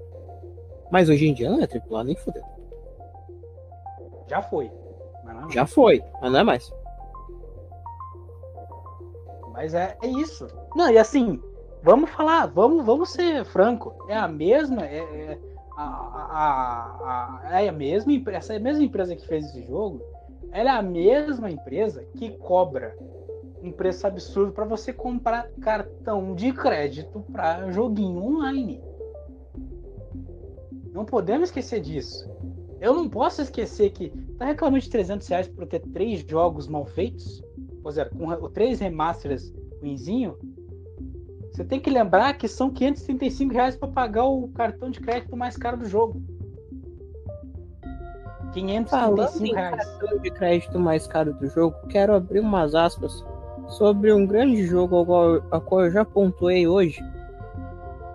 mas 0.90 1.08
hoje 1.08 1.28
em 1.28 1.34
dia 1.34 1.50
não 1.50 1.60
é 1.60 1.64
AAA 1.64 2.04
nem 2.04 2.16
fudeu. 2.16 2.42
Já 4.28 4.42
foi. 4.42 4.66
É 4.66 5.52
Já 5.52 5.66
foi, 5.66 6.02
mas 6.20 6.32
não 6.32 6.40
é 6.40 6.44
mais. 6.44 6.72
Mas 9.52 9.74
é, 9.74 9.96
é 10.02 10.06
isso. 10.06 10.46
Não, 10.74 10.90
e 10.90 10.98
assim, 10.98 11.42
vamos 11.82 12.10
falar, 12.10 12.46
vamos, 12.46 12.84
vamos 12.84 13.10
ser 13.10 13.44
franco. 13.44 13.94
É 14.08 14.16
a 14.16 14.28
mesma. 14.28 14.86
É, 14.86 14.98
é 14.98 15.38
a, 15.76 15.82
a, 15.82 17.40
a, 17.50 17.60
é 17.62 17.68
a 17.68 17.72
mesma 17.72 18.12
essa 18.32 18.58
mesma 18.58 18.82
empresa 18.82 19.14
que 19.14 19.26
fez 19.26 19.46
esse 19.46 19.62
jogo. 19.66 20.02
Ela 20.50 20.70
é 20.70 20.72
a 20.78 20.82
mesma 20.82 21.50
empresa 21.50 22.04
que 22.16 22.30
cobra 22.38 22.96
um 23.62 23.70
preço 23.72 24.06
absurdo 24.06 24.52
para 24.52 24.64
você 24.64 24.92
comprar 24.92 25.48
cartão 25.60 26.34
de 26.34 26.52
crédito 26.52 27.24
para 27.32 27.70
joguinho 27.70 28.22
online. 28.22 28.82
Não 30.98 31.04
podemos 31.04 31.50
esquecer 31.50 31.80
disso. 31.80 32.28
Eu 32.80 32.92
não 32.92 33.08
posso 33.08 33.40
esquecer 33.40 33.90
que 33.90 34.10
tá 34.36 34.46
reclamando 34.46 34.82
de 34.82 34.90
300 34.90 35.28
reais 35.28 35.46
por 35.46 35.64
ter 35.64 35.78
três 35.92 36.28
jogos 36.28 36.66
mal 36.66 36.84
feitos, 36.84 37.40
ou 37.84 37.92
seja, 37.92 38.10
com 38.10 38.50
três 38.50 38.80
remasters 38.80 39.54
ruinzinho. 39.80 40.36
Você 41.52 41.64
tem 41.64 41.78
que 41.78 41.88
lembrar 41.88 42.36
que 42.36 42.48
são 42.48 42.68
535 42.68 43.54
reais 43.54 43.76
para 43.76 43.86
pagar 43.86 44.24
o 44.24 44.48
cartão 44.48 44.90
de 44.90 44.98
crédito 44.98 45.36
mais 45.36 45.56
caro 45.56 45.76
do 45.76 45.86
jogo. 45.86 46.20
535 48.52 49.54
reais. 49.54 49.76
cartão 49.76 50.18
de 50.18 50.30
crédito 50.32 50.80
mais 50.80 51.06
caro 51.06 51.32
do 51.32 51.46
jogo, 51.46 51.76
quero 51.90 52.12
abrir 52.12 52.40
umas 52.40 52.74
aspas 52.74 53.24
sobre 53.68 54.12
um 54.12 54.26
grande 54.26 54.66
jogo 54.66 54.96
ao 54.96 55.06
qual, 55.06 55.42
ao 55.48 55.60
qual 55.60 55.84
eu 55.84 55.92
já 55.92 56.04
pontuei 56.04 56.66
hoje. 56.66 57.00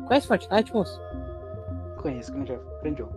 Conhece 0.05 0.27
Fortnite, 0.27 0.73
moço? 0.73 1.12
Conheço, 2.03 2.33
grande, 2.33 2.59
grande 2.81 2.99
jogo. 2.99 3.13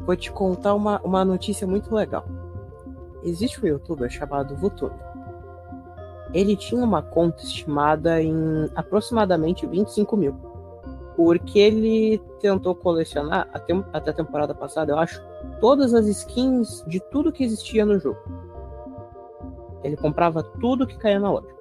Vou 0.00 0.14
te 0.14 0.30
contar 0.30 0.74
uma, 0.74 1.00
uma 1.00 1.24
notícia 1.24 1.66
muito 1.66 1.92
legal. 1.94 2.26
Existe 3.22 3.64
um 3.64 3.66
youtuber 3.66 4.10
chamado 4.10 4.54
Vutube. 4.54 4.94
Ele 6.34 6.54
tinha 6.54 6.84
uma 6.84 7.00
conta 7.00 7.42
estimada 7.42 8.22
em 8.22 8.68
aproximadamente 8.74 9.66
25 9.66 10.16
mil. 10.18 10.34
Porque 11.16 11.58
ele 11.58 12.18
tentou 12.40 12.74
colecionar, 12.74 13.48
até, 13.54 13.72
até 13.90 14.10
a 14.10 14.14
temporada 14.14 14.54
passada, 14.54 14.92
eu 14.92 14.98
acho, 14.98 15.24
todas 15.58 15.94
as 15.94 16.06
skins 16.06 16.84
de 16.86 17.00
tudo 17.10 17.32
que 17.32 17.42
existia 17.42 17.86
no 17.86 17.98
jogo. 17.98 18.18
Ele 19.82 19.96
comprava 19.96 20.42
tudo 20.42 20.86
que 20.86 20.98
caía 20.98 21.18
na 21.20 21.30
loja. 21.30 21.54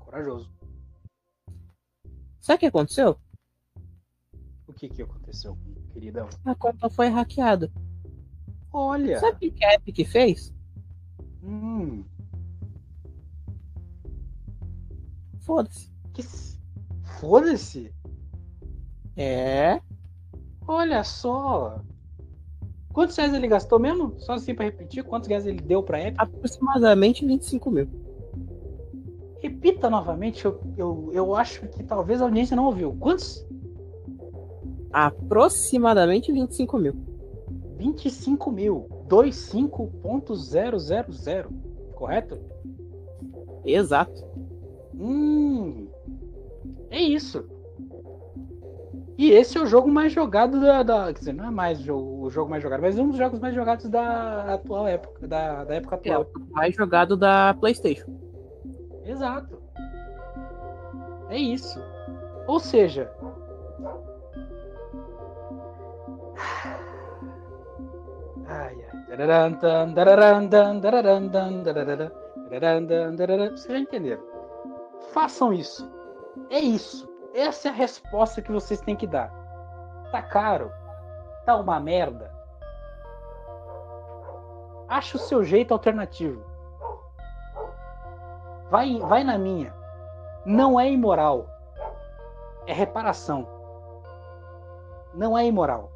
Corajoso. 0.00 0.50
Sabe 2.40 2.56
o 2.56 2.58
que 2.58 2.66
aconteceu? 2.66 3.16
O 4.74 4.76
que, 4.76 4.88
que 4.88 5.02
aconteceu, 5.02 5.56
queridão? 5.92 6.28
A 6.44 6.52
conta 6.52 6.90
foi 6.90 7.06
hackeada. 7.06 7.70
Olha! 8.72 9.20
Sabe 9.20 9.46
o 9.46 9.52
que 9.52 9.64
a 9.64 9.74
Epic 9.74 10.04
fez? 10.04 10.52
Hum. 11.40 12.04
Foda-se. 15.38 15.92
Que... 16.12 16.24
Foda-se? 17.20 17.94
É. 19.16 19.80
Olha 20.66 21.04
só. 21.04 21.80
Quantos 22.92 23.16
reais 23.16 23.32
ele 23.32 23.46
gastou 23.46 23.78
mesmo? 23.78 24.18
Só 24.18 24.32
assim 24.32 24.56
pra 24.56 24.64
repetir, 24.64 25.04
quantos 25.04 25.28
reais 25.28 25.46
ele 25.46 25.60
deu 25.60 25.84
pra 25.84 26.00
Epic? 26.00 26.20
Aproximadamente 26.20 27.24
25 27.24 27.70
mil. 27.70 27.88
Repita 29.40 29.88
novamente, 29.88 30.44
eu, 30.44 30.60
eu, 30.76 31.10
eu 31.12 31.36
acho 31.36 31.68
que 31.68 31.84
talvez 31.84 32.20
a 32.20 32.24
audiência 32.24 32.56
não 32.56 32.64
ouviu. 32.64 32.92
Quantos? 32.98 33.46
Aproximadamente 34.94 36.30
25 36.30 36.78
mil. 36.78 36.94
25 37.76 38.52
mil. 38.52 38.86
25.000. 39.08 41.48
Correto? 41.96 42.38
Exato. 43.64 44.24
Hum. 44.94 45.88
É 46.90 47.00
isso. 47.00 47.44
E 49.18 49.32
esse 49.32 49.58
é 49.58 49.60
o 49.60 49.66
jogo 49.66 49.90
mais 49.90 50.12
jogado 50.12 50.60
da. 50.60 50.84
da 50.84 51.12
quer 51.12 51.18
dizer, 51.18 51.32
não 51.32 51.46
é 51.46 51.50
mais 51.50 51.88
o, 51.88 52.30
jogo 52.30 52.50
mais 52.50 52.62
jogado, 52.62 52.80
mas 52.80 52.96
um 52.96 53.08
dos 53.08 53.18
jogos 53.18 53.40
mais 53.40 53.52
jogados 53.54 53.88
da 53.88 54.54
atual 54.54 54.86
época. 54.86 55.26
Da, 55.26 55.64
da 55.64 55.74
época 55.74 55.96
atual. 55.96 56.22
É 56.22 56.24
o 56.24 56.28
mais 56.52 56.76
jogado 56.76 57.16
da 57.16 57.52
PlayStation. 57.54 58.16
Exato. 59.04 59.58
É 61.30 61.38
isso. 61.38 61.80
Ou 62.46 62.60
seja. 62.60 63.10
Ai, 68.46 68.86
ai. 68.92 69.16
Já 73.68 73.78
entenderam. 73.78 74.22
Façam 75.12 75.52
isso. 75.52 75.90
É 76.50 76.58
isso. 76.58 77.08
Essa 77.34 77.68
é 77.68 77.70
a 77.70 77.74
resposta 77.74 78.42
que 78.42 78.52
vocês 78.52 78.80
têm 78.80 78.96
que 78.96 79.06
dar. 79.06 79.32
Tá 80.10 80.22
caro? 80.22 80.70
Tá 81.44 81.56
uma 81.56 81.80
merda? 81.80 82.32
Acha 84.88 85.16
o 85.16 85.20
seu 85.20 85.42
jeito 85.42 85.72
alternativo. 85.72 86.44
Vai, 88.70 88.98
vai 88.98 89.24
na 89.24 89.38
minha. 89.38 89.74
Não 90.44 90.78
é 90.78 90.90
imoral. 90.90 91.46
É 92.66 92.72
reparação. 92.72 93.48
Não 95.14 95.36
é 95.36 95.46
imoral. 95.46 95.93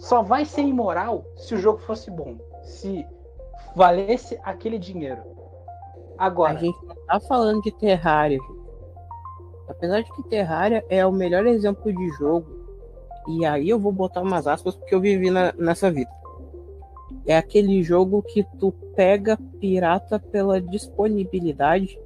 Só 0.00 0.22
vai 0.22 0.44
ser 0.46 0.62
imoral 0.62 1.24
se 1.36 1.54
o 1.54 1.58
jogo 1.58 1.78
fosse 1.80 2.10
bom. 2.10 2.36
Se 2.62 3.06
valesse 3.76 4.38
aquele 4.42 4.78
dinheiro. 4.78 5.22
Agora. 6.16 6.54
A 6.54 6.56
gente 6.56 6.84
não 6.84 6.96
tá 7.06 7.20
falando 7.20 7.62
de 7.62 7.70
Terraria, 7.70 8.40
Apesar 9.68 10.02
de 10.02 10.12
que 10.12 10.22
Terraria 10.24 10.84
é 10.88 11.06
o 11.06 11.12
melhor 11.12 11.46
exemplo 11.46 11.92
de 11.92 12.08
jogo, 12.18 12.48
e 13.28 13.44
aí 13.44 13.68
eu 13.68 13.78
vou 13.78 13.92
botar 13.92 14.20
umas 14.20 14.46
aspas 14.46 14.74
porque 14.74 14.94
eu 14.94 15.00
vivi 15.00 15.30
na, 15.30 15.52
nessa 15.52 15.90
vida. 15.90 16.10
É 17.24 17.36
aquele 17.36 17.82
jogo 17.82 18.22
que 18.22 18.42
tu 18.58 18.72
pega 18.96 19.38
pirata 19.60 20.18
pela 20.18 20.60
disponibilidade 20.60 22.00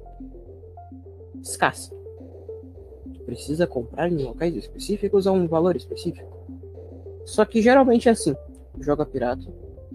escassa. 1.41 1.95
Tu 3.13 3.23
precisa 3.23 3.65
comprar 3.65 4.11
em 4.11 4.23
locais 4.23 4.55
específicos 4.55 5.25
a 5.25 5.31
um 5.31 5.47
valor 5.47 5.75
específico. 5.75 6.34
Só 7.25 7.43
que 7.43 7.61
geralmente 7.61 8.07
é 8.07 8.11
assim: 8.11 8.35
tu 8.73 8.83
joga 8.83 9.05
pirata, 9.05 9.43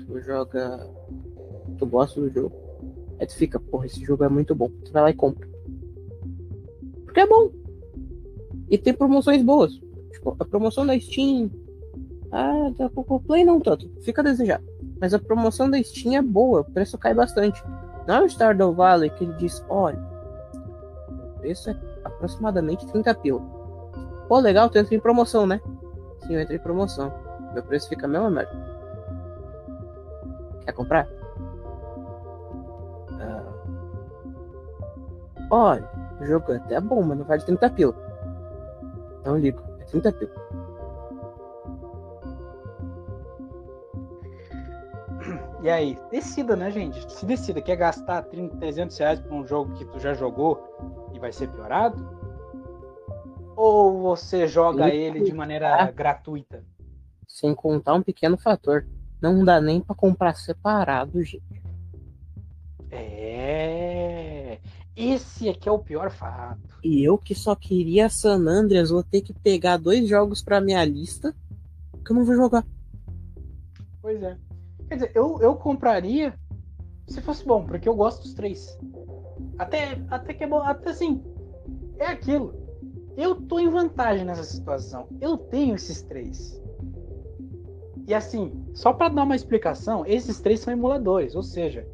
tu 0.07 0.21
joga. 0.21 0.89
Tu 1.79 1.87
gosta 1.87 2.21
do 2.21 2.29
jogo, 2.29 2.53
aí 3.19 3.27
tu 3.27 3.35
fica, 3.37 3.59
porra, 3.59 3.87
esse 3.87 4.05
jogo 4.05 4.25
é 4.25 4.29
muito 4.29 4.55
bom. 4.55 4.69
Tu 4.85 4.93
vai 4.93 5.03
lá 5.03 5.11
e 5.11 5.15
compra. 5.15 5.49
Porque 7.05 7.21
é 7.21 7.27
bom. 7.27 7.51
E 8.69 8.77
tem 8.77 8.93
promoções 8.93 9.43
boas. 9.43 9.73
Tipo, 10.13 10.37
a 10.39 10.45
promoção 10.45 10.87
da 10.87 10.99
Steam. 10.99 11.51
Ah, 12.31 12.71
da 12.77 12.89
Play 12.91 13.45
não 13.45 13.61
tanto. 13.61 13.91
Fica 14.03 14.21
a 14.21 14.25
desejar. 14.25 14.63
Mas 15.01 15.15
a 15.15 15.19
promoção 15.19 15.71
da 15.71 15.83
Steam 15.83 16.15
é 16.15 16.23
boa, 16.23 16.61
o 16.61 16.65
preço 16.65 16.99
cai 16.99 17.15
bastante. 17.15 17.63
Não 18.07 18.17
é 18.17 18.23
o 18.23 18.29
Stardew 18.29 18.73
Valley 18.73 19.11
que 19.11 19.25
ele 19.25 19.33
diz, 19.35 19.65
olha, 19.69 19.99
o 20.57 21.41
preço 21.41 21.71
é 21.71 21.77
aproximadamente 22.05 22.87
30 22.87 23.15
pila. 23.15 23.41
Pô, 24.29 24.39
legal, 24.39 24.67
entra 24.67 24.95
em 24.95 25.01
promoção, 25.01 25.47
né? 25.47 25.61
Eu 26.31 26.41
entrei 26.41 26.59
em 26.59 26.63
promoção. 26.63 27.13
Meu 27.53 27.63
preço 27.63 27.89
fica 27.89 28.07
a 28.07 28.09
mesma 28.09 28.31
merda. 28.31 28.53
Quer 30.65 30.73
comprar? 30.73 31.09
Ah. 33.21 33.43
Olha, 35.51 35.91
o 36.21 36.25
jogo 36.25 36.53
é 36.53 36.57
até 36.57 36.81
bom, 36.81 37.03
mas 37.03 37.19
não 37.19 37.25
vale 37.25 37.43
30 37.43 37.71
pila. 37.71 37.95
Não 39.25 39.37
ligo. 39.37 39.61
É 39.81 39.85
30 39.85 40.13
pila. 40.13 40.33
E 45.63 45.69
aí, 45.69 45.99
decida, 46.11 46.57
né, 46.57 46.71
gente? 46.71 47.13
Se 47.13 47.27
decida, 47.27 47.61
quer 47.61 47.77
gastar 47.77 48.23
30, 48.23 48.57
300 48.57 48.97
reais 48.97 49.21
pra 49.21 49.35
um 49.35 49.47
jogo 49.47 49.75
que 49.75 49.85
tu 49.85 49.99
já 49.99 50.15
jogou 50.15 51.11
e 51.13 51.19
vai 51.19 51.33
ser 51.33 51.49
piorado? 51.49 52.20
Ou 53.63 54.01
você 54.01 54.49
joga 54.49 54.89
ele 54.89 55.21
de 55.21 55.35
maneira 55.35 55.91
gratuita? 55.91 56.65
Sem 57.29 57.55
contar 57.55 57.93
um 57.93 58.03
pequeno 58.03 58.39
fator. 58.39 58.87
Não 59.21 59.45
dá 59.45 59.61
nem 59.61 59.83
para 59.83 59.95
comprar 59.95 60.33
separado, 60.33 61.23
gente. 61.23 61.63
É. 62.91 64.59
Esse 64.97 65.51
aqui 65.51 65.69
é 65.69 65.73
o 65.73 65.79
pior 65.79 66.11
fato. 66.11 66.79
E 66.83 67.05
eu 67.05 67.19
que 67.19 67.35
só 67.35 67.55
queria 67.55 68.09
San 68.09 68.49
Andreas, 68.49 68.89
vou 68.89 69.03
ter 69.03 69.21
que 69.21 69.35
pegar 69.35 69.77
dois 69.77 70.09
jogos 70.09 70.43
pra 70.43 70.59
minha 70.59 70.83
lista 70.83 71.37
que 72.03 72.13
eu 72.13 72.17
não 72.17 72.25
vou 72.25 72.37
jogar. 72.37 72.65
Pois 74.01 74.23
é. 74.23 74.39
Quer 74.89 74.95
dizer, 74.95 75.13
eu, 75.15 75.39
eu 75.43 75.55
compraria 75.55 76.33
se 77.07 77.21
fosse 77.21 77.45
bom, 77.45 77.67
porque 77.67 77.87
eu 77.87 77.95
gosto 77.95 78.23
dos 78.23 78.33
três. 78.33 78.79
Até, 79.59 80.03
até 80.09 80.33
que 80.33 80.45
é 80.45 80.47
bom, 80.47 80.63
até 80.63 80.89
assim, 80.89 81.23
é 81.99 82.07
aquilo. 82.07 82.70
Eu 83.21 83.35
tô 83.35 83.59
em 83.59 83.69
vantagem 83.69 84.25
nessa 84.25 84.45
situação. 84.45 85.07
Eu 85.21 85.37
tenho 85.37 85.75
esses 85.75 86.01
três. 86.01 86.59
E 88.09 88.15
assim, 88.15 88.65
só 88.73 88.95
para 88.95 89.13
dar 89.13 89.25
uma 89.25 89.37
explicação, 89.37 90.07
esses 90.07 90.41
três 90.41 90.61
são 90.61 90.73
emuladores, 90.73 91.35
ou 91.35 91.43
seja, 91.43 91.87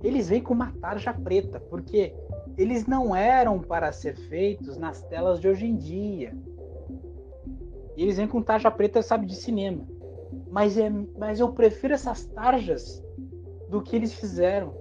eles 0.00 0.28
vêm 0.28 0.40
com 0.40 0.54
uma 0.54 0.72
tarja 0.80 1.12
preta, 1.12 1.58
porque 1.58 2.14
eles 2.56 2.86
não 2.86 3.16
eram 3.16 3.58
para 3.58 3.90
ser 3.90 4.14
feitos 4.14 4.76
nas 4.76 5.02
telas 5.02 5.40
de 5.40 5.48
hoje 5.48 5.66
em 5.66 5.76
dia. 5.76 6.32
Eles 7.96 8.16
vêm 8.16 8.28
com 8.28 8.40
tarja 8.40 8.70
preta, 8.70 9.02
sabe, 9.02 9.26
de 9.26 9.34
cinema. 9.34 9.84
Mas, 10.48 10.78
é, 10.78 10.88
mas 11.18 11.40
eu 11.40 11.50
prefiro 11.50 11.94
essas 11.94 12.26
tarjas 12.26 13.02
do 13.68 13.82
que 13.82 13.96
eles 13.96 14.14
fizeram 14.14 14.72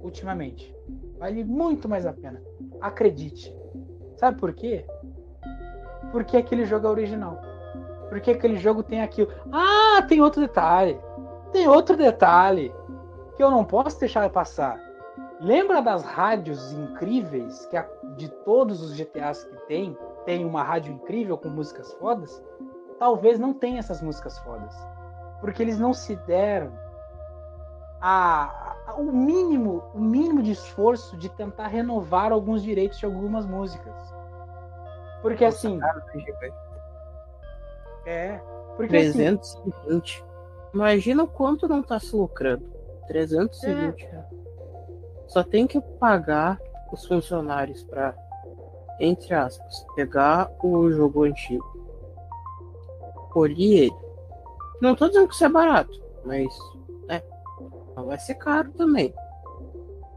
ultimamente. 0.00 0.74
Vale 1.20 1.44
muito 1.44 1.88
mais 1.88 2.04
a 2.04 2.12
pena. 2.12 2.42
Acredite. 2.80 3.56
Sabe 4.18 4.38
por 4.38 4.52
quê? 4.52 4.84
Porque 6.12 6.36
aquele 6.36 6.64
jogo 6.64 6.86
é 6.86 6.90
original. 6.90 7.38
Porque 8.08 8.32
aquele 8.32 8.56
jogo 8.56 8.82
tem 8.82 9.00
aquilo. 9.00 9.28
Ah, 9.52 10.02
tem 10.02 10.20
outro 10.20 10.40
detalhe. 10.40 10.98
Tem 11.52 11.68
outro 11.68 11.96
detalhe 11.96 12.74
que 13.36 13.42
eu 13.42 13.50
não 13.50 13.64
posso 13.64 13.98
deixar 14.00 14.28
passar. 14.30 14.78
Lembra 15.40 15.80
das 15.80 16.02
rádios 16.02 16.72
incríveis 16.72 17.64
que 17.66 17.76
a, 17.76 17.86
de 18.16 18.28
todos 18.28 18.82
os 18.82 18.92
GTAs 18.92 19.44
que 19.44 19.56
tem, 19.68 19.96
tem 20.24 20.44
uma 20.44 20.64
rádio 20.64 20.92
incrível 20.92 21.38
com 21.38 21.48
músicas 21.48 21.92
fodas? 21.94 22.42
Talvez 22.98 23.38
não 23.38 23.54
tenha 23.54 23.78
essas 23.78 24.02
músicas 24.02 24.36
fodas, 24.40 24.74
porque 25.40 25.62
eles 25.62 25.78
não 25.78 25.94
se 25.94 26.16
deram 26.16 26.72
a, 28.00 28.67
o 28.98 29.12
mínimo, 29.12 29.82
o 29.94 30.00
mínimo 30.00 30.42
de 30.42 30.50
esforço 30.50 31.16
de 31.16 31.28
tentar 31.28 31.68
renovar 31.68 32.32
alguns 32.32 32.62
direitos 32.62 32.98
de 32.98 33.06
algumas 33.06 33.46
músicas. 33.46 33.94
Porque 35.22 35.44
Nossa, 35.44 35.68
assim, 35.68 35.78
cara, 35.78 36.04
é, 38.06 38.40
porque 38.76 38.88
320. 38.88 39.44
Assim, 39.88 40.28
Imagina 40.74 41.22
o 41.22 41.28
quanto 41.28 41.68
não 41.68 41.82
tá 41.82 41.98
se 41.98 42.14
lucrando. 42.14 42.64
320 43.06 44.04
é, 44.04 44.24
só 45.26 45.42
tem 45.42 45.66
que 45.66 45.80
pagar 45.80 46.60
os 46.92 47.06
funcionários 47.06 47.82
para, 47.84 48.14
entre 49.00 49.34
aspas, 49.34 49.86
pegar 49.94 50.50
o 50.62 50.90
jogo 50.90 51.24
antigo, 51.24 51.64
polir 53.32 53.84
ele. 53.84 53.96
Não 54.80 54.94
tô 54.94 55.08
dizendo 55.08 55.28
que 55.28 55.34
isso 55.34 55.44
é 55.44 55.48
barato, 55.48 55.92
mas 56.24 56.54
vai 58.06 58.18
ser 58.18 58.34
caro 58.34 58.70
também. 58.72 59.12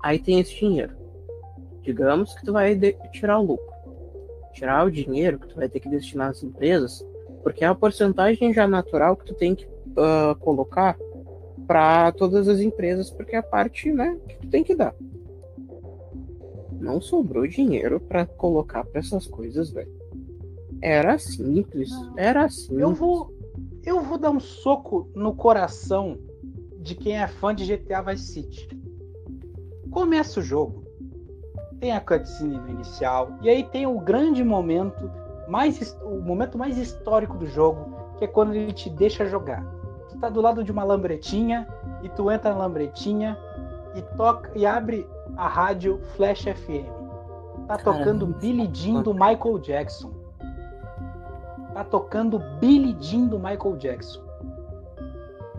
Aí 0.01 0.19
tem 0.19 0.39
esse 0.39 0.55
dinheiro. 0.55 0.95
Digamos 1.81 2.33
que 2.33 2.45
tu 2.45 2.53
vai 2.53 2.77
tirar 3.11 3.39
o 3.39 3.43
lucro. 3.43 3.71
Tirar 4.53 4.85
o 4.85 4.91
dinheiro 4.91 5.39
que 5.39 5.47
tu 5.47 5.55
vai 5.55 5.69
ter 5.69 5.79
que 5.79 5.89
destinar 5.89 6.29
às 6.29 6.43
empresas, 6.43 7.05
porque 7.43 7.63
é 7.63 7.67
a 7.67 7.75
porcentagem 7.75 8.53
já 8.53 8.67
natural 8.67 9.15
que 9.15 9.25
tu 9.25 9.33
tem 9.33 9.55
que 9.55 9.65
uh, 9.65 10.35
colocar 10.39 10.97
para 11.65 12.11
todas 12.11 12.47
as 12.47 12.59
empresas, 12.59 13.09
porque 13.09 13.35
é 13.35 13.39
a 13.39 13.43
parte 13.43 13.91
né, 13.91 14.17
que 14.27 14.35
tu 14.39 14.47
tem 14.47 14.63
que 14.63 14.75
dar. 14.75 14.93
não 16.79 16.99
sobrou 16.99 17.47
dinheiro 17.47 17.99
para 17.99 18.25
colocar 18.25 18.83
para 18.83 18.99
essas 18.99 19.25
coisas, 19.25 19.69
velho. 19.69 19.91
Era 20.81 21.17
simples, 21.17 21.89
era 22.17 22.49
simples. 22.49 22.79
Eu 22.79 22.93
vou, 22.93 23.33
eu 23.85 24.01
vou 24.01 24.17
dar 24.17 24.31
um 24.31 24.39
soco 24.39 25.09
no 25.15 25.35
coração 25.35 26.17
de 26.81 26.95
quem 26.95 27.17
é 27.17 27.27
fã 27.27 27.53
de 27.53 27.65
GTA 27.65 28.01
Vice 28.01 28.33
City. 28.33 28.69
Começa 29.91 30.39
o 30.39 30.43
jogo, 30.43 30.83
tem 31.79 31.91
a 31.91 32.01
cutscene 32.01 32.55
inicial 32.69 33.31
e 33.41 33.49
aí 33.49 33.63
tem 33.63 33.85
o 33.85 33.99
grande 33.99 34.43
momento, 34.43 35.11
mais 35.47 35.97
o 36.03 36.19
momento 36.19 36.57
mais 36.57 36.77
histórico 36.77 37.37
do 37.37 37.45
jogo, 37.45 37.93
que 38.17 38.25
é 38.25 38.27
quando 38.27 38.53
ele 38.53 38.71
te 38.71 38.89
deixa 38.89 39.25
jogar. 39.25 39.63
Tu 40.09 40.17
tá 40.17 40.29
do 40.29 40.41
lado 40.41 40.63
de 40.63 40.71
uma 40.71 40.83
lambretinha 40.83 41.67
e 42.01 42.09
tu 42.09 42.31
entra 42.31 42.51
na 42.51 42.59
lambretinha 42.59 43.37
e 43.95 44.01
toca 44.15 44.51
e 44.55 44.65
abre 44.65 45.07
a 45.35 45.47
rádio 45.47 45.99
Flash 46.15 46.43
FM. 46.43 47.01
Tá 47.67 47.77
tocando 47.77 48.25
Billy 48.25 48.69
Jean 48.73 49.01
do 49.01 49.13
Michael 49.13 49.59
Jackson. 49.59 50.11
Tá 51.73 51.83
tocando 51.83 52.39
Billy 52.59 52.95
Jean 52.99 53.27
do 53.27 53.37
Michael 53.37 53.77
Jackson. 53.77 54.21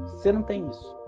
Você 0.06 0.32
não 0.32 0.42
tem 0.42 0.68
isso. 0.68 1.01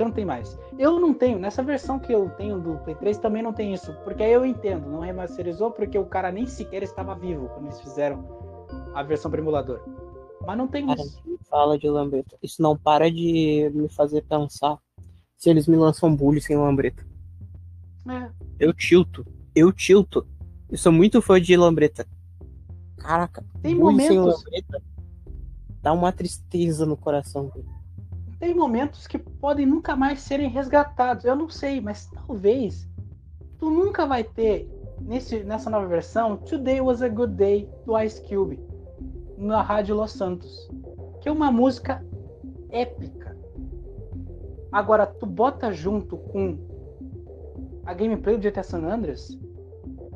Você 0.00 0.04
não 0.04 0.12
tem 0.12 0.24
mais. 0.24 0.58
Eu 0.78 0.98
não 0.98 1.12
tenho, 1.12 1.38
nessa 1.38 1.62
versão 1.62 1.98
que 1.98 2.10
eu 2.10 2.30
tenho 2.30 2.58
do 2.58 2.78
Play 2.78 2.96
3 2.96 3.18
também 3.18 3.42
não 3.42 3.52
tem 3.52 3.74
isso, 3.74 3.92
porque 4.02 4.22
aí 4.22 4.32
eu 4.32 4.46
entendo, 4.46 4.88
não 4.88 5.00
remasterizou 5.00 5.70
porque 5.72 5.98
o 5.98 6.06
cara 6.06 6.32
nem 6.32 6.46
sequer 6.46 6.82
estava 6.82 7.14
vivo 7.14 7.50
quando 7.50 7.66
eles 7.66 7.78
fizeram 7.82 8.66
a 8.94 9.02
versão 9.02 9.30
para 9.30 9.42
emulador. 9.42 9.82
Mas 10.46 10.56
não 10.56 10.66
tem 10.66 10.86
cara, 10.86 11.02
isso. 11.02 11.22
Fala 11.50 11.78
de 11.78 11.86
lambreta. 11.86 12.34
Isso 12.42 12.62
não 12.62 12.78
para 12.78 13.10
de 13.10 13.70
me 13.74 13.90
fazer 13.90 14.22
pensar 14.22 14.78
se 15.36 15.50
eles 15.50 15.68
me 15.68 15.76
lançam 15.76 16.16
bullying 16.16 16.40
sem 16.40 16.56
lambreta. 16.56 17.06
É. 18.08 18.30
Eu 18.58 18.72
tilto. 18.72 19.26
Eu 19.54 19.70
tilto. 19.70 20.26
Eu 20.70 20.78
sou 20.78 20.92
muito 20.92 21.20
fã 21.20 21.38
de 21.38 21.54
lambreta. 21.58 22.08
Caraca, 22.96 23.44
tem 23.60 23.74
momentos. 23.74 24.06
Sem 24.06 24.18
lambreta, 24.18 24.82
dá 25.82 25.92
uma 25.92 26.10
tristeza 26.10 26.86
no 26.86 26.96
coração. 26.96 27.52
Tem 28.40 28.54
momentos 28.54 29.06
que 29.06 29.18
podem 29.18 29.66
nunca 29.66 29.94
mais 29.94 30.20
serem 30.20 30.48
resgatados. 30.48 31.26
Eu 31.26 31.36
não 31.36 31.50
sei, 31.50 31.78
mas 31.78 32.06
talvez 32.06 32.88
tu 33.58 33.68
nunca 33.70 34.06
vai 34.06 34.24
ter 34.24 34.66
nesse, 34.98 35.44
nessa 35.44 35.68
nova 35.68 35.86
versão 35.86 36.38
Today 36.38 36.80
Was 36.80 37.02
a 37.02 37.08
Good 37.08 37.34
Day 37.34 37.68
do 37.84 37.98
Ice 37.98 38.18
Cube 38.22 38.58
na 39.36 39.60
Rádio 39.60 39.94
Los 39.94 40.12
Santos, 40.12 40.70
que 41.20 41.28
é 41.28 41.32
uma 41.32 41.52
música 41.52 42.02
épica. 42.70 43.36
Agora 44.72 45.06
tu 45.06 45.26
bota 45.26 45.70
junto 45.70 46.16
com 46.16 46.58
a 47.84 47.92
gameplay 47.92 48.38
do 48.38 48.42
GTA 48.42 48.62
San 48.62 48.84
Andreas, 48.84 49.38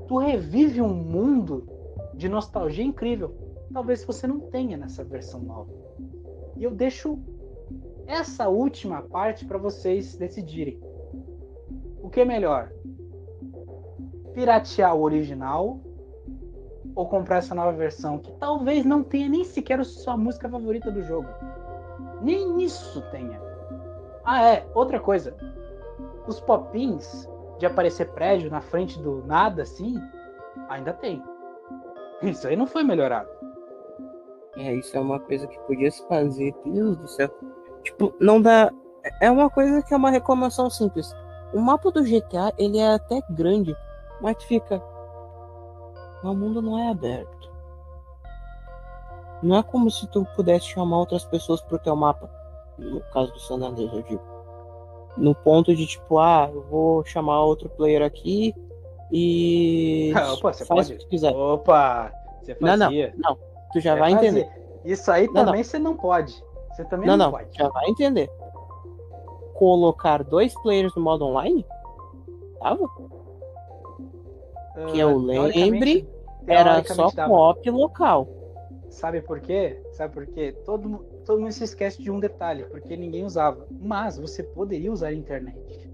tu 0.09 0.17
revive 0.17 0.81
um 0.81 0.95
mundo 0.95 1.69
de 2.15 2.29
nostalgia 2.29 2.85
incrível. 2.85 3.37
Talvez 3.71 4.03
você 4.03 4.27
não 4.27 4.41
tenha 4.41 4.79
nessa 4.79 5.05
versão 5.05 5.41
nova. 5.41 5.71
E 6.57 6.65
eu 6.65 6.71
deixo 6.71 7.19
essa 8.07 8.49
última 8.49 9.03
parte 9.03 9.45
para 9.45 9.59
vocês 9.59 10.17
decidirem. 10.17 10.81
O 12.03 12.11
que 12.11 12.21
é 12.21 12.25
melhor? 12.25 12.71
Piratear 14.33 14.95
o 14.95 15.03
original 15.03 15.81
ou 16.95 17.09
comprar 17.09 17.39
essa 17.39 17.55
nova 17.55 17.73
versão 17.73 18.19
que 18.19 18.33
talvez 18.35 18.85
não 18.85 19.03
tenha 19.03 19.29
nem 19.29 19.45
sequer 19.45 19.81
a 19.81 19.85
sua 19.85 20.17
música 20.17 20.49
favorita 20.49 20.91
do 20.91 21.03
jogo. 21.03 21.29
Nem 22.23 22.63
isso 22.63 23.03
tenha. 23.11 23.41
Ah, 24.25 24.43
é, 24.43 24.67
outra 24.75 25.01
coisa. 25.01 25.37
Os 26.27 26.41
popins 26.41 27.29
de 27.59 27.67
aparecer 27.67 28.11
prédio 28.13 28.51
na 28.51 28.61
frente 28.61 28.99
do 29.01 29.25
nada 29.27 29.63
assim, 29.63 29.95
ainda 30.69 30.93
tem. 30.93 31.23
Isso 32.23 32.47
aí 32.47 32.57
não 32.57 32.67
foi 32.67 32.83
melhorado. 32.83 33.29
É, 34.57 34.73
isso 34.75 34.97
é 34.97 35.01
uma 35.01 35.19
coisa 35.19 35.47
que 35.47 35.59
podia 35.61 35.91
se 35.91 36.07
fazer, 36.07 36.55
Deus 36.65 36.97
do 36.97 37.09
céu. 37.09 37.29
Tipo, 37.85 38.15
não 38.19 38.41
dá. 38.41 38.73
É 39.21 39.31
uma 39.31 39.51
coisa 39.51 39.83
que 39.83 39.93
é 39.93 39.97
uma 39.97 40.11
reclamação 40.11 40.69
simples. 40.71 41.15
O 41.53 41.61
mapa 41.61 41.91
do 41.91 42.03
GTA, 42.03 42.53
ele 42.59 42.79
é 42.79 42.95
até 42.95 43.23
grande, 43.31 43.77
mas 44.21 44.43
fica. 44.43 44.83
O 46.23 46.35
mundo 46.35 46.61
não 46.63 46.79
é 46.79 46.91
aberto. 46.91 47.53
Não 49.43 49.59
é 49.59 49.63
como 49.63 49.91
se 49.91 50.07
tu 50.07 50.27
pudesse 50.35 50.67
chamar 50.67 50.99
outras 50.99 51.25
pessoas 51.27 51.61
pro 51.61 51.79
teu 51.79 51.95
mapa. 51.95 52.31
No 52.79 53.01
caso 53.13 53.31
do 53.33 53.39
San 53.39 53.57
Andreas, 53.57 53.93
eu 53.93 54.03
digo. 54.03 54.23
No 55.17 55.35
ponto 55.35 55.77
de 55.77 55.87
tipo, 55.87 56.19
ah, 56.19 56.51
eu 56.53 56.63
vou 56.63 57.05
chamar 57.05 57.43
outro 57.43 57.69
player 57.69 58.03
aqui 58.03 58.55
e. 59.13 60.13
Opa, 60.33 60.53
você 60.53 60.65
faz 60.65 60.89
pode? 60.89 60.95
o 60.95 60.99
que 60.99 61.07
quiser. 61.09 61.37
Opa, 61.37 62.11
você 62.43 62.55
fazia. 62.55 63.13
Não, 63.17 63.31
não, 63.31 63.37
não. 63.37 63.39
Tu 63.73 63.81
já 63.81 63.93
você 63.93 64.01
vai 64.01 64.13
fazia. 64.13 64.29
entender. 64.31 64.65
Isso 64.85 65.11
aí 65.11 65.27
não, 65.27 65.35
também 65.35 65.63
não. 65.63 65.65
você 65.65 65.79
não 65.79 65.97
pode. 65.97 66.43
Você 66.75 66.85
também 66.85 67.07
não, 67.07 67.17
não, 67.17 67.27
não 67.27 67.33
pode. 67.33 67.57
Já 67.57 67.69
vai 67.69 67.89
entender. 67.89 68.29
Colocar 69.55 70.25
dois 70.25 70.53
players 70.63 70.95
no 70.97 71.03
modo 71.03 71.25
online? 71.25 71.65
Tava? 72.61 72.85
Uh, 72.85 74.87
que 74.91 74.99
eu 74.99 75.17
lembre, 75.17 76.09
era 76.47 76.83
só 76.85 77.11
co-op 77.11 77.71
local. 77.71 78.29
Sabe 78.91 79.21
por 79.21 79.41
quê? 79.41 79.81
Sabe 79.93 80.15
por 80.15 80.27
quê? 80.27 80.53
Todo, 80.65 80.99
todo 81.25 81.41
mundo 81.41 81.53
se 81.53 81.65
esquece 81.65 82.03
de 82.03 82.11
um 82.11 82.19
detalhe, 82.19 82.65
porque 82.65 82.97
ninguém 82.97 83.25
usava. 83.25 83.67
Mas 83.71 84.19
você 84.19 84.43
poderia 84.43 84.93
usar 84.93 85.09
a 85.09 85.15
internet. 85.15 85.91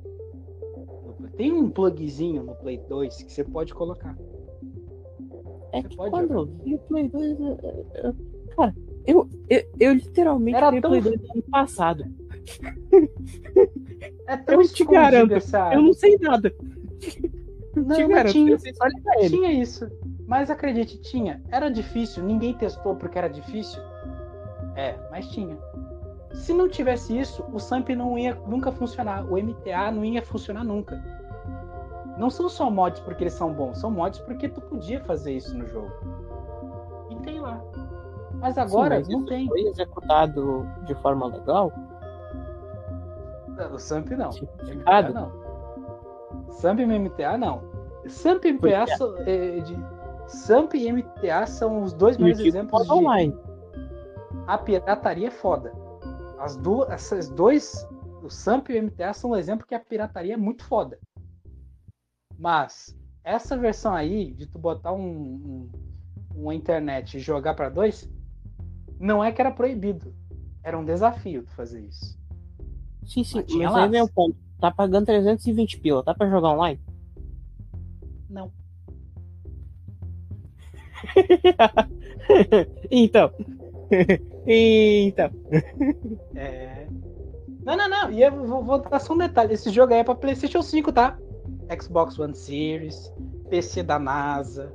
Tem 1.36 1.52
um 1.52 1.70
plugzinho 1.70 2.42
no 2.42 2.54
Play 2.54 2.78
2 2.88 3.22
que 3.22 3.32
você 3.32 3.44
pode 3.44 3.74
colocar. 3.74 4.16
É 5.72 5.82
você 5.82 5.88
que 5.88 5.96
quando 5.96 6.28
jogar. 6.28 6.34
eu 6.34 6.46
vi 6.46 6.74
o 6.74 6.78
Play 6.78 7.08
2, 7.08 7.40
eu, 7.40 8.14
eu, 9.06 9.28
eu, 9.48 9.62
eu 9.78 9.92
literalmente 9.94 10.56
Era 10.56 10.80
tão... 10.80 10.90
Play 10.90 11.00
2 11.00 11.30
ano 11.30 11.42
passado. 11.50 12.04
É 14.26 14.36
tão 14.36 14.60
eu 14.60 14.68
te 14.68 14.84
garanto, 14.84 15.34
essa... 15.34 15.72
eu 15.74 15.82
não 15.82 15.92
sei 15.92 16.16
nada. 16.18 16.54
Não, 17.76 17.96
te 17.96 18.06
garanto, 18.06 18.32
tinha, 18.32 18.56
tinha 19.28 19.52
isso. 19.52 19.88
Mas 20.26 20.50
acredite, 20.50 21.00
tinha. 21.00 21.42
Era 21.50 21.68
difícil, 21.68 22.22
ninguém 22.22 22.54
testou 22.54 22.94
porque 22.96 23.18
era 23.18 23.28
difícil. 23.28 23.80
É, 24.76 24.96
mas 25.10 25.28
tinha. 25.28 25.58
Se 26.32 26.52
não 26.52 26.68
tivesse 26.68 27.18
isso, 27.18 27.44
o 27.52 27.58
SAMP 27.58 27.90
não 27.90 28.16
ia 28.16 28.34
nunca 28.46 28.70
funcionar. 28.70 29.24
O 29.30 29.36
MTA 29.36 29.90
não 29.90 30.04
ia 30.04 30.22
funcionar 30.22 30.64
nunca. 30.64 31.02
Não 32.16 32.30
são 32.30 32.48
só 32.48 32.70
mods 32.70 33.00
porque 33.00 33.24
eles 33.24 33.32
são 33.32 33.52
bons, 33.52 33.78
são 33.78 33.90
mods 33.90 34.20
porque 34.20 34.48
tu 34.48 34.60
podia 34.60 35.00
fazer 35.00 35.32
isso 35.32 35.56
no 35.56 35.66
jogo. 35.66 35.90
E 37.10 37.16
tem 37.16 37.40
lá. 37.40 37.60
Mas 38.40 38.56
agora 38.56 38.96
Sim, 38.96 39.12
mas 39.12 39.20
não 39.20 39.26
tem. 39.26 39.46
Foi 39.46 39.60
executado 39.62 40.66
de 40.86 40.94
forma 40.96 41.26
legal? 41.26 41.72
O 43.72 43.78
SAMP 43.78 44.12
não. 44.12 44.30
MTA 44.30 45.10
não. 45.10 45.32
SAMP 46.50 46.80
e 46.80 46.98
MTA 46.98 47.36
não. 47.36 47.62
SAMP 48.08 48.46
e 48.46 48.52
MTA 48.54 48.86
são, 48.96 49.16
é, 49.18 49.60
de, 49.60 49.76
SAMP 50.26 50.74
e 50.74 50.90
MTA 50.90 51.46
são 51.46 51.82
os 51.82 51.92
dois 51.92 52.16
melhores 52.16 52.40
exemplos 52.40 52.84
de 52.84 52.92
online. 52.92 53.36
A 54.46 54.56
pirataria 54.56 55.28
é 55.28 55.30
foda. 55.30 55.72
As 56.38 56.56
duas, 56.56 56.88
essas 56.88 57.28
dois, 57.28 57.86
o 58.22 58.30
SAMP 58.30 58.70
e 58.70 58.80
o 58.80 58.82
MTA 58.84 59.12
são 59.12 59.32
um 59.32 59.36
exemplo 59.36 59.66
que 59.66 59.74
a 59.74 59.80
pirataria 59.80 60.34
é 60.34 60.38
muito 60.38 60.64
foda. 60.64 60.98
Mas 62.38 62.96
essa 63.22 63.58
versão 63.58 63.94
aí 63.94 64.32
de 64.32 64.46
tu 64.46 64.58
botar 64.58 64.92
um, 64.92 65.02
um 65.02 65.70
uma 66.34 66.54
internet 66.54 67.16
e 67.16 67.20
jogar 67.20 67.54
para 67.54 67.68
dois, 67.68 68.08
não 69.00 69.24
é 69.24 69.32
que 69.32 69.40
era 69.40 69.50
proibido. 69.50 70.14
Era 70.62 70.78
um 70.78 70.84
desafio 70.84 71.42
de 71.42 71.50
fazer 71.54 71.80
isso. 71.80 72.20
Sim, 73.06 73.24
sim, 73.24 73.38
mas, 73.38 73.54
mas 73.54 73.74
aí 73.74 73.88
vem 73.88 74.02
o 74.02 74.08
ponto. 74.08 74.36
Tá 74.60 74.70
pagando 74.70 75.06
320 75.06 75.80
pila, 75.80 76.04
tá 76.04 76.14
pra 76.14 76.28
jogar 76.28 76.50
online? 76.50 76.78
Não. 78.28 78.52
então. 82.90 83.32
então. 84.46 85.30
É. 86.36 86.86
Não, 87.64 87.76
não, 87.76 87.88
não. 87.88 88.12
E 88.12 88.22
eu 88.22 88.46
vou, 88.46 88.62
vou 88.62 88.78
dar 88.82 89.00
só 89.00 89.14
um 89.14 89.18
detalhe. 89.18 89.54
Esse 89.54 89.70
jogo 89.70 89.94
aí 89.94 90.00
é 90.00 90.04
pra 90.04 90.14
PlayStation 90.14 90.62
5, 90.62 90.92
tá? 90.92 91.18
Xbox 91.80 92.18
One 92.18 92.34
Series, 92.34 93.10
PC 93.48 93.82
da 93.82 93.98
NASA. 93.98 94.70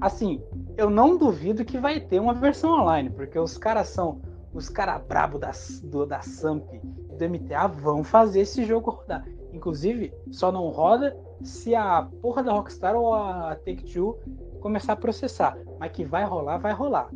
Assim, 0.00 0.40
eu 0.80 0.88
não 0.88 1.18
duvido 1.18 1.62
que 1.62 1.76
vai 1.76 2.00
ter 2.00 2.18
uma 2.18 2.32
versão 2.32 2.80
online, 2.80 3.10
porque 3.10 3.38
os 3.38 3.58
caras 3.58 3.88
são. 3.88 4.22
Os 4.52 4.68
caras 4.68 5.00
brabo 5.06 5.38
da, 5.38 5.52
do, 5.84 6.06
da 6.06 6.22
Samp 6.22 6.64
do 6.72 7.28
MTA 7.28 7.68
vão 7.68 8.02
fazer 8.02 8.40
esse 8.40 8.64
jogo 8.64 8.90
rodar. 8.90 9.24
Inclusive, 9.52 10.12
só 10.32 10.50
não 10.50 10.68
roda 10.70 11.16
se 11.42 11.74
a 11.74 12.08
porra 12.22 12.42
da 12.42 12.52
Rockstar 12.52 12.96
ou 12.96 13.14
a 13.14 13.54
Take-Two 13.56 14.18
começar 14.60 14.94
a 14.94 14.96
processar. 14.96 15.56
Mas 15.78 15.92
que 15.92 16.02
vai 16.02 16.24
rolar, 16.24 16.58
vai 16.58 16.72
rolar. 16.72 17.10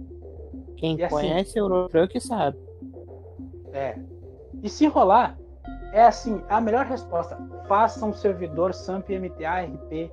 Quem 0.76 0.96
e 0.96 1.02
assim, 1.02 1.14
conhece 1.14 1.58
o 1.58 1.64
Eurotruck 1.64 2.20
sabe. 2.20 2.58
É. 3.72 3.98
E 4.62 4.68
se 4.68 4.86
rolar, 4.86 5.36
É 5.92 6.04
assim, 6.04 6.40
a 6.48 6.60
melhor 6.60 6.84
resposta. 6.84 7.36
Faça 7.66 8.04
um 8.04 8.12
servidor 8.12 8.74
SAMP 8.74 9.08
MTA 9.10 9.62
RP 9.62 10.12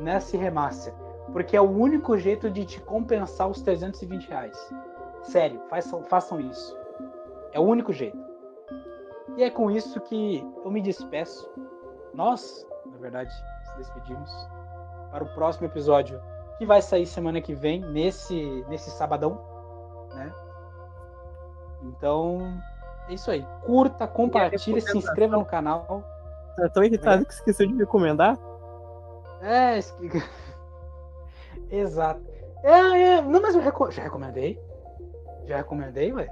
nesse 0.00 0.36
remaster. 0.36 0.94
Porque 1.32 1.56
é 1.56 1.60
o 1.60 1.70
único 1.70 2.16
jeito 2.16 2.50
de 2.50 2.64
te 2.64 2.80
compensar 2.80 3.48
os 3.48 3.60
320 3.62 4.28
reais. 4.28 4.74
Sério, 5.22 5.60
façam, 5.68 6.02
façam 6.04 6.40
isso. 6.40 6.76
É 7.52 7.58
o 7.58 7.64
único 7.64 7.92
jeito. 7.92 8.18
E 9.36 9.42
é 9.42 9.50
com 9.50 9.70
isso 9.70 10.00
que 10.00 10.44
eu 10.64 10.70
me 10.70 10.80
despeço. 10.80 11.50
Nós, 12.14 12.66
na 12.86 12.96
verdade, 12.98 13.32
se 13.64 13.76
despedimos 13.76 14.30
para 15.10 15.24
o 15.24 15.34
próximo 15.34 15.66
episódio 15.66 16.20
que 16.58 16.64
vai 16.64 16.80
sair 16.80 17.06
semana 17.06 17.40
que 17.40 17.54
vem, 17.54 17.80
nesse, 17.80 18.64
nesse 18.68 18.90
sabadão, 18.90 19.38
né? 20.14 20.32
Então, 21.82 22.58
é 23.08 23.14
isso 23.14 23.30
aí. 23.30 23.46
Curta, 23.64 24.06
compartilhe, 24.06 24.80
se 24.80 24.96
inscreva 24.96 25.36
no 25.36 25.44
canal. 25.44 26.02
Tá 26.56 26.68
tão 26.70 26.82
irritado 26.82 27.22
é. 27.22 27.24
que 27.26 27.32
esqueceu 27.32 27.66
de 27.66 27.74
me 27.74 27.80
recomendar? 27.80 28.38
É, 29.42 29.78
exato. 31.70 32.22
É, 32.62 32.70
é, 32.70 33.22
não, 33.22 33.40
mas 33.40 33.54
eu 33.54 33.60
reco... 33.60 33.90
já 33.90 34.02
recomendei. 34.02 34.58
Já 35.46 35.58
recomendei, 35.58 36.12
ué. 36.12 36.28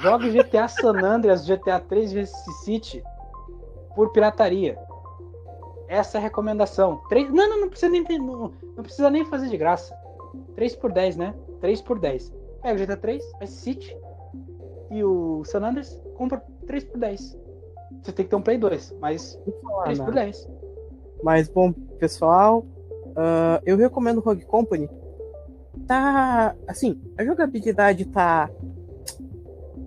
Jogue 0.00 0.30
GTA 0.30 0.68
San 0.68 0.98
Andreas, 1.02 1.46
GTA 1.46 1.80
3 1.80 2.12
Vice 2.12 2.52
City 2.64 3.02
por 3.94 4.12
pirataria. 4.12 4.78
Essa 5.88 6.18
é 6.18 6.20
a 6.20 6.22
recomendação. 6.22 7.00
3... 7.08 7.32
Não, 7.32 7.48
não, 7.48 7.60
não 7.62 7.68
precisa 7.68 7.90
nem 7.90 8.02
não, 8.18 8.52
não 8.76 8.82
precisa 8.82 9.10
nem 9.10 9.24
fazer 9.24 9.48
de 9.48 9.56
graça. 9.56 9.96
3 10.54 10.76
por 10.76 10.92
10, 10.92 11.16
né? 11.16 11.34
3 11.60 11.80
por 11.82 11.98
10. 11.98 12.32
Pega 12.62 12.74
o 12.74 12.86
GTA 12.86 12.96
3, 12.96 13.32
Vice 13.40 13.52
City 13.54 13.96
e 14.90 15.02
o 15.02 15.44
San 15.44 15.60
Andreas, 15.64 16.00
compra 16.14 16.42
3 16.66 16.84
por 16.84 16.98
10. 16.98 17.38
Você 18.02 18.12
tem 18.12 18.24
que 18.24 18.30
ter 18.30 18.36
um 18.36 18.42
Play 18.42 18.58
2, 18.58 18.96
mas 19.00 19.38
3 19.84 19.98
por 20.00 20.14
10. 20.14 20.48
Mas 21.22 21.48
bom, 21.48 21.72
pessoal, 21.98 22.64
uh, 23.16 23.62
eu 23.64 23.76
recomendo 23.76 24.20
Rogue 24.20 24.44
Company. 24.44 24.88
Tá. 25.86 26.54
Assim, 26.66 27.00
a 27.16 27.24
jogabilidade 27.24 28.04
tá. 28.06 28.50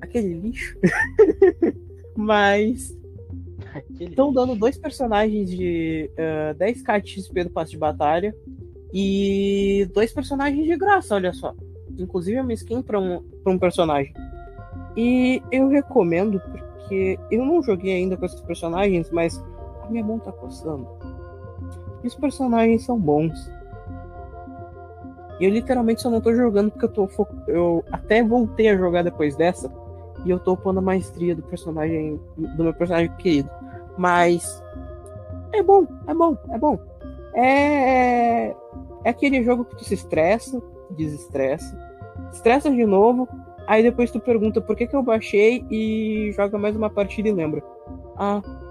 aquele 0.02 0.34
lixo. 0.34 0.78
Mas. 2.16 2.98
Estão 4.00 4.34
dando 4.34 4.56
dois 4.56 4.78
personagens 4.78 5.50
de 5.50 6.10
uh, 6.14 6.58
10k 6.58 7.02
de 7.02 7.22
XP 7.22 7.44
do 7.44 7.50
passe 7.52 7.72
de 7.72 7.78
batalha. 7.78 8.36
E 8.92 9.88
dois 9.94 10.12
personagens 10.12 10.66
de 10.66 10.76
graça, 10.76 11.16
olha 11.16 11.32
só. 11.32 11.54
Inclusive 11.98 12.40
uma 12.40 12.54
skin 12.54 12.82
pra 12.82 13.00
um, 13.00 13.22
pra 13.44 13.54
um 13.54 13.60
personagem. 13.60 14.14
E 14.98 15.42
eu 15.52 15.68
recomendo 15.68 16.40
porque 16.40 17.20
eu 17.30 17.46
não 17.46 17.62
joguei 17.62 17.94
ainda 17.94 18.18
com 18.18 18.26
esses 18.26 18.42
personagens, 18.42 19.12
mas 19.12 19.42
a 19.84 19.90
minha 19.90 20.04
mão 20.04 20.18
tá 20.18 20.32
coçando. 20.32 20.88
E 22.04 22.08
os 22.08 22.16
personagens 22.16 22.86
são 22.86 23.00
bons. 23.00 23.52
E 25.40 25.46
eu 25.46 25.50
literalmente 25.50 26.02
só 26.02 26.10
não 26.10 26.22
tô 26.22 26.34
jogando 26.34 26.72
porque 26.72 26.86
eu 26.86 26.92
tô 26.92 27.08
fo... 27.08 27.26
eu 27.48 27.84
até 27.92 28.24
voltei 28.24 28.70
a 28.70 28.78
jogar 28.78 29.04
depois 29.04 29.36
dessa 29.36 29.72
e 30.26 30.30
eu 30.30 30.40
tô 30.40 30.58
pondo 30.58 30.80
a 30.80 30.82
maestria 30.82 31.36
do 31.36 31.42
personagem 31.44 32.20
do 32.38 32.64
meu 32.64 32.74
personagem 32.74 33.12
querido. 33.18 33.50
Mas 33.98 34.62
é 35.54 35.64
bom, 35.64 35.88
é 36.08 36.14
bom, 36.14 36.38
é 36.50 36.58
bom. 36.58 36.80
É 37.34 38.56
é 39.04 39.10
aquele 39.10 39.44
jogo 39.44 39.66
que 39.66 39.78
tu 39.78 39.84
se 39.84 39.94
estressa, 39.94 40.62
desestressa, 40.92 41.78
estressa 42.32 42.70
de 42.70 42.86
novo, 42.86 43.28
aí 43.68 43.82
depois 43.82 44.12
tu 44.12 44.20
pergunta 44.20 44.62
por 44.62 44.76
que 44.76 44.88
que 44.88 44.96
eu 44.96 45.04
baixei 45.04 45.66
e 45.70 46.32
joga 46.36 46.58
mais 46.58 46.76
uma 46.76 46.90
partida 46.90 47.30
e 47.30 47.34
lembra. 47.34 47.64
Ah, 48.18 48.42
é, 48.42 48.69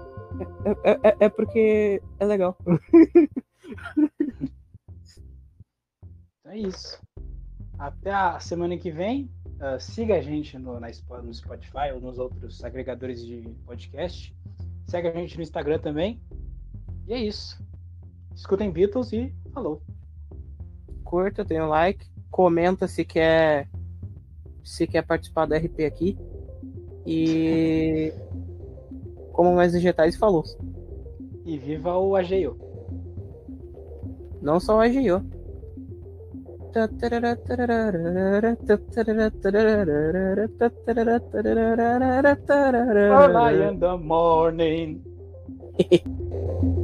é, 0.83 0.91
é, 1.09 1.15
é 1.21 1.29
porque 1.29 2.01
é 2.19 2.25
legal. 2.25 2.57
é 6.45 6.57
isso. 6.57 7.01
Até 7.77 8.11
a 8.11 8.39
semana 8.39 8.77
que 8.77 8.91
vem. 8.91 9.29
Uh, 9.59 9.77
siga 9.77 10.15
a 10.15 10.21
gente 10.21 10.57
no, 10.57 10.79
na, 10.79 10.87
no 11.21 11.33
Spotify 11.33 11.91
ou 11.93 11.99
nos 11.99 12.17
outros 12.17 12.63
agregadores 12.63 13.25
de 13.25 13.41
podcast. 13.65 14.33
Segue 14.87 15.09
a 15.09 15.13
gente 15.13 15.35
no 15.35 15.43
Instagram 15.43 15.79
também. 15.79 16.21
E 17.05 17.13
é 17.13 17.17
isso. 17.17 17.61
Escutem 18.33 18.71
Beatles 18.71 19.11
e 19.11 19.33
falou. 19.53 19.81
Curta, 21.03 21.43
tem 21.43 21.61
um 21.61 21.67
like, 21.67 22.05
comenta 22.31 22.87
se 22.87 23.03
quer 23.03 23.67
se 24.63 24.87
quer 24.87 25.05
participar 25.05 25.45
da 25.45 25.57
RP 25.57 25.81
aqui. 25.81 26.17
E 27.05 28.13
como 29.31 29.55
mais 29.55 29.73
vegetais 29.73 30.15
falou. 30.15 30.43
E 31.45 31.57
viva 31.57 31.97
o 31.97 32.15
AGIO. 32.15 32.57
Não 34.41 34.59
só 34.59 34.77
o 34.77 34.79
AGIO. 34.79 35.23
Early 42.95 43.63
in 43.63 43.79
the 43.79 43.97
morning. 43.97 45.01